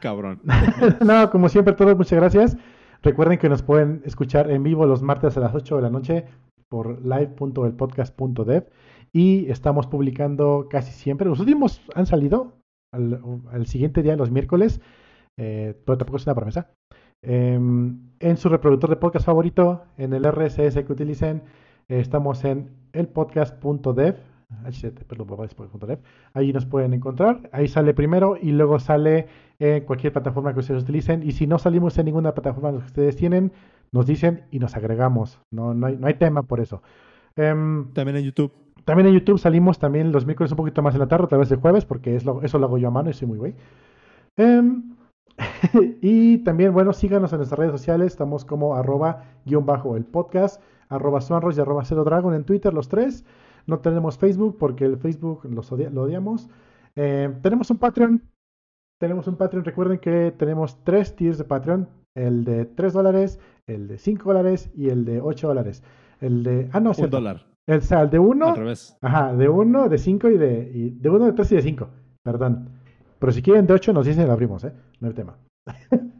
[0.00, 0.40] Cabrón.
[1.04, 2.56] no, como siempre, todos muchas gracias.
[3.02, 6.24] Recuerden que nos pueden escuchar en vivo los martes a las 8 de la noche
[6.68, 8.66] por live.elpodcast.dev
[9.12, 11.28] y estamos publicando casi siempre.
[11.28, 12.58] Los últimos han salido
[12.92, 13.20] al,
[13.50, 14.80] al siguiente día, los miércoles,
[15.38, 16.70] eh, pero tampoco es una promesa.
[17.22, 21.42] Eh, en su reproductor de podcast favorito, en el RSS que utilicen,
[21.88, 24.16] eh, estamos en elpodcast.dev.
[26.34, 27.48] Ahí nos pueden encontrar.
[27.52, 29.28] Ahí sale primero y luego sale
[29.60, 31.22] en cualquier plataforma que ustedes utilicen.
[31.22, 33.52] Y si no salimos en ninguna plataforma que ustedes tienen,
[33.92, 35.40] nos dicen y nos agregamos.
[35.52, 36.82] No, no, hay, no hay tema por eso.
[37.36, 38.52] Em, También en YouTube.
[38.84, 41.50] también en YouTube salimos también los miércoles un poquito más en la tarde, otra vez
[41.52, 43.54] el jueves, porque es lo- eso lo hago yo a mano y soy muy güey.
[44.36, 44.96] Em,
[46.02, 48.08] y también, bueno, síganos en nuestras redes sociales.
[48.12, 52.88] Estamos como arroba guion bajo el podcast, arroba y arroba Cero Dragon en Twitter, los
[52.88, 53.24] tres.
[53.66, 56.48] No tenemos Facebook porque el Facebook los odia- lo odiamos.
[56.96, 58.22] Eh, tenemos un Patreon.
[59.00, 59.64] Tenemos un Patreon.
[59.64, 61.88] Recuerden que tenemos tres tiers de Patreon.
[62.14, 65.82] El de 3 dólares, el de 5 dólares y el de 8 dólares.
[66.20, 66.68] El de...
[66.72, 67.16] Ah, no, Un cierto.
[67.16, 67.46] dólar.
[67.66, 68.96] El, o sea, el de 1 Al revés.
[69.00, 71.88] Ajá, de 1, de 5 y de, y de 1, de 3 y de 5.
[72.22, 72.68] Perdón.
[73.18, 74.72] Pero si quieren de 8 nos dicen y lo abrimos, ¿eh?
[75.00, 75.36] No hay tema.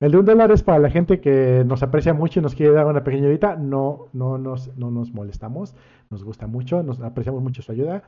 [0.00, 2.72] El de un dólar es para la gente que nos aprecia mucho y nos quiere
[2.72, 3.56] dar una pequeña ayudita.
[3.56, 5.74] No, no, nos, no nos molestamos.
[6.10, 8.04] Nos gusta mucho, nos apreciamos mucho su ayuda.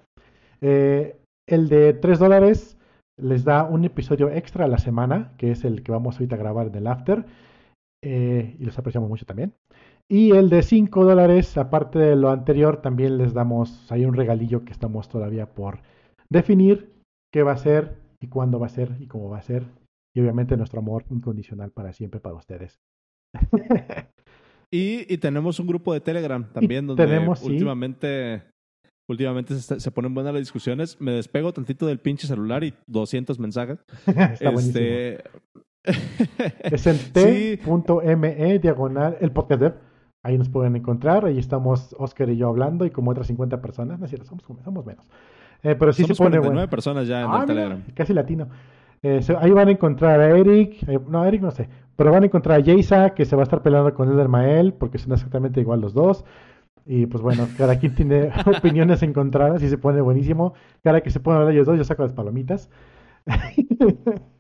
[0.61, 1.17] Eh,
[1.47, 2.79] el de 3 dólares
[3.23, 6.39] les da un episodio extra a la semana, que es el que vamos ahorita a
[6.39, 7.25] grabar en el after.
[8.05, 9.55] Eh, y los apreciamos mucho también.
[10.09, 14.65] Y el de 5 dólares, aparte de lo anterior, también les damos, hay un regalillo
[14.65, 15.81] que estamos todavía por
[16.29, 16.93] definir
[17.33, 19.65] qué va a ser y cuándo va a ser y cómo va a ser.
[20.15, 22.81] Y obviamente nuestro amor incondicional para siempre para ustedes.
[24.71, 28.43] y, y, tenemos un grupo de Telegram también donde tenemos, últimamente,
[29.09, 31.01] últimamente se, ponen buenas las discusiones.
[31.01, 33.85] Me despego tantito del pinche celular y 200 mensajes.
[34.07, 35.23] Está este...
[36.63, 39.75] es en t.me diagonal el podcast dev.
[40.25, 41.25] Ahí nos pueden encontrar.
[41.25, 43.99] Ahí estamos Oscar y yo hablando y como otras 50 personas.
[43.99, 45.07] No es cierto, somos, somos menos.
[45.63, 47.83] Eh, pero sí Somos se pone 49 personas ya en el ah, Telegram.
[47.95, 48.49] casi latino.
[49.03, 52.27] Eh, ahí van a encontrar a Eric, eh, no, Eric no sé, pero van a
[52.27, 55.61] encontrar a Jaysa, que se va a estar peleando con Elder Mael, porque son exactamente
[55.61, 56.25] igual los dos.
[56.87, 60.55] Y pues bueno, cada quien tiene opiniones encontradas y se pone buenísimo.
[60.83, 62.71] Cada que se ponen a ellos dos, yo saco las palomitas.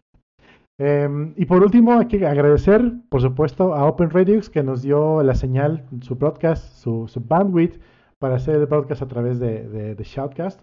[0.78, 5.22] Em, y por último, hay que agradecer, por supuesto, a Open Redux que nos dio
[5.22, 7.78] la señal, su broadcast, su, bandwidth
[8.18, 10.60] para hacer el broadcast a través de, de Shoutcast.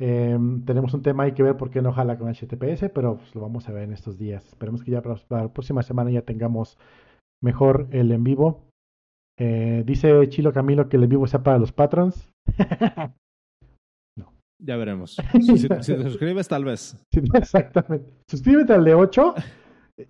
[0.00, 3.34] Em, tenemos un tema ahí que ver por qué no jala con HTTPS, pero pues,
[3.34, 4.46] lo vamos a ver en estos días.
[4.46, 6.78] Esperemos que ya para, la próxima semana ya tengamos
[7.42, 8.67] mejor el en vivo.
[9.38, 12.28] Eh, dice Chilo Camilo que el en vivo sea para los patrons.
[14.16, 14.32] no.
[14.60, 15.16] Ya veremos.
[15.40, 16.96] Si, te suscribes, tal vez.
[17.34, 18.12] exactamente.
[18.28, 19.34] Suscríbete al de 8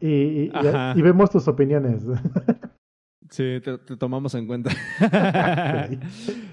[0.01, 2.05] y, y vemos tus opiniones.
[3.31, 4.71] Sí, te, tomamos en cuenta.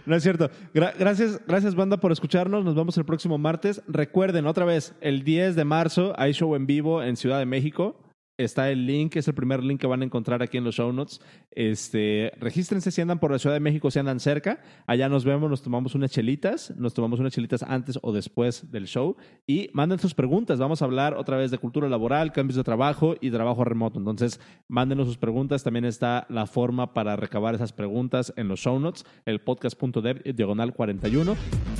[0.05, 0.49] no es cierto.
[0.73, 2.65] gracias, gracias, banda, por escucharnos.
[2.65, 3.81] Nos vemos el próximo martes.
[3.87, 8.04] Recuerden, otra vez, el 10 de marzo hay show en vivo en Ciudad de México
[8.37, 10.91] está el link, es el primer link que van a encontrar aquí en los show
[10.91, 11.21] notes.
[11.51, 14.59] Este, regístrense si andan por la Ciudad de México, si andan cerca.
[14.87, 18.87] Allá nos vemos, nos tomamos unas chelitas, nos tomamos unas chelitas antes o después del
[18.87, 19.15] show
[19.47, 20.59] y manden sus preguntas.
[20.59, 23.99] Vamos a hablar otra vez de cultura laboral, cambios de trabajo y trabajo remoto.
[23.99, 25.63] Entonces, mándenos sus preguntas.
[25.63, 30.73] También está la forma para recabar esas preguntas en los show notes, el podcast.dev diagonal
[30.73, 31.35] 41.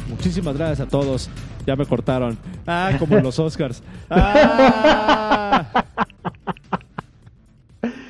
[0.10, 1.30] Muchísimas gracias a todos.
[1.65, 2.38] Ya me cortaron.
[2.65, 3.84] Ah, como los Oscars.
[4.10, 6.06] Ah.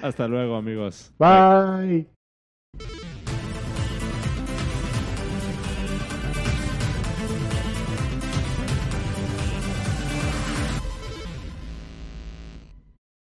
[0.01, 1.11] Hasta luego, amigos.
[1.17, 2.07] Bye.